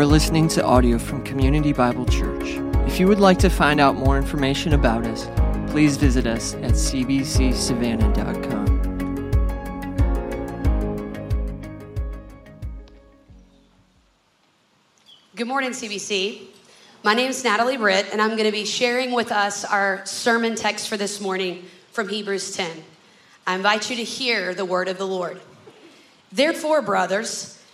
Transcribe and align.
are 0.00 0.06
listening 0.06 0.48
to 0.48 0.64
audio 0.64 0.98
from 0.98 1.22
Community 1.24 1.74
Bible 1.74 2.06
Church. 2.06 2.58
If 2.86 2.98
you 2.98 3.06
would 3.06 3.20
like 3.20 3.38
to 3.40 3.50
find 3.50 3.78
out 3.78 3.96
more 3.96 4.16
information 4.16 4.72
about 4.72 5.06
us, 5.06 5.28
please 5.70 5.98
visit 5.98 6.26
us 6.26 6.54
at 6.54 6.70
cbcsavannah.com. 6.70 8.64
Good 15.36 15.46
morning, 15.46 15.72
CBC. 15.72 16.46
My 17.02 17.12
name 17.12 17.28
is 17.28 17.44
Natalie 17.44 17.76
Britt, 17.76 18.06
and 18.10 18.22
I'm 18.22 18.30
going 18.30 18.44
to 18.44 18.52
be 18.52 18.64
sharing 18.64 19.12
with 19.12 19.30
us 19.30 19.66
our 19.66 20.00
sermon 20.06 20.54
text 20.54 20.88
for 20.88 20.96
this 20.96 21.20
morning 21.20 21.66
from 21.92 22.08
Hebrews 22.08 22.56
10. 22.56 22.70
I 23.46 23.54
invite 23.54 23.90
you 23.90 23.96
to 23.96 24.04
hear 24.04 24.54
the 24.54 24.64
word 24.64 24.88
of 24.88 24.96
the 24.96 25.06
Lord. 25.06 25.42
Therefore, 26.32 26.80
brothers, 26.80 27.59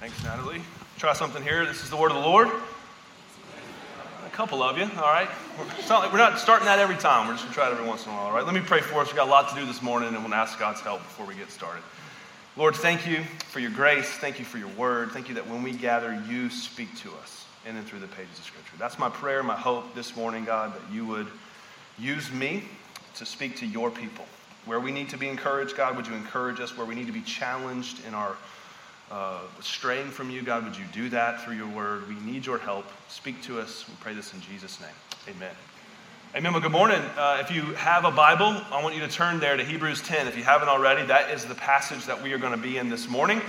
Thanks, 0.00 0.22
Natalie. 0.22 0.62
Try 0.96 1.12
something 1.12 1.42
here. 1.42 1.66
This 1.66 1.82
is 1.82 1.90
the 1.90 1.96
word 1.96 2.12
of 2.12 2.18
the 2.18 2.22
Lord. 2.22 2.46
A 4.24 4.30
couple 4.30 4.62
of 4.62 4.78
you, 4.78 4.84
all 4.84 5.02
right? 5.02 5.28
It's 5.76 5.88
not 5.88 6.04
like 6.04 6.12
we're 6.12 6.18
not 6.18 6.38
starting 6.38 6.66
that 6.66 6.78
every 6.78 6.94
time. 6.94 7.26
We're 7.26 7.34
just 7.34 7.42
going 7.42 7.52
to 7.52 7.58
try 7.58 7.68
it 7.68 7.72
every 7.72 7.84
once 7.84 8.06
in 8.06 8.12
a 8.12 8.14
while, 8.14 8.26
all 8.26 8.32
right? 8.32 8.44
Let 8.44 8.54
me 8.54 8.60
pray 8.60 8.80
for 8.80 9.00
us. 9.00 9.08
We've 9.08 9.16
got 9.16 9.26
a 9.26 9.30
lot 9.30 9.48
to 9.48 9.56
do 9.56 9.66
this 9.66 9.82
morning, 9.82 10.14
and 10.14 10.22
we'll 10.22 10.34
ask 10.34 10.56
God's 10.56 10.80
help 10.82 11.00
before 11.00 11.26
we 11.26 11.34
get 11.34 11.50
started. 11.50 11.82
Lord, 12.56 12.76
thank 12.76 13.08
you 13.08 13.24
for 13.48 13.58
your 13.58 13.72
grace. 13.72 14.08
Thank 14.08 14.38
you 14.38 14.44
for 14.44 14.58
your 14.58 14.68
word. 14.68 15.10
Thank 15.10 15.28
you 15.28 15.34
that 15.34 15.48
when 15.48 15.64
we 15.64 15.72
gather, 15.72 16.22
you 16.28 16.48
speak 16.48 16.94
to 16.98 17.10
us 17.20 17.44
in 17.66 17.74
and 17.74 17.84
through 17.84 17.98
the 17.98 18.06
pages 18.06 18.38
of 18.38 18.44
Scripture. 18.44 18.76
That's 18.78 19.00
my 19.00 19.08
prayer, 19.08 19.42
my 19.42 19.56
hope 19.56 19.96
this 19.96 20.14
morning, 20.14 20.44
God, 20.44 20.74
that 20.74 20.94
you 20.94 21.06
would 21.06 21.26
use 21.98 22.30
me 22.30 22.62
to 23.16 23.26
speak 23.26 23.56
to 23.56 23.66
your 23.66 23.90
people. 23.90 24.26
Where 24.64 24.78
we 24.78 24.92
need 24.92 25.08
to 25.08 25.18
be 25.18 25.26
encouraged, 25.28 25.76
God, 25.76 25.96
would 25.96 26.06
you 26.06 26.14
encourage 26.14 26.60
us? 26.60 26.76
Where 26.76 26.86
we 26.86 26.94
need 26.94 27.08
to 27.08 27.12
be 27.12 27.22
challenged 27.22 28.06
in 28.06 28.14
our 28.14 28.36
uh, 29.10 29.40
straying 29.60 30.10
from 30.10 30.30
you, 30.30 30.42
God, 30.42 30.64
would 30.64 30.76
you 30.76 30.84
do 30.92 31.08
that 31.10 31.42
through 31.42 31.56
your 31.56 31.68
word? 31.68 32.08
We 32.08 32.14
need 32.30 32.44
your 32.44 32.58
help. 32.58 32.84
Speak 33.08 33.42
to 33.42 33.58
us. 33.58 33.86
We 33.88 33.94
pray 34.00 34.14
this 34.14 34.34
in 34.34 34.40
Jesus' 34.40 34.80
name. 34.80 35.34
Amen. 35.34 35.54
Amen. 36.34 36.52
Well, 36.52 36.60
good 36.60 36.72
morning. 36.72 37.00
Uh, 37.16 37.38
if 37.40 37.50
you 37.50 37.62
have 37.74 38.04
a 38.04 38.10
Bible, 38.10 38.62
I 38.70 38.82
want 38.82 38.94
you 38.94 39.00
to 39.00 39.08
turn 39.08 39.40
there 39.40 39.56
to 39.56 39.64
Hebrews 39.64 40.02
10. 40.02 40.28
If 40.28 40.36
you 40.36 40.42
haven't 40.42 40.68
already, 40.68 41.06
that 41.06 41.30
is 41.30 41.46
the 41.46 41.54
passage 41.54 42.04
that 42.04 42.22
we 42.22 42.34
are 42.34 42.38
going 42.38 42.52
to 42.52 42.58
be 42.58 42.76
in 42.76 42.90
this 42.90 43.08
morning. 43.08 43.40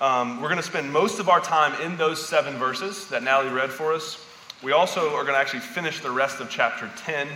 Um, 0.00 0.40
we're 0.40 0.48
going 0.48 0.60
to 0.60 0.66
spend 0.66 0.92
most 0.92 1.18
of 1.18 1.28
our 1.28 1.40
time 1.40 1.74
in 1.82 1.96
those 1.96 2.24
seven 2.24 2.54
verses 2.54 3.08
that 3.08 3.24
Natalie 3.24 3.52
read 3.52 3.70
for 3.70 3.92
us. 3.92 4.24
We 4.62 4.70
also 4.70 5.14
are 5.16 5.24
going 5.24 5.34
to 5.34 5.40
actually 5.40 5.60
finish 5.60 5.98
the 5.98 6.12
rest 6.12 6.38
of 6.38 6.48
chapter 6.48 6.88
10. 6.98 7.26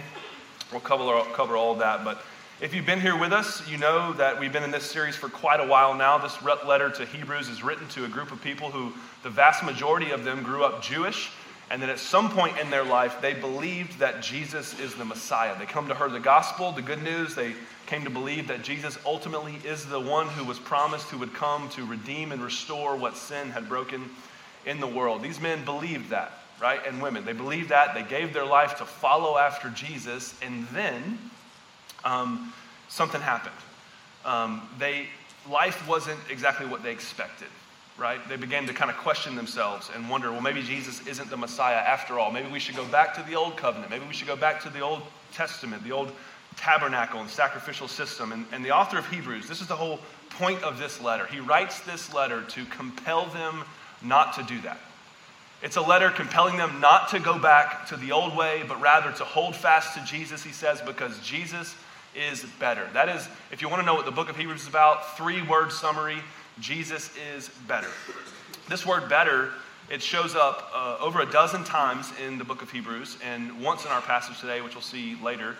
We'll 0.70 0.80
cover, 0.80 1.24
cover 1.32 1.56
all 1.56 1.72
of 1.72 1.80
that, 1.80 2.04
but 2.04 2.22
if 2.62 2.72
you've 2.72 2.86
been 2.86 3.00
here 3.00 3.18
with 3.18 3.32
us, 3.32 3.68
you 3.68 3.76
know 3.76 4.12
that 4.12 4.38
we've 4.38 4.52
been 4.52 4.62
in 4.62 4.70
this 4.70 4.88
series 4.88 5.16
for 5.16 5.28
quite 5.28 5.58
a 5.58 5.66
while 5.66 5.94
now. 5.94 6.16
This 6.16 6.40
letter 6.44 6.90
to 6.90 7.04
Hebrews 7.04 7.48
is 7.48 7.60
written 7.60 7.88
to 7.88 8.04
a 8.04 8.08
group 8.08 8.30
of 8.30 8.40
people 8.40 8.70
who, 8.70 8.92
the 9.24 9.30
vast 9.30 9.64
majority 9.64 10.12
of 10.12 10.22
them, 10.22 10.44
grew 10.44 10.62
up 10.62 10.80
Jewish, 10.80 11.32
and 11.72 11.82
then 11.82 11.90
at 11.90 11.98
some 11.98 12.30
point 12.30 12.56
in 12.60 12.70
their 12.70 12.84
life, 12.84 13.20
they 13.20 13.34
believed 13.34 13.98
that 13.98 14.22
Jesus 14.22 14.78
is 14.78 14.94
the 14.94 15.04
Messiah. 15.04 15.58
They 15.58 15.66
come 15.66 15.88
to 15.88 15.94
hear 15.96 16.08
the 16.08 16.20
gospel, 16.20 16.70
the 16.70 16.82
good 16.82 17.02
news. 17.02 17.34
They 17.34 17.56
came 17.86 18.04
to 18.04 18.10
believe 18.10 18.46
that 18.46 18.62
Jesus 18.62 18.96
ultimately 19.04 19.56
is 19.64 19.84
the 19.86 19.98
one 19.98 20.28
who 20.28 20.44
was 20.44 20.60
promised 20.60 21.08
who 21.08 21.18
would 21.18 21.34
come 21.34 21.68
to 21.70 21.84
redeem 21.84 22.30
and 22.30 22.40
restore 22.40 22.94
what 22.94 23.16
sin 23.16 23.50
had 23.50 23.68
broken 23.68 24.08
in 24.66 24.78
the 24.78 24.86
world. 24.86 25.20
These 25.20 25.40
men 25.40 25.64
believed 25.64 26.10
that, 26.10 26.30
right? 26.60 26.80
And 26.86 27.02
women. 27.02 27.24
They 27.24 27.32
believed 27.32 27.70
that. 27.70 27.92
They 27.92 28.04
gave 28.04 28.32
their 28.32 28.46
life 28.46 28.76
to 28.76 28.84
follow 28.84 29.36
after 29.36 29.68
Jesus, 29.70 30.38
and 30.40 30.68
then 30.68 31.18
um, 32.04 32.52
something 32.88 33.20
happened. 33.20 33.54
Um, 34.24 34.62
they, 34.78 35.06
life 35.50 35.86
wasn't 35.88 36.20
exactly 36.30 36.66
what 36.66 36.82
they 36.82 36.92
expected, 36.92 37.48
right? 37.98 38.20
They 38.28 38.36
began 38.36 38.66
to 38.66 38.72
kind 38.72 38.90
of 38.90 38.96
question 38.96 39.34
themselves 39.34 39.90
and 39.94 40.08
wonder, 40.08 40.30
well, 40.30 40.40
maybe 40.40 40.62
Jesus 40.62 41.06
isn't 41.06 41.30
the 41.30 41.36
Messiah 41.36 41.76
after 41.76 42.18
all. 42.18 42.30
Maybe 42.30 42.50
we 42.50 42.60
should 42.60 42.76
go 42.76 42.84
back 42.86 43.14
to 43.14 43.22
the 43.22 43.34
old 43.34 43.56
covenant. 43.56 43.90
Maybe 43.90 44.04
we 44.06 44.14
should 44.14 44.28
go 44.28 44.36
back 44.36 44.62
to 44.62 44.70
the 44.70 44.80
Old 44.80 45.02
Testament, 45.32 45.82
the 45.84 45.92
old 45.92 46.12
tabernacle 46.56 47.20
and 47.20 47.28
sacrificial 47.28 47.88
system. 47.88 48.32
And, 48.32 48.46
and 48.52 48.64
the 48.64 48.70
author 48.70 48.98
of 48.98 49.06
Hebrews, 49.08 49.48
this 49.48 49.60
is 49.60 49.66
the 49.66 49.76
whole 49.76 49.98
point 50.30 50.62
of 50.62 50.78
this 50.78 51.00
letter. 51.00 51.26
He 51.26 51.40
writes 51.40 51.80
this 51.80 52.12
letter 52.14 52.42
to 52.42 52.64
compel 52.66 53.26
them 53.26 53.64
not 54.02 54.34
to 54.34 54.42
do 54.42 54.60
that. 54.62 54.78
It's 55.62 55.76
a 55.76 55.82
letter 55.82 56.10
compelling 56.10 56.56
them 56.56 56.80
not 56.80 57.08
to 57.10 57.20
go 57.20 57.38
back 57.38 57.86
to 57.88 57.96
the 57.96 58.12
old 58.12 58.36
way, 58.36 58.64
but 58.66 58.80
rather 58.80 59.12
to 59.12 59.24
hold 59.24 59.54
fast 59.54 59.94
to 59.96 60.04
Jesus, 60.04 60.42
he 60.42 60.52
says, 60.52 60.80
because 60.80 61.19
Jesus 61.20 61.74
is 62.14 62.44
better. 62.58 62.88
That 62.92 63.08
is, 63.08 63.28
if 63.50 63.62
you 63.62 63.68
want 63.68 63.80
to 63.80 63.86
know 63.86 63.94
what 63.94 64.04
the 64.04 64.12
book 64.12 64.28
of 64.28 64.36
Hebrews 64.36 64.62
is 64.62 64.68
about, 64.68 65.16
three 65.16 65.42
word 65.42 65.72
summary 65.72 66.18
Jesus 66.60 67.10
is 67.34 67.48
better. 67.66 67.88
This 68.68 68.86
word 68.86 69.08
better, 69.08 69.50
it 69.90 70.02
shows 70.02 70.34
up 70.34 70.70
uh, 70.74 70.98
over 71.00 71.20
a 71.20 71.26
dozen 71.26 71.64
times 71.64 72.12
in 72.24 72.38
the 72.38 72.44
book 72.44 72.62
of 72.62 72.70
Hebrews, 72.70 73.18
and 73.24 73.62
once 73.62 73.84
in 73.84 73.90
our 73.90 74.02
passage 74.02 74.38
today, 74.40 74.60
which 74.60 74.74
we'll 74.74 74.82
see 74.82 75.16
later. 75.22 75.56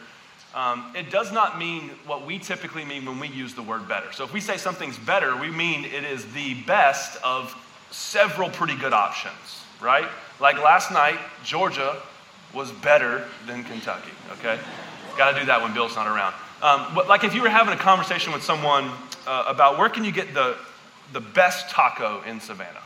Um, 0.55 0.93
it 0.95 1.11
does 1.11 1.33
not 1.33 1.59
mean 1.59 1.91
what 2.05 2.27
we 2.27 2.39
typically 2.39 2.85
mean 2.85 3.07
when 3.07 3.19
we 3.19 3.29
use 3.29 3.55
the 3.55 3.63
word 3.63 3.89
better. 3.89 4.13
So 4.13 4.23
if 4.23 4.35
we 4.35 4.41
say 4.41 4.59
something's 4.59 4.99
better, 4.99 5.35
we 5.35 5.51
mean 5.51 5.87
it 5.87 6.05
is 6.05 6.31
the 6.33 6.55
best 6.65 7.19
of 7.25 7.57
several 7.91 8.51
pretty 8.51 8.77
good 8.77 8.93
options, 8.93 9.65
right? 9.81 10.09
Like 10.41 10.63
last 10.63 10.93
night, 10.93 11.19
Georgia 11.43 12.03
was 12.53 12.71
better 12.71 13.25
than 13.47 13.65
Kentucky, 13.65 14.11
okay? 14.33 14.59
Got 15.17 15.33
to 15.33 15.41
do 15.41 15.47
that 15.47 15.63
when 15.63 15.73
Bill's 15.73 15.97
not 15.97 16.07
around. 16.07 16.35
Um, 16.63 16.95
like 17.09 17.25
if 17.25 17.35
you 17.35 17.43
were 17.43 17.49
having 17.49 17.75
a 17.75 17.77
conversation 17.77 18.33
with 18.33 18.45
someone 18.45 18.91
uh, 19.27 19.45
about 19.49 19.79
where 19.79 19.89
can 19.89 20.05
you 20.05 20.13
get 20.13 20.33
the, 20.33 20.57
the 21.13 21.21
best 21.21 21.69
taco 21.71 22.23
in 22.23 22.41
Savannah? 22.41 22.83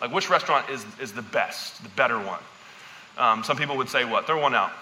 Like 0.00 0.12
which 0.12 0.28
restaurant 0.28 0.68
is, 0.68 0.84
is 1.00 1.12
the 1.12 1.22
best, 1.22 1.82
the 1.82 1.88
better 1.90 2.18
one? 2.18 2.40
Um, 3.16 3.42
some 3.42 3.56
people 3.56 3.78
would 3.78 3.88
say 3.88 4.04
what? 4.04 4.26
Throw 4.26 4.40
one 4.40 4.54
out. 4.54 4.72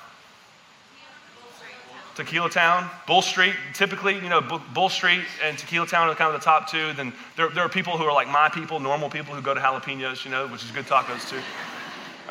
Tequila 2.17 2.49
Town, 2.49 2.91
Bull 3.07 3.21
Street, 3.21 3.55
typically, 3.75 4.15
you 4.15 4.29
know, 4.29 4.41
Bull 4.75 4.89
Street 4.89 5.23
and 5.45 5.57
Tequila 5.57 5.87
Town 5.87 6.09
are 6.09 6.15
kind 6.15 6.35
of 6.35 6.41
the 6.41 6.45
top 6.45 6.69
two. 6.69 6.95
Then 6.95 7.13
there, 7.37 7.49
there 7.51 7.63
are 7.63 7.69
people 7.69 7.97
who 7.97 8.05
are 8.05 8.13
like 8.13 8.29
my 8.29 8.49
people, 8.49 8.81
normal 8.81 9.11
people 9.11 9.35
who 9.35 9.43
go 9.43 9.55
to 9.55 9.61
jalapenos, 9.61 10.25
you 10.25 10.31
know, 10.31 10.47
which 10.49 10.65
is 10.65 10.71
good 10.71 10.87
tacos 10.87 11.29
too. 11.29 11.41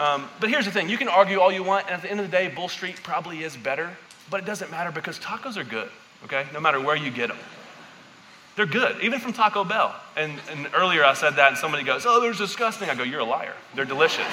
Um, 0.01 0.27
but 0.39 0.49
here's 0.49 0.65
the 0.65 0.71
thing 0.71 0.89
you 0.89 0.97
can 0.97 1.07
argue 1.07 1.39
all 1.39 1.51
you 1.51 1.63
want, 1.63 1.85
and 1.85 1.93
at 1.95 2.01
the 2.01 2.11
end 2.11 2.19
of 2.19 2.29
the 2.29 2.31
day, 2.31 2.49
Bull 2.49 2.67
Street 2.67 2.99
probably 3.03 3.43
is 3.43 3.55
better. 3.55 3.95
But 4.29 4.41
it 4.41 4.45
doesn't 4.45 4.71
matter 4.71 4.91
because 4.91 5.19
tacos 5.19 5.57
are 5.57 5.63
good, 5.63 5.89
okay? 6.23 6.45
No 6.53 6.59
matter 6.59 6.79
where 6.81 6.95
you 6.95 7.11
get 7.11 7.27
them. 7.27 7.37
They're 8.55 8.65
good, 8.65 9.03
even 9.03 9.19
from 9.19 9.33
Taco 9.33 9.63
Bell. 9.63 9.93
And, 10.15 10.39
and 10.49 10.69
earlier 10.73 11.03
I 11.03 11.13
said 11.13 11.35
that, 11.35 11.49
and 11.49 11.57
somebody 11.57 11.83
goes, 11.83 12.05
Oh, 12.05 12.21
they're 12.21 12.33
disgusting. 12.33 12.89
I 12.89 12.95
go, 12.95 13.03
You're 13.03 13.19
a 13.19 13.25
liar. 13.25 13.53
They're 13.75 13.85
delicious. 13.85 14.25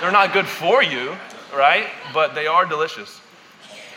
they're 0.00 0.12
not 0.12 0.32
good 0.32 0.46
for 0.46 0.82
you, 0.82 1.16
right? 1.54 1.86
But 2.14 2.34
they 2.34 2.46
are 2.46 2.64
delicious. 2.64 3.20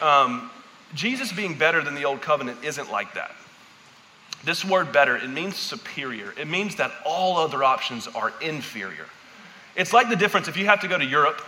Um, 0.02 0.50
Jesus 0.96 1.32
being 1.32 1.58
better 1.58 1.84
than 1.84 1.94
the 1.94 2.06
old 2.06 2.22
covenant 2.22 2.64
isn't 2.64 2.92
like 2.92 3.14
that. 3.14 3.32
This 4.44 4.66
word 4.66 4.92
better, 4.92 5.16
it 5.16 5.30
means 5.30 5.56
superior. 5.56 6.34
It 6.40 6.48
means 6.48 6.76
that 6.76 6.92
all 7.06 7.38
other 7.38 7.64
options 7.64 8.08
are 8.08 8.32
inferior. 8.42 9.06
It's 9.76 9.92
like 9.92 10.10
the 10.10 10.16
difference 10.16 10.48
if 10.48 10.58
you 10.58 10.66
have 10.66 10.82
to 10.82 10.88
go 10.88 10.98
to 10.98 11.06
Europe 11.06 11.42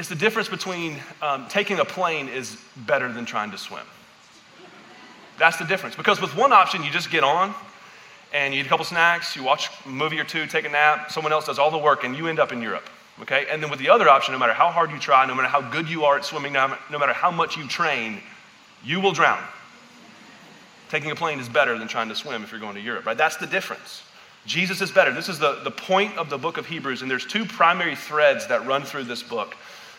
it's 0.00 0.08
the 0.08 0.14
difference 0.14 0.48
between 0.48 0.96
um, 1.20 1.46
taking 1.48 1.78
a 1.78 1.84
plane 1.84 2.26
is 2.26 2.56
better 2.74 3.12
than 3.12 3.26
trying 3.26 3.50
to 3.50 3.58
swim. 3.58 3.84
That's 5.38 5.58
the 5.58 5.66
difference. 5.66 5.94
Because 5.94 6.22
with 6.22 6.34
one 6.34 6.54
option, 6.54 6.82
you 6.82 6.90
just 6.90 7.10
get 7.10 7.22
on 7.22 7.54
and 8.32 8.54
you 8.54 8.60
eat 8.60 8.66
a 8.66 8.68
couple 8.70 8.86
snacks, 8.86 9.36
you 9.36 9.42
watch 9.42 9.68
a 9.84 9.88
movie 9.90 10.18
or 10.18 10.24
two, 10.24 10.46
take 10.46 10.64
a 10.64 10.70
nap, 10.70 11.12
someone 11.12 11.34
else 11.34 11.44
does 11.44 11.58
all 11.58 11.70
the 11.70 11.76
work, 11.76 12.02
and 12.02 12.16
you 12.16 12.28
end 12.28 12.38
up 12.38 12.50
in 12.50 12.62
Europe. 12.62 12.88
Okay? 13.20 13.44
And 13.50 13.62
then 13.62 13.68
with 13.68 13.78
the 13.78 13.90
other 13.90 14.08
option, 14.08 14.32
no 14.32 14.38
matter 14.38 14.54
how 14.54 14.70
hard 14.70 14.90
you 14.90 14.98
try, 14.98 15.26
no 15.26 15.34
matter 15.34 15.48
how 15.48 15.60
good 15.60 15.86
you 15.86 16.04
are 16.04 16.16
at 16.16 16.24
swimming, 16.24 16.54
no 16.54 16.98
matter 16.98 17.12
how 17.12 17.30
much 17.30 17.58
you 17.58 17.68
train, 17.68 18.22
you 18.82 19.00
will 19.00 19.12
drown. 19.12 19.42
Taking 20.88 21.10
a 21.10 21.14
plane 21.14 21.40
is 21.40 21.48
better 21.50 21.78
than 21.78 21.88
trying 21.88 22.08
to 22.08 22.14
swim 22.14 22.42
if 22.42 22.52
you're 22.52 22.60
going 22.60 22.76
to 22.76 22.80
Europe, 22.80 23.04
right? 23.04 23.18
That's 23.18 23.36
the 23.36 23.46
difference. 23.46 24.02
Jesus 24.46 24.80
is 24.80 24.90
better. 24.90 25.12
This 25.12 25.28
is 25.28 25.38
the, 25.38 25.60
the 25.62 25.70
point 25.70 26.16
of 26.16 26.30
the 26.30 26.38
book 26.38 26.56
of 26.56 26.64
Hebrews, 26.64 27.02
and 27.02 27.10
there's 27.10 27.26
two 27.26 27.44
primary 27.44 27.94
threads 27.94 28.46
that 28.46 28.66
run 28.66 28.84
through 28.84 29.04
this 29.04 29.22
book. 29.22 29.54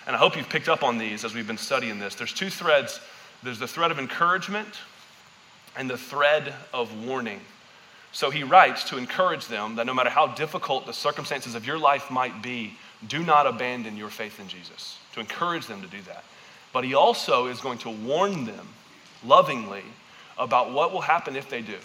And 0.08 0.16
I 0.16 0.20
hope 0.20 0.36
you've 0.36 0.50
picked 0.50 0.70
up 0.70 0.84
on 0.84 0.98
these 0.98 1.24
as 1.24 1.34
we've 1.34 1.48
been 1.48 1.58
studying 1.58 2.00
this. 2.00 2.16
There's 2.16 2.34
two 2.34 2.50
threads 2.50 3.00
there's 3.44 3.60
the 3.60 3.68
thread 3.68 3.92
of 3.92 3.98
encouragement 3.98 4.68
and 5.76 5.90
the 5.90 5.98
thread 5.98 6.54
of 6.74 7.06
warning. 7.06 7.42
So 8.12 8.30
he 8.30 8.44
writes 8.44 8.84
to 8.90 8.98
encourage 8.98 9.48
them 9.48 9.76
that 9.78 9.86
no 9.86 9.94
matter 9.94 10.10
how 10.10 10.28
difficult 10.28 10.86
the 10.86 10.94
circumstances 10.94 11.56
of 11.56 11.66
your 11.66 11.80
life 11.80 12.12
might 12.12 12.42
be, 12.42 12.78
do 13.08 13.24
not 13.24 13.48
abandon 13.48 13.98
your 13.98 14.10
faith 14.10 14.40
in 14.40 14.48
Jesus, 14.48 15.00
to 15.14 15.22
encourage 15.22 15.66
them 15.66 15.82
to 15.82 15.88
do 15.88 16.02
that. 16.04 16.24
But 16.74 16.84
he 16.84 16.94
also 16.94 17.48
is 17.48 17.62
going 17.62 17.80
to 17.80 17.90
warn 17.90 18.46
them 18.46 18.68
lovingly 19.26 19.84
about 20.38 20.72
what 20.72 20.92
will 20.92 21.02
happen 21.02 21.36
if 21.36 21.50
they 21.50 21.62
do. 21.62 21.78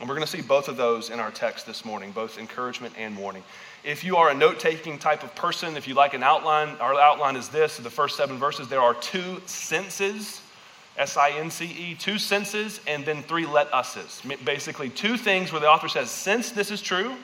And 0.00 0.08
we're 0.08 0.14
going 0.14 0.26
to 0.26 0.30
see 0.30 0.42
both 0.42 0.68
of 0.68 0.76
those 0.76 1.10
in 1.10 1.20
our 1.20 1.30
text 1.30 1.66
this 1.66 1.84
morning, 1.84 2.12
both 2.12 2.38
encouragement 2.38 2.94
and 2.98 3.16
warning. 3.16 3.44
If 3.84 4.04
you 4.04 4.16
are 4.16 4.30
a 4.30 4.34
note 4.34 4.60
taking 4.60 4.96
type 4.96 5.24
of 5.24 5.34
person, 5.34 5.76
if 5.76 5.88
you 5.88 5.94
like 5.94 6.14
an 6.14 6.22
outline, 6.22 6.76
our 6.76 6.94
outline 6.94 7.34
is 7.34 7.48
this 7.48 7.78
the 7.78 7.90
first 7.90 8.16
seven 8.16 8.38
verses. 8.38 8.68
There 8.68 8.80
are 8.80 8.94
two 8.94 9.40
sinces, 9.46 10.40
S 10.96 11.16
I 11.16 11.30
N 11.30 11.50
C 11.50 11.64
E, 11.64 11.94
two 11.96 12.14
sinces, 12.14 12.78
and 12.86 13.04
then 13.04 13.24
three 13.24 13.44
let 13.44 13.72
us's. 13.72 14.22
Basically, 14.44 14.88
two 14.88 15.16
things 15.16 15.50
where 15.50 15.60
the 15.60 15.68
author 15.68 15.88
says, 15.88 16.10
since 16.10 16.52
this 16.52 16.70
is 16.70 16.80
true, 16.80 17.16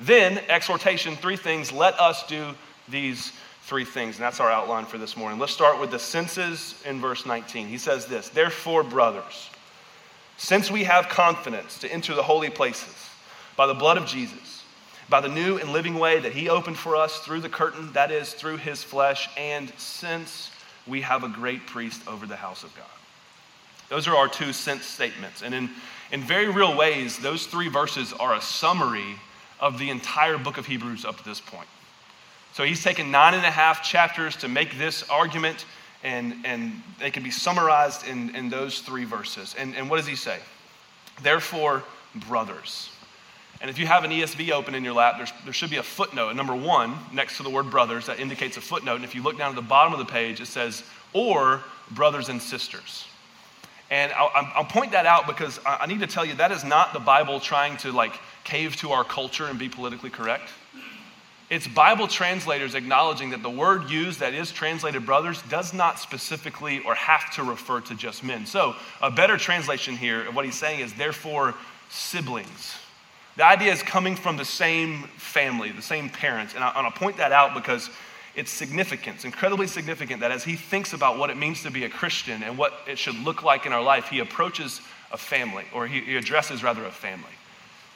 then 0.00 0.38
exhortation, 0.48 1.16
three 1.16 1.36
things, 1.36 1.70
let 1.70 1.98
us 2.00 2.26
do 2.26 2.54
these 2.88 3.32
three 3.62 3.84
things. 3.84 4.16
And 4.16 4.24
that's 4.24 4.40
our 4.40 4.50
outline 4.50 4.86
for 4.86 4.96
this 4.96 5.18
morning. 5.18 5.38
Let's 5.38 5.52
start 5.52 5.78
with 5.78 5.90
the 5.90 5.98
sinces 5.98 6.84
in 6.86 6.98
verse 6.98 7.26
19. 7.26 7.66
He 7.66 7.78
says 7.78 8.06
this 8.06 8.30
Therefore, 8.30 8.82
brothers, 8.82 9.50
since 10.38 10.70
we 10.70 10.84
have 10.84 11.10
confidence 11.10 11.78
to 11.80 11.92
enter 11.92 12.14
the 12.14 12.22
holy 12.22 12.48
places 12.48 13.10
by 13.54 13.66
the 13.66 13.74
blood 13.74 13.98
of 13.98 14.06
Jesus, 14.06 14.55
by 15.08 15.20
the 15.20 15.28
new 15.28 15.58
and 15.58 15.72
living 15.72 15.94
way 15.98 16.18
that 16.18 16.32
he 16.32 16.48
opened 16.48 16.76
for 16.76 16.96
us 16.96 17.20
through 17.20 17.40
the 17.40 17.48
curtain, 17.48 17.92
that 17.92 18.10
is, 18.10 18.32
through 18.32 18.56
his 18.56 18.82
flesh, 18.82 19.28
and 19.36 19.72
since 19.78 20.50
we 20.86 21.00
have 21.00 21.24
a 21.24 21.28
great 21.28 21.66
priest 21.66 22.06
over 22.08 22.26
the 22.26 22.36
house 22.36 22.64
of 22.64 22.74
God. 22.76 22.86
Those 23.88 24.08
are 24.08 24.16
our 24.16 24.28
two 24.28 24.52
sense 24.52 24.84
statements. 24.84 25.42
And 25.42 25.54
in, 25.54 25.70
in 26.10 26.22
very 26.22 26.48
real 26.48 26.76
ways, 26.76 27.18
those 27.18 27.46
three 27.46 27.68
verses 27.68 28.12
are 28.12 28.34
a 28.34 28.40
summary 28.40 29.16
of 29.60 29.78
the 29.78 29.90
entire 29.90 30.38
book 30.38 30.58
of 30.58 30.66
Hebrews 30.66 31.04
up 31.04 31.18
to 31.18 31.24
this 31.24 31.40
point. 31.40 31.68
So 32.52 32.64
he's 32.64 32.82
taken 32.82 33.10
nine 33.10 33.34
and 33.34 33.44
a 33.44 33.50
half 33.50 33.82
chapters 33.82 34.34
to 34.36 34.48
make 34.48 34.78
this 34.78 35.08
argument 35.08 35.66
and, 36.02 36.34
and 36.44 36.82
they 37.00 37.10
can 37.10 37.22
be 37.22 37.30
summarized 37.30 38.06
in, 38.06 38.34
in 38.34 38.48
those 38.48 38.80
three 38.80 39.04
verses. 39.04 39.54
And, 39.58 39.74
and 39.74 39.90
what 39.90 39.96
does 39.96 40.06
he 40.06 40.16
say? 40.16 40.38
Therefore, 41.22 41.82
brothers. 42.28 42.90
And 43.60 43.70
if 43.70 43.78
you 43.78 43.86
have 43.86 44.04
an 44.04 44.10
ESV 44.10 44.50
open 44.50 44.74
in 44.74 44.84
your 44.84 44.92
lap, 44.92 45.18
there 45.44 45.52
should 45.52 45.70
be 45.70 45.78
a 45.78 45.82
footnote, 45.82 46.34
number 46.36 46.54
one, 46.54 46.94
next 47.12 47.38
to 47.38 47.42
the 47.42 47.50
word 47.50 47.70
brothers, 47.70 48.06
that 48.06 48.20
indicates 48.20 48.56
a 48.56 48.60
footnote. 48.60 48.96
And 48.96 49.04
if 49.04 49.14
you 49.14 49.22
look 49.22 49.38
down 49.38 49.50
at 49.50 49.56
the 49.56 49.62
bottom 49.62 49.92
of 49.92 49.98
the 49.98 50.04
page, 50.04 50.40
it 50.40 50.46
says, 50.46 50.82
or 51.12 51.62
brothers 51.90 52.28
and 52.28 52.40
sisters. 52.40 53.06
And 53.90 54.12
I'll, 54.12 54.30
I'll 54.34 54.64
point 54.64 54.92
that 54.92 55.06
out 55.06 55.26
because 55.26 55.60
I 55.64 55.86
need 55.86 56.00
to 56.00 56.06
tell 56.06 56.24
you 56.24 56.34
that 56.34 56.52
is 56.52 56.64
not 56.64 56.92
the 56.92 56.98
Bible 56.98 57.40
trying 57.40 57.76
to 57.78 57.92
like 57.92 58.18
cave 58.44 58.76
to 58.76 58.92
our 58.92 59.04
culture 59.04 59.46
and 59.46 59.58
be 59.58 59.68
politically 59.68 60.10
correct. 60.10 60.50
It's 61.48 61.68
Bible 61.68 62.08
translators 62.08 62.74
acknowledging 62.74 63.30
that 63.30 63.42
the 63.42 63.50
word 63.50 63.88
used 63.88 64.18
that 64.18 64.34
is 64.34 64.50
translated 64.50 65.06
brothers 65.06 65.40
does 65.42 65.72
not 65.72 66.00
specifically 66.00 66.80
or 66.80 66.96
have 66.96 67.32
to 67.34 67.44
refer 67.44 67.80
to 67.82 67.94
just 67.94 68.24
men. 68.24 68.46
So, 68.46 68.74
a 69.00 69.12
better 69.12 69.36
translation 69.36 69.96
here 69.96 70.26
of 70.26 70.34
what 70.34 70.44
he's 70.44 70.58
saying 70.58 70.80
is 70.80 70.92
therefore 70.94 71.54
siblings. 71.88 72.74
The 73.36 73.44
idea 73.44 73.72
is 73.72 73.82
coming 73.82 74.16
from 74.16 74.36
the 74.36 74.44
same 74.44 75.04
family, 75.18 75.70
the 75.70 75.82
same 75.82 76.08
parents. 76.08 76.54
And, 76.54 76.64
I, 76.64 76.82
will 76.82 76.90
point 76.90 77.18
that 77.18 77.32
out 77.32 77.54
because 77.54 77.90
it's 78.34 78.50
significant. 78.50 79.16
It's 79.16 79.24
incredibly 79.24 79.66
significant 79.66 80.20
that 80.20 80.30
as 80.30 80.44
he 80.44 80.56
thinks 80.56 80.92
about 80.92 81.18
what 81.18 81.30
it 81.30 81.36
means 81.36 81.62
to 81.62 81.70
be 81.70 81.84
a 81.84 81.88
Christian 81.88 82.42
and 82.42 82.56
what 82.56 82.72
it 82.86 82.98
should 82.98 83.16
look 83.16 83.42
like 83.42 83.66
in 83.66 83.72
our 83.72 83.82
life, 83.82 84.08
he 84.08 84.20
approaches 84.20 84.80
a 85.12 85.16
family, 85.16 85.64
or 85.72 85.86
he, 85.86 86.00
he 86.00 86.16
addresses 86.16 86.62
rather 86.62 86.84
a 86.84 86.90
family. 86.90 87.30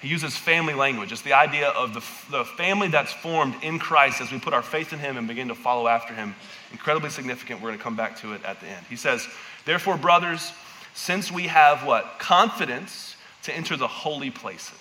He 0.01 0.09
uses 0.09 0.37
family 0.37 0.73
language. 0.73 1.13
It's 1.13 1.21
the 1.21 1.35
idea 1.35 1.69
of 1.69 1.93
the, 1.93 2.01
the 2.31 2.45
family 2.45 2.89
that's 2.89 3.13
formed 3.13 3.55
in 3.63 3.79
Christ 3.79 4.23
as 4.23 4.33
we 4.33 4.39
put 4.39 4.55
our 4.55 4.63
faith 4.63 4.95
in 4.95 4.99
Him 4.99 5.19
and 5.19 5.29
begin 5.29 5.49
to 5.49 5.55
follow 5.55 5.89
after 5.89 6.15
Him. 6.15 6.35
Incredibly 6.73 7.11
significant. 7.11 7.61
We're 7.61 7.69
going 7.69 7.79
to 7.79 7.85
come 7.85 7.97
back 7.97 8.19
to 8.21 8.33
it 8.33 8.43
at 8.45 8.61
the 8.61 8.67
end. 8.67 8.87
He 8.89 8.97
says, 8.97 9.29
Therefore, 9.67 9.99
brothers, 9.99 10.53
since 10.95 11.31
we 11.31 11.49
have 11.49 11.85
what? 11.85 12.19
Confidence 12.19 13.17
to 13.43 13.55
enter 13.55 13.77
the 13.77 13.89
holy 13.89 14.31
places. 14.31 14.80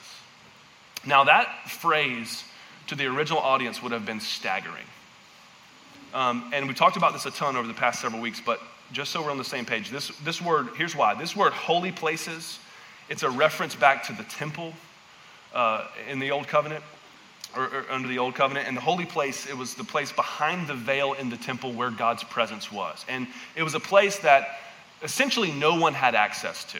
Now, 1.05 1.23
that 1.25 1.69
phrase 1.69 2.43
to 2.87 2.95
the 2.95 3.05
original 3.05 3.39
audience 3.39 3.81
would 3.81 3.91
have 3.91 4.05
been 4.05 4.19
staggering. 4.19 4.85
Um, 6.13 6.51
and 6.53 6.67
we 6.67 6.73
talked 6.73 6.97
about 6.97 7.13
this 7.13 7.25
a 7.25 7.31
ton 7.31 7.55
over 7.55 7.67
the 7.67 7.73
past 7.73 8.01
several 8.01 8.21
weeks, 8.21 8.41
but 8.43 8.59
just 8.91 9.11
so 9.11 9.21
we're 9.21 9.31
on 9.31 9.37
the 9.37 9.43
same 9.43 9.65
page, 9.65 9.89
this, 9.89 10.09
this 10.23 10.41
word, 10.41 10.69
here's 10.75 10.95
why. 10.95 11.13
This 11.13 11.35
word, 11.35 11.53
holy 11.53 11.91
places, 11.91 12.59
it's 13.09 13.23
a 13.23 13.29
reference 13.29 13.75
back 13.75 14.03
to 14.07 14.13
the 14.13 14.23
temple 14.23 14.73
uh, 15.53 15.85
in 16.09 16.19
the 16.19 16.31
Old 16.31 16.47
Covenant, 16.47 16.83
or, 17.55 17.63
or, 17.65 17.85
under 17.89 18.07
the 18.07 18.17
Old 18.17 18.35
Covenant. 18.35 18.67
And 18.67 18.75
the 18.75 18.81
holy 18.81 19.05
place, 19.05 19.47
it 19.47 19.55
was 19.55 19.75
the 19.75 19.83
place 19.83 20.11
behind 20.11 20.67
the 20.67 20.73
veil 20.73 21.13
in 21.13 21.29
the 21.29 21.37
temple 21.37 21.73
where 21.73 21.91
God's 21.91 22.23
presence 22.23 22.71
was. 22.71 23.05
And 23.07 23.27
it 23.55 23.63
was 23.63 23.75
a 23.75 23.79
place 23.79 24.17
that 24.19 24.59
essentially 25.03 25.51
no 25.51 25.79
one 25.79 25.93
had 25.93 26.15
access 26.15 26.63
to. 26.65 26.79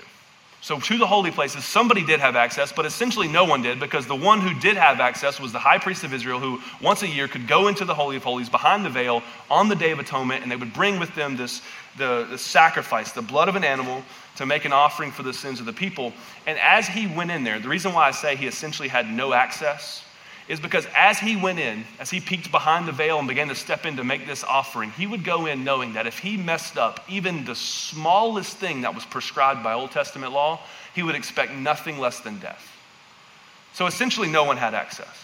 So, 0.62 0.78
to 0.78 0.98
the 0.98 1.08
holy 1.08 1.32
places, 1.32 1.64
somebody 1.64 2.04
did 2.04 2.20
have 2.20 2.36
access, 2.36 2.74
but 2.74 2.86
essentially 2.86 3.30
no 3.30 3.46
one 3.46 3.62
did 3.62 3.80
because 3.80 4.08
the 4.08 4.16
one 4.16 4.42
who 4.42 4.60
did 4.60 4.76
have 4.76 5.00
access 5.00 5.40
was 5.40 5.54
the 5.54 5.60
high 5.60 5.78
priest 5.78 6.04
of 6.04 6.14
Israel, 6.14 6.40
who 6.40 6.60
once 6.82 7.02
a 7.02 7.08
year 7.08 7.30
could 7.30 7.48
go 7.48 7.70
into 7.70 7.86
the 7.86 7.94
Holy 7.94 8.18
of 8.18 8.24
Holies 8.24 8.50
behind 8.50 8.84
the 8.84 8.90
veil 8.90 9.24
on 9.50 9.70
the 9.70 9.76
Day 9.76 9.92
of 9.92 10.00
Atonement, 10.00 10.44
and 10.44 10.52
they 10.52 10.58
would 10.58 10.74
bring 10.74 11.00
with 11.00 11.16
them 11.16 11.38
this 11.38 11.62
the, 11.98 12.28
the 12.30 12.38
sacrifice, 12.38 13.14
the 13.14 13.22
blood 13.22 13.48
of 13.48 13.56
an 13.56 13.64
animal, 13.64 14.04
to 14.36 14.46
make 14.46 14.66
an 14.66 14.74
offering 14.74 15.12
for 15.12 15.24
the 15.24 15.34
sins 15.34 15.62
of 15.62 15.66
the 15.66 15.74
people. 15.74 16.14
And 16.46 16.60
as 16.60 16.88
he 16.88 17.08
went 17.08 17.32
in 17.32 17.44
there, 17.44 17.60
the 17.60 17.70
reason 17.70 17.94
why 17.94 18.08
I 18.08 18.12
say 18.12 18.36
he 18.36 18.46
essentially 18.46 18.90
had 18.90 19.10
no 19.10 19.34
access 19.34 20.04
is 20.50 20.60
because 20.60 20.88
as 20.96 21.20
he 21.20 21.36
went 21.36 21.60
in, 21.60 21.86
as 22.00 22.10
he 22.10 22.20
peeked 22.20 22.52
behind 22.52 22.88
the 22.88 22.92
veil 22.92 23.20
and 23.20 23.28
began 23.28 23.48
to 23.48 23.56
step 23.56 23.86
in 23.86 23.96
to 23.98 24.04
make 24.04 24.26
this 24.26 24.44
offering, 24.44 24.90
he 24.92 25.06
would 25.06 25.24
go 25.24 25.46
in 25.46 25.64
knowing 25.64 25.94
that 25.94 26.08
if 26.08 26.18
he 26.18 26.36
messed 26.36 26.76
up 26.76 27.06
even 27.08 27.46
the 27.46 27.56
smallest 27.56 28.58
thing 28.58 28.82
that 28.82 28.96
was 28.96 29.06
prescribed 29.06 29.64
by 29.64 29.74
Old 29.74 29.92
Testament 29.92 30.34
law, 30.34 30.60
he 30.96 31.04
would 31.04 31.14
expect 31.14 31.54
nothing 31.54 32.00
less 32.00 32.20
than 32.22 32.40
death. 32.40 32.68
So 33.74 33.86
essentially, 33.86 34.28
no 34.28 34.44
one 34.44 34.58
had 34.58 34.74
access. 34.74 35.24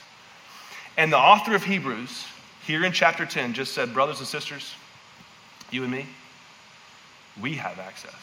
And 0.95 1.11
the 1.11 1.17
author 1.17 1.55
of 1.55 1.63
Hebrews, 1.63 2.25
here 2.67 2.85
in 2.85 2.91
chapter 2.91 3.25
10, 3.25 3.53
just 3.53 3.73
said, 3.73 3.95
Brothers 3.95 4.19
and 4.19 4.27
sisters, 4.27 4.75
you 5.71 5.81
and 5.81 5.91
me, 5.91 6.05
we 7.41 7.55
have 7.55 7.79
access. 7.79 8.13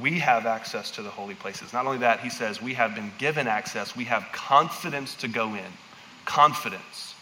We 0.00 0.18
have 0.18 0.46
access 0.46 0.90
to 0.92 1.02
the 1.02 1.10
holy 1.10 1.34
places. 1.34 1.72
Not 1.72 1.86
only 1.86 1.98
that, 1.98 2.20
he 2.20 2.30
says, 2.30 2.60
we 2.60 2.74
have 2.74 2.94
been 2.94 3.12
given 3.18 3.46
access. 3.46 3.94
We 3.94 4.04
have 4.04 4.26
confidence 4.32 5.14
to 5.16 5.28
go 5.28 5.54
in. 5.54 5.72
Confidence. 6.24 7.14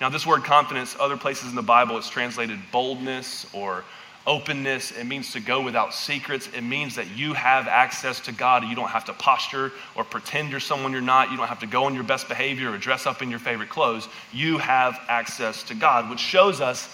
Now, 0.00 0.08
this 0.08 0.26
word 0.26 0.44
confidence, 0.44 0.96
other 0.98 1.16
places 1.16 1.50
in 1.50 1.56
the 1.56 1.62
Bible, 1.62 1.98
it's 1.98 2.08
translated 2.08 2.58
boldness 2.72 3.46
or 3.52 3.84
openness. 4.26 4.92
It 4.92 5.04
means 5.04 5.32
to 5.32 5.40
go 5.40 5.60
without 5.60 5.92
secrets. 5.92 6.48
It 6.54 6.62
means 6.62 6.94
that 6.96 7.10
you 7.16 7.32
have 7.34 7.66
access 7.66 8.20
to 8.20 8.32
God. 8.32 8.64
You 8.64 8.76
don't 8.76 8.88
have 8.88 9.04
to 9.06 9.12
posture 9.12 9.72
or 9.96 10.04
pretend 10.04 10.50
you're 10.50 10.60
someone 10.60 10.92
you're 10.92 11.00
not. 11.00 11.30
You 11.30 11.36
don't 11.36 11.48
have 11.48 11.60
to 11.60 11.66
go 11.66 11.88
in 11.88 11.94
your 11.94 12.04
best 12.04 12.28
behavior 12.28 12.70
or 12.70 12.78
dress 12.78 13.06
up 13.06 13.22
in 13.22 13.30
your 13.30 13.38
favorite 13.38 13.70
clothes. 13.70 14.08
You 14.32 14.58
have 14.58 15.00
access 15.08 15.62
to 15.64 15.74
God, 15.74 16.08
which 16.08 16.20
shows 16.20 16.60
us 16.60 16.88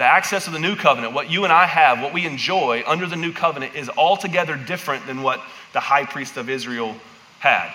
the 0.00 0.06
access 0.06 0.46
of 0.46 0.54
the 0.54 0.58
new 0.58 0.76
covenant, 0.76 1.12
what 1.12 1.30
you 1.30 1.44
and 1.44 1.52
I 1.52 1.66
have, 1.66 2.00
what 2.00 2.14
we 2.14 2.24
enjoy 2.24 2.82
under 2.86 3.06
the 3.06 3.16
new 3.16 3.34
covenant, 3.34 3.74
is 3.74 3.90
altogether 3.90 4.56
different 4.56 5.06
than 5.06 5.20
what 5.20 5.42
the 5.74 5.80
high 5.80 6.06
priest 6.06 6.38
of 6.38 6.48
Israel 6.48 6.96
had, 7.38 7.70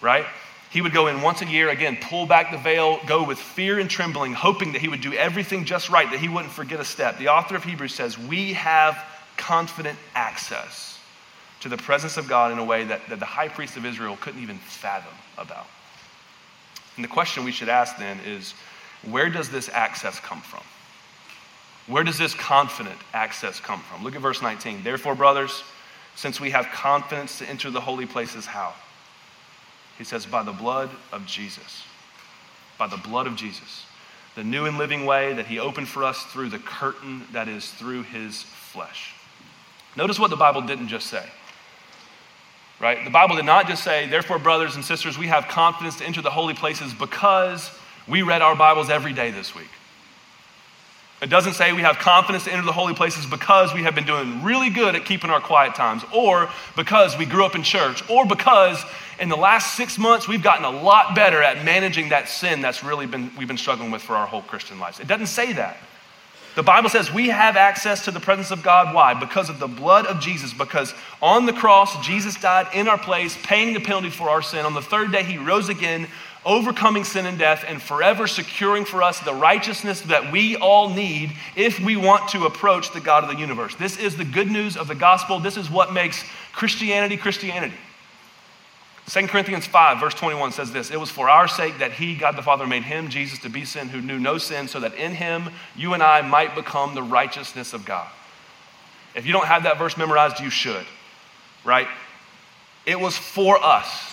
right? 0.00 0.26
He 0.72 0.82
would 0.82 0.92
go 0.92 1.06
in 1.06 1.22
once 1.22 1.40
a 1.40 1.46
year, 1.46 1.68
again, 1.68 1.96
pull 2.02 2.26
back 2.26 2.50
the 2.50 2.58
veil, 2.58 2.98
go 3.06 3.22
with 3.22 3.38
fear 3.38 3.78
and 3.78 3.88
trembling, 3.88 4.32
hoping 4.32 4.72
that 4.72 4.80
he 4.80 4.88
would 4.88 5.00
do 5.00 5.12
everything 5.12 5.64
just 5.64 5.88
right, 5.88 6.10
that 6.10 6.18
he 6.18 6.28
wouldn't 6.28 6.52
forget 6.52 6.80
a 6.80 6.84
step. 6.84 7.16
The 7.16 7.28
author 7.28 7.54
of 7.54 7.62
Hebrews 7.62 7.94
says, 7.94 8.18
We 8.18 8.54
have 8.54 8.98
confident 9.36 9.96
access 10.16 10.98
to 11.60 11.68
the 11.68 11.76
presence 11.76 12.16
of 12.16 12.26
God 12.26 12.50
in 12.50 12.58
a 12.58 12.64
way 12.64 12.82
that, 12.82 13.08
that 13.08 13.20
the 13.20 13.24
high 13.24 13.50
priest 13.50 13.76
of 13.76 13.86
Israel 13.86 14.18
couldn't 14.20 14.42
even 14.42 14.58
fathom 14.58 15.14
about. 15.38 15.68
And 16.96 17.04
the 17.04 17.08
question 17.08 17.44
we 17.44 17.52
should 17.52 17.68
ask 17.68 17.98
then 17.98 18.18
is 18.26 18.54
where 19.08 19.30
does 19.30 19.48
this 19.48 19.68
access 19.68 20.18
come 20.18 20.40
from? 20.40 20.64
Where 21.88 22.04
does 22.04 22.18
this 22.18 22.34
confident 22.34 22.98
access 23.14 23.60
come 23.60 23.80
from? 23.80 24.04
Look 24.04 24.14
at 24.14 24.20
verse 24.20 24.42
19. 24.42 24.82
Therefore, 24.84 25.14
brothers, 25.14 25.64
since 26.14 26.40
we 26.40 26.50
have 26.50 26.66
confidence 26.66 27.38
to 27.38 27.48
enter 27.48 27.70
the 27.70 27.80
holy 27.80 28.04
places, 28.04 28.44
how? 28.44 28.74
He 29.96 30.04
says, 30.04 30.26
by 30.26 30.42
the 30.42 30.52
blood 30.52 30.90
of 31.12 31.26
Jesus. 31.26 31.82
By 32.78 32.86
the 32.86 32.98
blood 32.98 33.26
of 33.26 33.36
Jesus. 33.36 33.86
The 34.34 34.44
new 34.44 34.66
and 34.66 34.76
living 34.78 35.06
way 35.06 35.32
that 35.32 35.46
he 35.46 35.58
opened 35.58 35.88
for 35.88 36.04
us 36.04 36.22
through 36.24 36.50
the 36.50 36.58
curtain 36.58 37.24
that 37.32 37.48
is 37.48 37.70
through 37.70 38.02
his 38.02 38.42
flesh. 38.42 39.14
Notice 39.96 40.18
what 40.18 40.30
the 40.30 40.36
Bible 40.36 40.60
didn't 40.60 40.88
just 40.88 41.06
say. 41.06 41.24
Right? 42.80 43.02
The 43.02 43.10
Bible 43.10 43.34
did 43.34 43.46
not 43.46 43.66
just 43.66 43.82
say, 43.82 44.06
therefore, 44.06 44.38
brothers 44.38 44.76
and 44.76 44.84
sisters, 44.84 45.18
we 45.18 45.26
have 45.26 45.48
confidence 45.48 45.96
to 45.96 46.04
enter 46.04 46.20
the 46.20 46.30
holy 46.30 46.54
places 46.54 46.92
because 46.92 47.70
we 48.06 48.22
read 48.22 48.42
our 48.42 48.54
Bibles 48.54 48.90
every 48.90 49.12
day 49.12 49.30
this 49.30 49.54
week. 49.54 49.70
It 51.20 51.30
doesn't 51.30 51.54
say 51.54 51.72
we 51.72 51.82
have 51.82 51.98
confidence 51.98 52.44
to 52.44 52.52
enter 52.52 52.64
the 52.64 52.72
holy 52.72 52.94
places 52.94 53.26
because 53.26 53.74
we 53.74 53.82
have 53.82 53.94
been 53.94 54.06
doing 54.06 54.44
really 54.44 54.70
good 54.70 54.94
at 54.94 55.04
keeping 55.04 55.30
our 55.30 55.40
quiet 55.40 55.74
times, 55.74 56.04
or 56.14 56.48
because 56.76 57.18
we 57.18 57.26
grew 57.26 57.44
up 57.44 57.56
in 57.56 57.64
church, 57.64 58.08
or 58.08 58.24
because 58.24 58.84
in 59.18 59.28
the 59.28 59.36
last 59.36 59.76
six 59.76 59.98
months 59.98 60.28
we've 60.28 60.44
gotten 60.44 60.64
a 60.64 60.70
lot 60.70 61.16
better 61.16 61.42
at 61.42 61.64
managing 61.64 62.10
that 62.10 62.28
sin 62.28 62.60
that's 62.60 62.84
really 62.84 63.06
been 63.06 63.32
we've 63.36 63.48
been 63.48 63.58
struggling 63.58 63.90
with 63.90 64.02
for 64.02 64.14
our 64.14 64.26
whole 64.28 64.42
Christian 64.42 64.78
lives. 64.78 65.00
It 65.00 65.08
doesn't 65.08 65.26
say 65.26 65.52
that. 65.54 65.76
The 66.54 66.62
Bible 66.64 66.88
says 66.88 67.12
we 67.12 67.28
have 67.28 67.56
access 67.56 68.04
to 68.06 68.10
the 68.10 68.18
presence 68.18 68.50
of 68.50 68.64
God. 68.64 68.92
Why? 68.92 69.14
Because 69.14 69.48
of 69.48 69.60
the 69.60 69.68
blood 69.68 70.06
of 70.06 70.18
Jesus. 70.18 70.52
Because 70.52 70.92
on 71.22 71.46
the 71.46 71.52
cross, 71.52 72.04
Jesus 72.04 72.34
died 72.34 72.66
in 72.74 72.88
our 72.88 72.98
place, 72.98 73.38
paying 73.44 73.74
the 73.74 73.80
penalty 73.80 74.10
for 74.10 74.28
our 74.28 74.42
sin. 74.42 74.66
On 74.66 74.74
the 74.74 74.82
third 74.82 75.12
day, 75.12 75.22
he 75.22 75.38
rose 75.38 75.68
again, 75.68 76.08
overcoming 76.48 77.04
sin 77.04 77.26
and 77.26 77.38
death, 77.38 77.62
and 77.68 77.80
forever 77.80 78.26
securing 78.26 78.86
for 78.86 79.02
us 79.02 79.20
the 79.20 79.34
righteousness 79.34 80.00
that 80.00 80.32
we 80.32 80.56
all 80.56 80.88
need 80.88 81.30
if 81.54 81.78
we 81.78 81.94
want 81.94 82.30
to 82.30 82.46
approach 82.46 82.92
the 82.92 83.00
God 83.00 83.22
of 83.22 83.30
the 83.30 83.36
universe. 83.36 83.74
This 83.74 83.98
is 83.98 84.16
the 84.16 84.24
good 84.24 84.50
news 84.50 84.76
of 84.76 84.88
the 84.88 84.94
gospel. 84.94 85.38
This 85.38 85.58
is 85.58 85.70
what 85.70 85.92
makes 85.92 86.24
Christianity 86.52 87.18
Christianity. 87.18 87.76
2 89.08 89.26
Corinthians 89.26 89.66
5, 89.66 90.00
verse 90.00 90.14
21 90.14 90.52
says 90.52 90.72
this 90.72 90.90
It 90.90 90.98
was 90.98 91.10
for 91.10 91.28
our 91.30 91.48
sake 91.48 91.78
that 91.78 91.92
He, 91.92 92.14
God 92.14 92.36
the 92.36 92.42
Father, 92.42 92.66
made 92.66 92.82
Him, 92.82 93.08
Jesus, 93.08 93.38
to 93.40 93.48
be 93.48 93.64
sin 93.64 93.88
who 93.88 94.00
knew 94.00 94.18
no 94.18 94.38
sin, 94.38 94.68
so 94.68 94.80
that 94.80 94.94
in 94.94 95.14
Him 95.14 95.50
you 95.76 95.94
and 95.94 96.02
I 96.02 96.22
might 96.22 96.54
become 96.54 96.94
the 96.94 97.02
righteousness 97.02 97.74
of 97.74 97.84
God. 97.84 98.08
If 99.14 99.26
you 99.26 99.32
don't 99.32 99.46
have 99.46 99.64
that 99.64 99.78
verse 99.78 99.96
memorized, 99.96 100.40
you 100.40 100.50
should, 100.50 100.86
right? 101.64 101.88
It 102.86 102.98
was 102.98 103.16
for 103.16 103.62
us, 103.62 104.07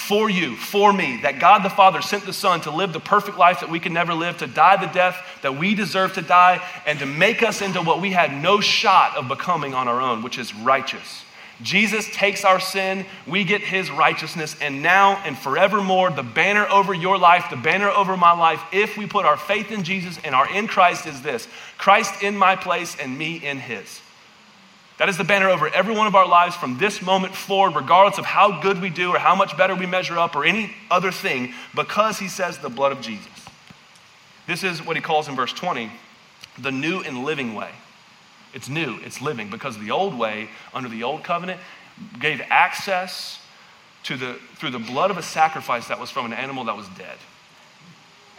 for 0.00 0.30
you, 0.30 0.56
for 0.56 0.92
me, 0.92 1.20
that 1.22 1.38
God 1.38 1.62
the 1.62 1.70
Father 1.70 2.02
sent 2.02 2.24
the 2.24 2.32
Son 2.32 2.60
to 2.62 2.70
live 2.70 2.92
the 2.92 3.00
perfect 3.00 3.38
life 3.38 3.60
that 3.60 3.70
we 3.70 3.78
could 3.78 3.92
never 3.92 4.14
live, 4.14 4.38
to 4.38 4.46
die 4.46 4.76
the 4.84 4.92
death 4.92 5.16
that 5.42 5.56
we 5.56 5.74
deserve 5.74 6.14
to 6.14 6.22
die, 6.22 6.60
and 6.86 6.98
to 6.98 7.06
make 7.06 7.42
us 7.42 7.62
into 7.62 7.80
what 7.82 8.00
we 8.00 8.10
had 8.10 8.32
no 8.42 8.60
shot 8.60 9.16
of 9.16 9.28
becoming 9.28 9.74
on 9.74 9.88
our 9.88 10.00
own, 10.00 10.22
which 10.22 10.38
is 10.38 10.54
righteous. 10.54 11.24
Jesus 11.62 12.08
takes 12.12 12.44
our 12.44 12.58
sin, 12.58 13.04
we 13.26 13.44
get 13.44 13.60
his 13.60 13.90
righteousness, 13.90 14.56
and 14.60 14.82
now 14.82 15.22
and 15.24 15.38
forevermore, 15.38 16.10
the 16.10 16.22
banner 16.22 16.66
over 16.68 16.94
your 16.94 17.18
life, 17.18 17.46
the 17.50 17.56
banner 17.56 17.90
over 17.90 18.16
my 18.16 18.32
life, 18.32 18.62
if 18.72 18.96
we 18.96 19.06
put 19.06 19.26
our 19.26 19.36
faith 19.36 19.70
in 19.70 19.84
Jesus 19.84 20.18
and 20.24 20.34
are 20.34 20.50
in 20.50 20.66
Christ, 20.66 21.06
is 21.06 21.20
this 21.22 21.46
Christ 21.76 22.22
in 22.22 22.36
my 22.36 22.56
place 22.56 22.96
and 22.98 23.16
me 23.16 23.36
in 23.36 23.58
his. 23.58 24.00
That 25.00 25.08
is 25.08 25.16
the 25.16 25.24
banner 25.24 25.48
over 25.48 25.66
every 25.70 25.94
one 25.94 26.06
of 26.06 26.14
our 26.14 26.28
lives 26.28 26.54
from 26.54 26.76
this 26.76 27.00
moment 27.00 27.34
forward, 27.34 27.74
regardless 27.74 28.18
of 28.18 28.26
how 28.26 28.60
good 28.60 28.82
we 28.82 28.90
do 28.90 29.14
or 29.14 29.18
how 29.18 29.34
much 29.34 29.56
better 29.56 29.74
we 29.74 29.86
measure 29.86 30.18
up 30.18 30.36
or 30.36 30.44
any 30.44 30.74
other 30.90 31.10
thing, 31.10 31.54
because 31.74 32.18
he 32.18 32.28
says 32.28 32.58
the 32.58 32.68
blood 32.68 32.92
of 32.92 33.00
Jesus. 33.00 33.26
This 34.46 34.62
is 34.62 34.84
what 34.84 34.96
he 34.96 35.02
calls 35.02 35.26
in 35.26 35.34
verse 35.34 35.54
20 35.54 35.90
the 36.58 36.70
new 36.70 37.00
and 37.00 37.24
living 37.24 37.54
way. 37.54 37.70
It's 38.52 38.68
new, 38.68 38.98
it's 39.02 39.22
living, 39.22 39.48
because 39.48 39.78
the 39.78 39.90
old 39.90 40.18
way, 40.18 40.50
under 40.74 40.90
the 40.90 41.02
old 41.02 41.24
covenant, 41.24 41.62
gave 42.18 42.42
access 42.50 43.40
to 44.02 44.18
the, 44.18 44.34
through 44.56 44.72
the 44.72 44.78
blood 44.78 45.10
of 45.10 45.16
a 45.16 45.22
sacrifice 45.22 45.88
that 45.88 45.98
was 45.98 46.10
from 46.10 46.26
an 46.26 46.34
animal 46.34 46.64
that 46.64 46.76
was 46.76 46.88
dead. 46.98 47.16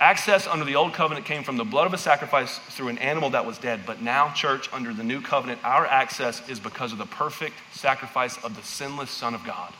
Access 0.02 0.48
under 0.48 0.66
the 0.66 0.76
old 0.76 0.96
covenant 0.96 1.28
came 1.28 1.44
from 1.44 1.58
the 1.58 1.64
blood 1.64 1.86
of 1.86 1.94
a 1.94 1.98
sacrifice 1.98 2.58
through 2.58 2.88
an 2.88 2.98
animal 2.98 3.30
that 3.30 3.46
was 3.46 3.60
dead. 3.60 3.82
But 3.86 4.02
now, 4.02 4.34
church, 4.34 4.68
under 4.74 4.96
the 4.96 5.04
new 5.04 5.22
covenant, 5.22 5.64
our 5.64 5.86
access 5.86 6.42
is 6.50 6.60
because 6.60 6.92
of 6.92 6.98
the 6.98 7.06
perfect 7.06 7.54
sacrifice 7.72 8.44
of 8.44 8.56
the 8.56 8.64
sinless 8.64 9.12
Son 9.12 9.36
of 9.36 9.46
God. 9.46 9.72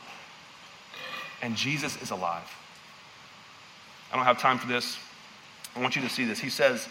And 1.42 1.56
Jesus 1.56 2.00
is 2.00 2.12
alive. 2.12 2.48
I 4.12 4.16
don't 4.16 4.24
have 4.24 4.38
time 4.38 4.58
for 4.58 4.68
this. 4.68 4.96
I 5.74 5.80
want 5.80 5.96
you 5.96 6.02
to 6.02 6.08
see 6.08 6.24
this. 6.24 6.38
He 6.38 6.50
says, 6.50 6.86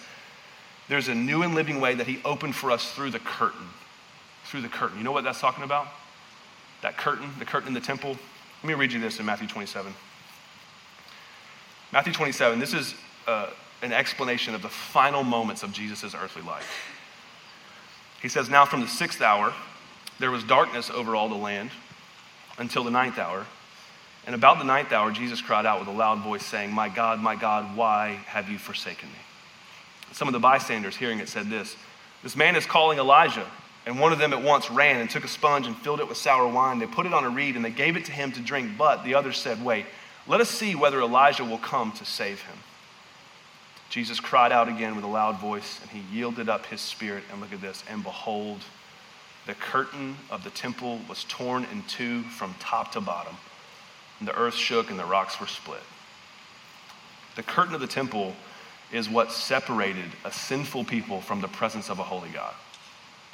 there's 0.89 1.07
a 1.07 1.15
new 1.15 1.41
and 1.41 1.55
living 1.55 1.79
way 1.79 1.95
that 1.95 2.07
he 2.07 2.19
opened 2.25 2.53
for 2.53 2.69
us 2.69 2.91
through 2.91 3.11
the 3.11 3.19
curtain. 3.19 3.67
Through 4.43 4.63
the 4.63 4.67
curtain. 4.67 4.97
You 4.97 5.05
know 5.05 5.13
what 5.13 5.23
that's 5.23 5.39
talking 5.39 5.63
about? 5.63 5.87
That 6.81 6.97
curtain, 6.97 7.29
the 7.39 7.45
curtain 7.45 7.69
in 7.69 7.73
the 7.73 7.79
temple. 7.79 8.17
Let 8.61 8.67
me 8.67 8.73
read 8.73 8.91
you 8.91 8.99
this 8.99 9.21
in 9.21 9.25
Matthew 9.25 9.47
27. 9.47 9.93
Matthew 11.93 12.11
27, 12.11 12.59
this 12.59 12.73
is 12.73 12.93
uh, 13.27 13.49
an 13.81 13.91
explanation 13.91 14.53
of 14.53 14.61
the 14.61 14.69
final 14.69 15.23
moments 15.23 15.63
of 15.63 15.71
Jesus' 15.71 16.13
earthly 16.15 16.41
life. 16.41 16.69
He 18.21 18.29
says, 18.29 18.49
Now 18.49 18.65
from 18.65 18.81
the 18.81 18.87
sixth 18.87 19.21
hour, 19.21 19.53
there 20.19 20.31
was 20.31 20.43
darkness 20.43 20.89
over 20.89 21.15
all 21.15 21.29
the 21.29 21.35
land 21.35 21.71
until 22.57 22.83
the 22.83 22.91
ninth 22.91 23.17
hour. 23.17 23.45
And 24.25 24.35
about 24.35 24.59
the 24.59 24.65
ninth 24.65 24.91
hour, 24.91 25.11
Jesus 25.11 25.41
cried 25.41 25.65
out 25.65 25.79
with 25.79 25.87
a 25.87 25.97
loud 25.97 26.19
voice, 26.19 26.45
saying, 26.45 26.71
My 26.71 26.89
God, 26.89 27.19
my 27.19 27.35
God, 27.35 27.75
why 27.75 28.19
have 28.27 28.49
you 28.49 28.59
forsaken 28.59 29.09
me? 29.09 29.15
Some 30.11 30.27
of 30.27 30.33
the 30.33 30.39
bystanders 30.39 30.95
hearing 30.95 31.19
it 31.19 31.29
said 31.29 31.49
this 31.49 31.75
This 32.21 32.35
man 32.35 32.55
is 32.55 32.65
calling 32.65 32.99
Elijah. 32.99 33.45
And 33.83 33.99
one 33.99 34.13
of 34.13 34.19
them 34.19 34.31
at 34.31 34.43
once 34.43 34.69
ran 34.69 35.01
and 35.01 35.09
took 35.09 35.23
a 35.23 35.27
sponge 35.27 35.65
and 35.65 35.75
filled 35.75 36.01
it 36.01 36.07
with 36.07 36.17
sour 36.17 36.47
wine. 36.47 36.77
They 36.77 36.85
put 36.85 37.07
it 37.07 37.15
on 37.15 37.23
a 37.23 37.29
reed 37.31 37.55
and 37.55 37.65
they 37.65 37.71
gave 37.71 37.97
it 37.97 38.05
to 38.05 38.11
him 38.11 38.31
to 38.33 38.39
drink. 38.39 38.77
But 38.77 39.03
the 39.03 39.15
others 39.15 39.37
said, 39.37 39.65
Wait, 39.65 39.85
let 40.27 40.39
us 40.39 40.49
see 40.49 40.75
whether 40.75 41.01
Elijah 41.01 41.43
will 41.43 41.57
come 41.57 41.91
to 41.93 42.05
save 42.05 42.41
him. 42.43 42.57
Jesus 43.91 44.21
cried 44.21 44.53
out 44.53 44.69
again 44.69 44.95
with 44.95 45.03
a 45.03 45.07
loud 45.07 45.39
voice 45.39 45.79
and 45.81 45.91
he 45.91 46.15
yielded 46.15 46.47
up 46.47 46.65
his 46.65 46.79
spirit. 46.79 47.25
And 47.29 47.41
look 47.41 47.51
at 47.51 47.59
this. 47.59 47.83
And 47.89 48.01
behold, 48.03 48.61
the 49.45 49.53
curtain 49.53 50.15
of 50.29 50.45
the 50.45 50.49
temple 50.49 51.01
was 51.09 51.25
torn 51.25 51.67
in 51.71 51.83
two 51.83 52.23
from 52.23 52.55
top 52.57 52.93
to 52.93 53.01
bottom. 53.01 53.35
And 54.19 54.27
the 54.27 54.35
earth 54.35 54.55
shook 54.55 54.89
and 54.89 54.97
the 54.97 55.03
rocks 55.03 55.41
were 55.41 55.47
split. 55.47 55.81
The 57.35 57.43
curtain 57.43 57.75
of 57.75 57.81
the 57.81 57.87
temple 57.87 58.33
is 58.93 59.09
what 59.09 59.31
separated 59.33 60.11
a 60.23 60.31
sinful 60.31 60.85
people 60.85 61.19
from 61.19 61.41
the 61.41 61.47
presence 61.49 61.89
of 61.89 61.99
a 61.99 62.03
holy 62.03 62.29
God. 62.29 62.53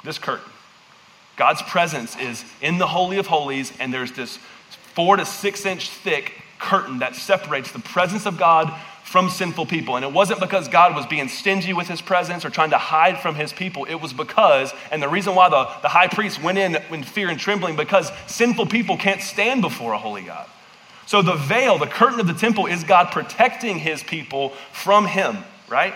This 0.02 0.18
curtain. 0.18 0.50
God's 1.36 1.62
presence 1.62 2.16
is 2.16 2.44
in 2.60 2.78
the 2.78 2.86
Holy 2.88 3.18
of 3.18 3.28
Holies, 3.28 3.72
and 3.78 3.94
there's 3.94 4.10
this 4.10 4.38
four 4.94 5.16
to 5.16 5.24
six 5.24 5.64
inch 5.64 5.88
thick 5.88 6.34
curtain 6.58 6.98
that 6.98 7.14
separates 7.14 7.70
the 7.70 7.78
presence 7.78 8.26
of 8.26 8.38
God 8.38 8.72
from 9.08 9.30
sinful 9.30 9.64
people. 9.64 9.96
And 9.96 10.04
it 10.04 10.12
wasn't 10.12 10.38
because 10.38 10.68
God 10.68 10.94
was 10.94 11.06
being 11.06 11.28
stingy 11.28 11.72
with 11.72 11.88
his 11.88 12.02
presence 12.02 12.44
or 12.44 12.50
trying 12.50 12.70
to 12.70 12.78
hide 12.78 13.18
from 13.18 13.36
his 13.36 13.54
people. 13.54 13.86
It 13.86 13.94
was 13.94 14.12
because, 14.12 14.74
and 14.92 15.02
the 15.02 15.08
reason 15.08 15.34
why 15.34 15.48
the, 15.48 15.66
the 15.80 15.88
high 15.88 16.08
priest 16.08 16.42
went 16.42 16.58
in 16.58 16.76
in 16.76 17.02
fear 17.02 17.30
and 17.30 17.40
trembling, 17.40 17.74
because 17.74 18.12
sinful 18.26 18.66
people 18.66 18.98
can't 18.98 19.22
stand 19.22 19.62
before 19.62 19.94
a 19.94 19.98
holy 19.98 20.22
God. 20.22 20.46
So 21.06 21.22
the 21.22 21.36
veil, 21.36 21.78
the 21.78 21.86
curtain 21.86 22.20
of 22.20 22.26
the 22.26 22.34
temple, 22.34 22.66
is 22.66 22.84
God 22.84 23.10
protecting 23.10 23.78
his 23.78 24.02
people 24.02 24.50
from 24.72 25.06
him, 25.06 25.38
right? 25.70 25.94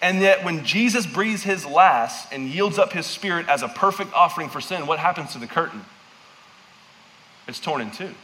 And 0.00 0.20
yet, 0.20 0.42
when 0.42 0.64
Jesus 0.64 1.06
breathes 1.06 1.42
his 1.42 1.66
last 1.66 2.32
and 2.32 2.48
yields 2.48 2.78
up 2.78 2.94
his 2.94 3.04
spirit 3.04 3.46
as 3.46 3.62
a 3.62 3.68
perfect 3.68 4.14
offering 4.14 4.48
for 4.48 4.62
sin, 4.62 4.86
what 4.86 4.98
happens 4.98 5.32
to 5.32 5.38
the 5.38 5.46
curtain? 5.46 5.84
It's 7.46 7.60
torn 7.60 7.82
in 7.82 7.90
two 7.90 8.14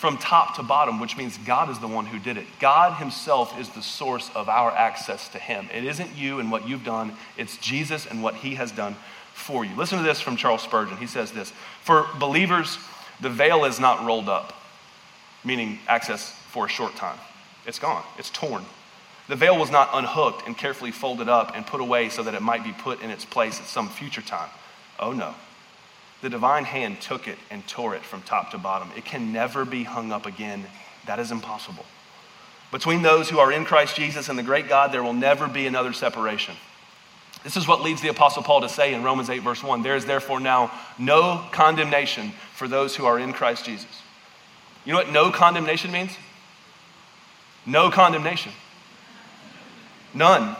from 0.00 0.16
top 0.16 0.56
to 0.56 0.62
bottom, 0.62 0.98
which 0.98 1.16
means 1.16 1.36
God 1.38 1.68
is 1.68 1.78
the 1.78 1.86
one 1.86 2.06
who 2.06 2.18
did 2.18 2.36
it. 2.36 2.46
God 2.58 2.98
Himself 2.98 3.58
is 3.60 3.68
the 3.68 3.82
source 3.82 4.30
of 4.34 4.48
our 4.48 4.70
access 4.70 5.28
to 5.28 5.38
Him. 5.38 5.68
It 5.74 5.84
isn't 5.84 6.16
you 6.16 6.40
and 6.40 6.50
what 6.50 6.66
you've 6.66 6.84
done, 6.84 7.12
it's 7.36 7.58
Jesus 7.58 8.06
and 8.06 8.22
what 8.22 8.36
He 8.36 8.54
has 8.54 8.72
done 8.72 8.96
for 9.34 9.64
you. 9.64 9.76
Listen 9.76 9.98
to 9.98 10.04
this 10.04 10.20
from 10.20 10.36
Charles 10.36 10.62
Spurgeon. 10.62 10.96
He 10.96 11.06
says 11.06 11.32
this 11.32 11.52
For 11.82 12.06
believers, 12.18 12.78
the 13.20 13.30
veil 13.30 13.64
is 13.64 13.78
not 13.78 14.04
rolled 14.04 14.28
up 14.28 14.54
meaning 15.44 15.78
access 15.88 16.30
for 16.48 16.66
a 16.66 16.68
short 16.68 16.94
time. 16.96 17.18
It's 17.66 17.78
gone, 17.78 18.02
it's 18.18 18.30
torn. 18.30 18.64
The 19.28 19.36
veil 19.36 19.58
was 19.58 19.70
not 19.70 19.90
unhooked 19.92 20.46
and 20.46 20.56
carefully 20.56 20.90
folded 20.90 21.28
up 21.28 21.52
and 21.54 21.66
put 21.66 21.80
away 21.80 22.08
so 22.08 22.22
that 22.24 22.34
it 22.34 22.42
might 22.42 22.64
be 22.64 22.72
put 22.72 23.00
in 23.00 23.10
its 23.10 23.24
place 23.24 23.60
at 23.60 23.66
some 23.66 23.88
future 23.88 24.22
time. 24.22 24.48
Oh 24.98 25.12
no. 25.12 25.34
The 26.22 26.30
divine 26.30 26.64
hand 26.64 27.00
took 27.00 27.26
it 27.26 27.38
and 27.50 27.66
tore 27.66 27.94
it 27.94 28.02
from 28.02 28.22
top 28.22 28.50
to 28.50 28.58
bottom. 28.58 28.90
It 28.96 29.04
can 29.04 29.32
never 29.32 29.64
be 29.64 29.84
hung 29.84 30.12
up 30.12 30.26
again. 30.26 30.66
That 31.06 31.18
is 31.18 31.30
impossible. 31.30 31.84
Between 32.70 33.02
those 33.02 33.28
who 33.28 33.38
are 33.38 33.50
in 33.50 33.64
Christ 33.64 33.96
Jesus 33.96 34.28
and 34.28 34.38
the 34.38 34.42
great 34.42 34.68
God, 34.68 34.92
there 34.92 35.02
will 35.02 35.14
never 35.14 35.48
be 35.48 35.66
another 35.66 35.92
separation. 35.92 36.54
This 37.42 37.56
is 37.56 37.66
what 37.66 37.80
leads 37.80 38.02
the 38.02 38.08
Apostle 38.08 38.42
Paul 38.42 38.60
to 38.60 38.68
say 38.68 38.92
in 38.92 39.02
Romans 39.02 39.30
8, 39.30 39.42
verse 39.42 39.62
1 39.62 39.82
There 39.82 39.96
is 39.96 40.04
therefore 40.04 40.40
now 40.40 40.70
no 40.98 41.46
condemnation 41.52 42.32
for 42.54 42.68
those 42.68 42.94
who 42.94 43.06
are 43.06 43.18
in 43.18 43.32
Christ 43.32 43.64
Jesus. 43.64 44.02
You 44.84 44.92
know 44.92 44.98
what 44.98 45.10
no 45.10 45.30
condemnation 45.30 45.90
means? 45.90 46.12
No 47.66 47.90
condemnation. 47.90 48.52
None. 50.12 50.56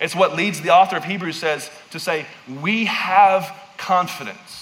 It's 0.00 0.14
what 0.14 0.34
leads 0.34 0.60
the 0.60 0.70
author 0.70 0.96
of 0.96 1.04
Hebrews 1.04 1.36
says 1.36 1.70
to 1.90 2.00
say, 2.00 2.26
we 2.60 2.86
have 2.86 3.56
confidence. 3.76 4.61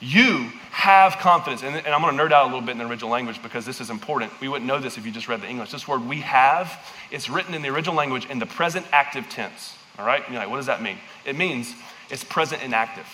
You 0.00 0.50
have 0.70 1.18
confidence. 1.18 1.62
And, 1.62 1.76
and 1.76 1.88
I'm 1.88 2.02
going 2.02 2.16
to 2.16 2.22
nerd 2.22 2.32
out 2.32 2.44
a 2.44 2.46
little 2.46 2.60
bit 2.60 2.72
in 2.72 2.78
the 2.78 2.86
original 2.86 3.10
language 3.10 3.42
because 3.42 3.64
this 3.64 3.80
is 3.80 3.90
important. 3.90 4.32
We 4.40 4.48
wouldn't 4.48 4.66
know 4.66 4.80
this 4.80 4.98
if 4.98 5.06
you 5.06 5.12
just 5.12 5.28
read 5.28 5.40
the 5.40 5.48
English. 5.48 5.70
This 5.70 5.88
word 5.88 6.06
we 6.06 6.20
have, 6.20 6.78
it's 7.10 7.30
written 7.30 7.54
in 7.54 7.62
the 7.62 7.68
original 7.68 7.94
language 7.94 8.26
in 8.26 8.38
the 8.38 8.46
present 8.46 8.86
active 8.92 9.28
tense. 9.28 9.74
All 9.98 10.06
right? 10.06 10.22
You're 10.28 10.38
like, 10.38 10.50
what 10.50 10.56
does 10.56 10.66
that 10.66 10.82
mean? 10.82 10.98
It 11.24 11.36
means 11.36 11.72
it's 12.10 12.24
present 12.24 12.62
and 12.62 12.74
active. 12.74 13.06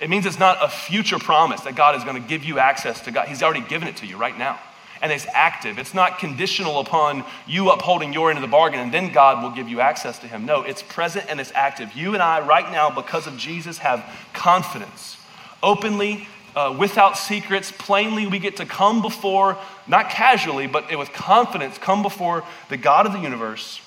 It 0.00 0.10
means 0.10 0.26
it's 0.26 0.38
not 0.38 0.58
a 0.62 0.68
future 0.68 1.18
promise 1.18 1.62
that 1.62 1.74
God 1.74 1.96
is 1.96 2.04
going 2.04 2.20
to 2.20 2.28
give 2.28 2.44
you 2.44 2.58
access 2.58 3.00
to 3.02 3.10
God. 3.10 3.28
He's 3.28 3.42
already 3.42 3.62
given 3.62 3.88
it 3.88 3.96
to 3.98 4.06
you 4.06 4.16
right 4.16 4.36
now. 4.36 4.58
And 5.00 5.12
it's 5.12 5.26
active. 5.32 5.78
It's 5.78 5.94
not 5.94 6.18
conditional 6.18 6.80
upon 6.80 7.24
you 7.46 7.70
upholding 7.70 8.12
your 8.12 8.30
end 8.30 8.38
of 8.38 8.42
the 8.42 8.48
bargain 8.48 8.80
and 8.80 8.92
then 8.92 9.12
God 9.12 9.42
will 9.42 9.50
give 9.50 9.68
you 9.68 9.80
access 9.80 10.18
to 10.20 10.26
Him. 10.26 10.44
No, 10.44 10.62
it's 10.62 10.82
present 10.82 11.26
and 11.28 11.40
it's 11.40 11.52
active. 11.54 11.94
You 11.94 12.14
and 12.14 12.22
I, 12.22 12.40
right 12.40 12.70
now, 12.72 12.90
because 12.90 13.28
of 13.28 13.36
Jesus, 13.36 13.78
have 13.78 14.04
confidence. 14.32 15.17
Openly, 15.62 16.28
uh, 16.54 16.74
without 16.78 17.16
secrets, 17.16 17.72
plainly, 17.72 18.26
we 18.26 18.38
get 18.38 18.56
to 18.56 18.66
come 18.66 19.02
before, 19.02 19.56
not 19.86 20.10
casually, 20.10 20.66
but 20.66 20.96
with 20.96 21.12
confidence, 21.12 21.78
come 21.78 22.02
before 22.02 22.44
the 22.68 22.76
God 22.76 23.06
of 23.06 23.12
the 23.12 23.20
universe 23.20 23.80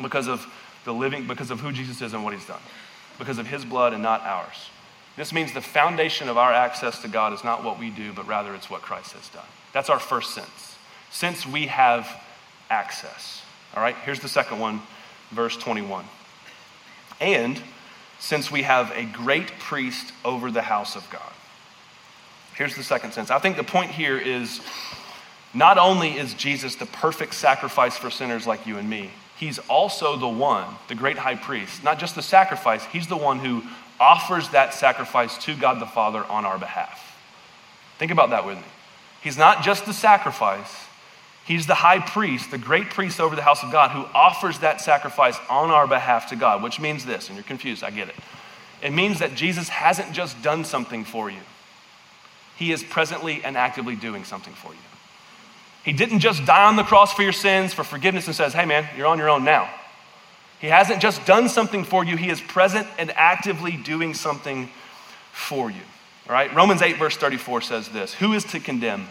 because 0.00 0.28
of 0.28 0.46
the 0.84 0.94
living, 0.94 1.26
because 1.26 1.50
of 1.50 1.60
who 1.60 1.72
Jesus 1.72 2.00
is 2.00 2.14
and 2.14 2.24
what 2.24 2.32
He's 2.32 2.46
done, 2.46 2.60
because 3.18 3.38
of 3.38 3.46
His 3.46 3.64
blood 3.64 3.92
and 3.92 4.02
not 4.02 4.22
ours. 4.22 4.70
This 5.16 5.32
means 5.32 5.52
the 5.52 5.60
foundation 5.60 6.28
of 6.28 6.38
our 6.38 6.52
access 6.52 7.02
to 7.02 7.08
God 7.08 7.32
is 7.32 7.44
not 7.44 7.62
what 7.64 7.78
we 7.78 7.90
do, 7.90 8.12
but 8.12 8.26
rather 8.26 8.54
it's 8.54 8.70
what 8.70 8.80
Christ 8.80 9.12
has 9.12 9.28
done. 9.28 9.44
That's 9.72 9.90
our 9.90 9.98
first 9.98 10.34
sense. 10.34 10.78
Since 11.10 11.46
we 11.46 11.66
have 11.66 12.08
access. 12.70 13.42
All 13.74 13.82
right, 13.82 13.96
here's 14.04 14.20
the 14.20 14.28
second 14.28 14.60
one, 14.60 14.80
verse 15.30 15.56
21. 15.56 16.04
And 17.20 17.60
since 18.20 18.50
we 18.50 18.62
have 18.62 18.92
a 18.92 19.04
great 19.04 19.58
priest 19.58 20.12
over 20.24 20.50
the 20.50 20.62
house 20.62 20.94
of 20.94 21.08
God. 21.10 21.32
Here's 22.54 22.76
the 22.76 22.82
second 22.82 23.12
sense. 23.12 23.30
I 23.30 23.38
think 23.38 23.56
the 23.56 23.64
point 23.64 23.90
here 23.90 24.18
is 24.18 24.60
not 25.54 25.78
only 25.78 26.18
is 26.18 26.34
Jesus 26.34 26.76
the 26.76 26.86
perfect 26.86 27.34
sacrifice 27.34 27.96
for 27.96 28.10
sinners 28.10 28.46
like 28.46 28.66
you 28.66 28.76
and 28.76 28.88
me, 28.88 29.10
he's 29.36 29.58
also 29.60 30.16
the 30.16 30.28
one, 30.28 30.66
the 30.88 30.94
great 30.94 31.16
high 31.16 31.34
priest, 31.34 31.82
not 31.82 31.98
just 31.98 32.14
the 32.14 32.22
sacrifice, 32.22 32.84
he's 32.84 33.06
the 33.06 33.16
one 33.16 33.38
who 33.38 33.62
offers 33.98 34.48
that 34.50 34.74
sacrifice 34.74 35.36
to 35.38 35.56
God 35.56 35.80
the 35.80 35.86
Father 35.86 36.24
on 36.24 36.44
our 36.44 36.58
behalf. 36.58 37.18
Think 37.98 38.12
about 38.12 38.30
that 38.30 38.46
with 38.46 38.58
me. 38.58 38.64
He's 39.22 39.36
not 39.36 39.62
just 39.62 39.86
the 39.86 39.92
sacrifice, 39.92 40.86
he's 41.44 41.66
the 41.66 41.74
high 41.74 42.00
priest, 42.00 42.50
the 42.50 42.58
great 42.58 42.90
priest 42.90 43.20
over 43.20 43.36
the 43.36 43.42
house 43.42 43.62
of 43.62 43.72
God, 43.72 43.90
who 43.90 44.04
offers 44.14 44.58
that 44.60 44.80
sacrifice 44.80 45.36
on 45.48 45.70
our 45.70 45.86
behalf 45.86 46.28
to 46.30 46.36
God, 46.36 46.62
which 46.62 46.80
means 46.80 47.04
this, 47.04 47.28
and 47.28 47.36
you're 47.36 47.44
confused, 47.44 47.82
I 47.82 47.90
get 47.90 48.08
it. 48.08 48.14
It 48.82 48.92
means 48.92 49.18
that 49.18 49.34
Jesus 49.34 49.68
hasn't 49.68 50.12
just 50.12 50.40
done 50.42 50.64
something 50.64 51.04
for 51.04 51.30
you, 51.30 51.40
he 52.56 52.72
is 52.72 52.82
presently 52.82 53.42
and 53.42 53.56
actively 53.56 53.96
doing 53.96 54.24
something 54.24 54.52
for 54.52 54.72
you. 54.72 54.78
He 55.84 55.92
didn't 55.92 56.18
just 56.18 56.44
die 56.44 56.64
on 56.64 56.76
the 56.76 56.82
cross 56.82 57.14
for 57.14 57.22
your 57.22 57.32
sins, 57.32 57.72
for 57.72 57.84
forgiveness, 57.84 58.26
and 58.26 58.36
says, 58.36 58.52
hey 58.52 58.66
man, 58.66 58.86
you're 58.96 59.06
on 59.06 59.18
your 59.18 59.30
own 59.30 59.44
now. 59.44 59.70
He 60.60 60.66
hasn't 60.66 61.00
just 61.00 61.24
done 61.24 61.48
something 61.48 61.84
for 61.84 62.04
you, 62.04 62.16
he 62.16 62.28
is 62.28 62.40
present 62.40 62.86
and 62.98 63.10
actively 63.12 63.78
doing 63.78 64.12
something 64.12 64.68
for 65.32 65.70
you. 65.70 65.80
All 66.28 66.34
right? 66.34 66.54
Romans 66.54 66.82
8, 66.82 66.96
verse 66.96 67.16
34 67.16 67.62
says 67.62 67.88
this 67.88 68.14
Who 68.14 68.34
is 68.34 68.44
to 68.44 68.60
condemn? 68.60 69.08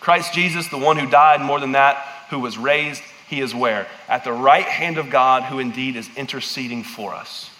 Christ 0.00 0.34
Jesus, 0.34 0.68
the 0.68 0.78
one 0.78 0.96
who 0.98 1.08
died, 1.08 1.40
more 1.40 1.60
than 1.60 1.72
that, 1.72 1.96
who 2.30 2.38
was 2.38 2.58
raised, 2.58 3.02
he 3.28 3.40
is 3.40 3.54
where? 3.54 3.86
At 4.08 4.24
the 4.24 4.32
right 4.32 4.64
hand 4.64 4.98
of 4.98 5.10
God, 5.10 5.44
who 5.44 5.58
indeed 5.58 5.96
is 5.96 6.08
interceding 6.16 6.84
for 6.84 7.14
us. 7.14 7.50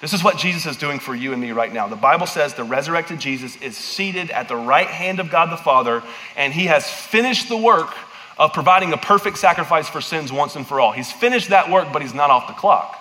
This 0.00 0.12
is 0.12 0.22
what 0.22 0.38
Jesus 0.38 0.66
is 0.66 0.76
doing 0.76 1.00
for 1.00 1.14
you 1.14 1.32
and 1.32 1.42
me 1.42 1.50
right 1.50 1.72
now. 1.72 1.88
The 1.88 1.96
Bible 1.96 2.26
says 2.26 2.54
the 2.54 2.62
resurrected 2.62 3.18
Jesus 3.18 3.56
is 3.60 3.76
seated 3.76 4.30
at 4.30 4.48
the 4.48 4.56
right 4.56 4.86
hand 4.86 5.18
of 5.18 5.30
God 5.30 5.50
the 5.50 5.56
Father, 5.56 6.02
and 6.36 6.52
he 6.52 6.66
has 6.66 6.88
finished 6.88 7.48
the 7.48 7.56
work 7.56 7.94
of 8.38 8.52
providing 8.52 8.92
a 8.92 8.96
perfect 8.96 9.38
sacrifice 9.38 9.88
for 9.88 10.00
sins 10.00 10.32
once 10.32 10.54
and 10.54 10.66
for 10.66 10.80
all. 10.80 10.92
He's 10.92 11.10
finished 11.10 11.50
that 11.50 11.70
work, 11.70 11.92
but 11.92 12.02
he's 12.02 12.14
not 12.14 12.30
off 12.30 12.46
the 12.46 12.52
clock. 12.52 12.96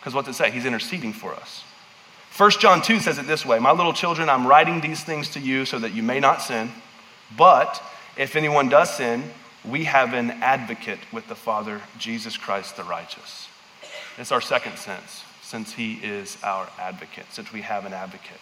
Because 0.00 0.14
what's 0.14 0.28
it 0.28 0.34
say? 0.34 0.50
He's 0.50 0.66
interceding 0.66 1.14
for 1.14 1.34
us. 1.34 1.64
1 2.36 2.50
John 2.60 2.82
2 2.82 2.98
says 3.00 3.18
it 3.18 3.26
this 3.26 3.46
way 3.46 3.58
My 3.58 3.72
little 3.72 3.92
children, 3.92 4.28
I'm 4.28 4.46
writing 4.46 4.80
these 4.80 5.02
things 5.02 5.30
to 5.30 5.40
you 5.40 5.64
so 5.64 5.78
that 5.78 5.94
you 5.94 6.02
may 6.02 6.20
not 6.20 6.42
sin. 6.42 6.70
But 7.36 7.82
if 8.16 8.36
anyone 8.36 8.68
does 8.68 8.96
sin, 8.96 9.24
we 9.64 9.84
have 9.84 10.12
an 10.12 10.30
advocate 10.30 10.98
with 11.12 11.28
the 11.28 11.34
Father, 11.34 11.80
Jesus 11.98 12.36
Christ 12.36 12.76
the 12.76 12.84
righteous. 12.84 13.48
It's 14.18 14.32
our 14.32 14.40
second 14.40 14.76
sense, 14.76 15.22
since 15.40 15.72
he 15.72 15.94
is 15.94 16.36
our 16.42 16.68
advocate, 16.78 17.26
since 17.30 17.52
we 17.52 17.62
have 17.62 17.86
an 17.86 17.92
advocate. 17.92 18.40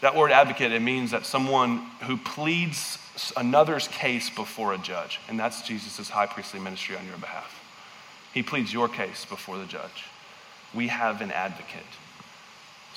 That 0.00 0.16
word 0.16 0.30
advocate, 0.30 0.72
it 0.72 0.80
means 0.80 1.10
that 1.10 1.26
someone 1.26 1.78
who 2.06 2.16
pleads 2.16 2.98
another's 3.36 3.88
case 3.88 4.30
before 4.30 4.72
a 4.72 4.78
judge, 4.78 5.20
and 5.28 5.38
that's 5.38 5.62
Jesus' 5.62 6.08
high 6.08 6.26
priestly 6.26 6.60
ministry 6.60 6.96
on 6.96 7.06
your 7.06 7.18
behalf. 7.18 7.56
He 8.32 8.42
pleads 8.42 8.72
your 8.72 8.88
case 8.88 9.24
before 9.24 9.58
the 9.58 9.66
judge. 9.66 10.06
We 10.72 10.88
have 10.88 11.20
an 11.20 11.32
advocate. 11.32 11.82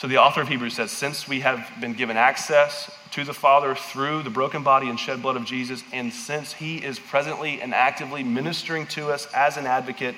So 0.04 0.10
the 0.10 0.18
author 0.18 0.42
of 0.42 0.50
Hebrews 0.50 0.74
says, 0.74 0.92
since 0.92 1.30
we 1.30 1.39
have 1.39 1.72
been 1.80 1.94
given 1.94 2.18
access 2.18 2.92
to 3.12 3.24
the 3.24 3.34
Father 3.34 3.74
through 3.74 4.24
the 4.24 4.30
broken 4.30 4.62
body 4.62 4.89
and 4.89 5.00
shed 5.00 5.22
blood 5.22 5.38
of 5.38 5.46
Jesus, 5.46 5.82
and 5.94 6.12
since 6.12 6.52
he 6.52 6.76
is 6.76 7.00
presently 7.00 7.62
and 7.62 7.74
actively 7.74 8.22
ministering 8.22 8.86
to 8.88 9.13
us 9.13 9.28
as 9.34 9.56
an 9.56 9.66
advocate, 9.66 10.16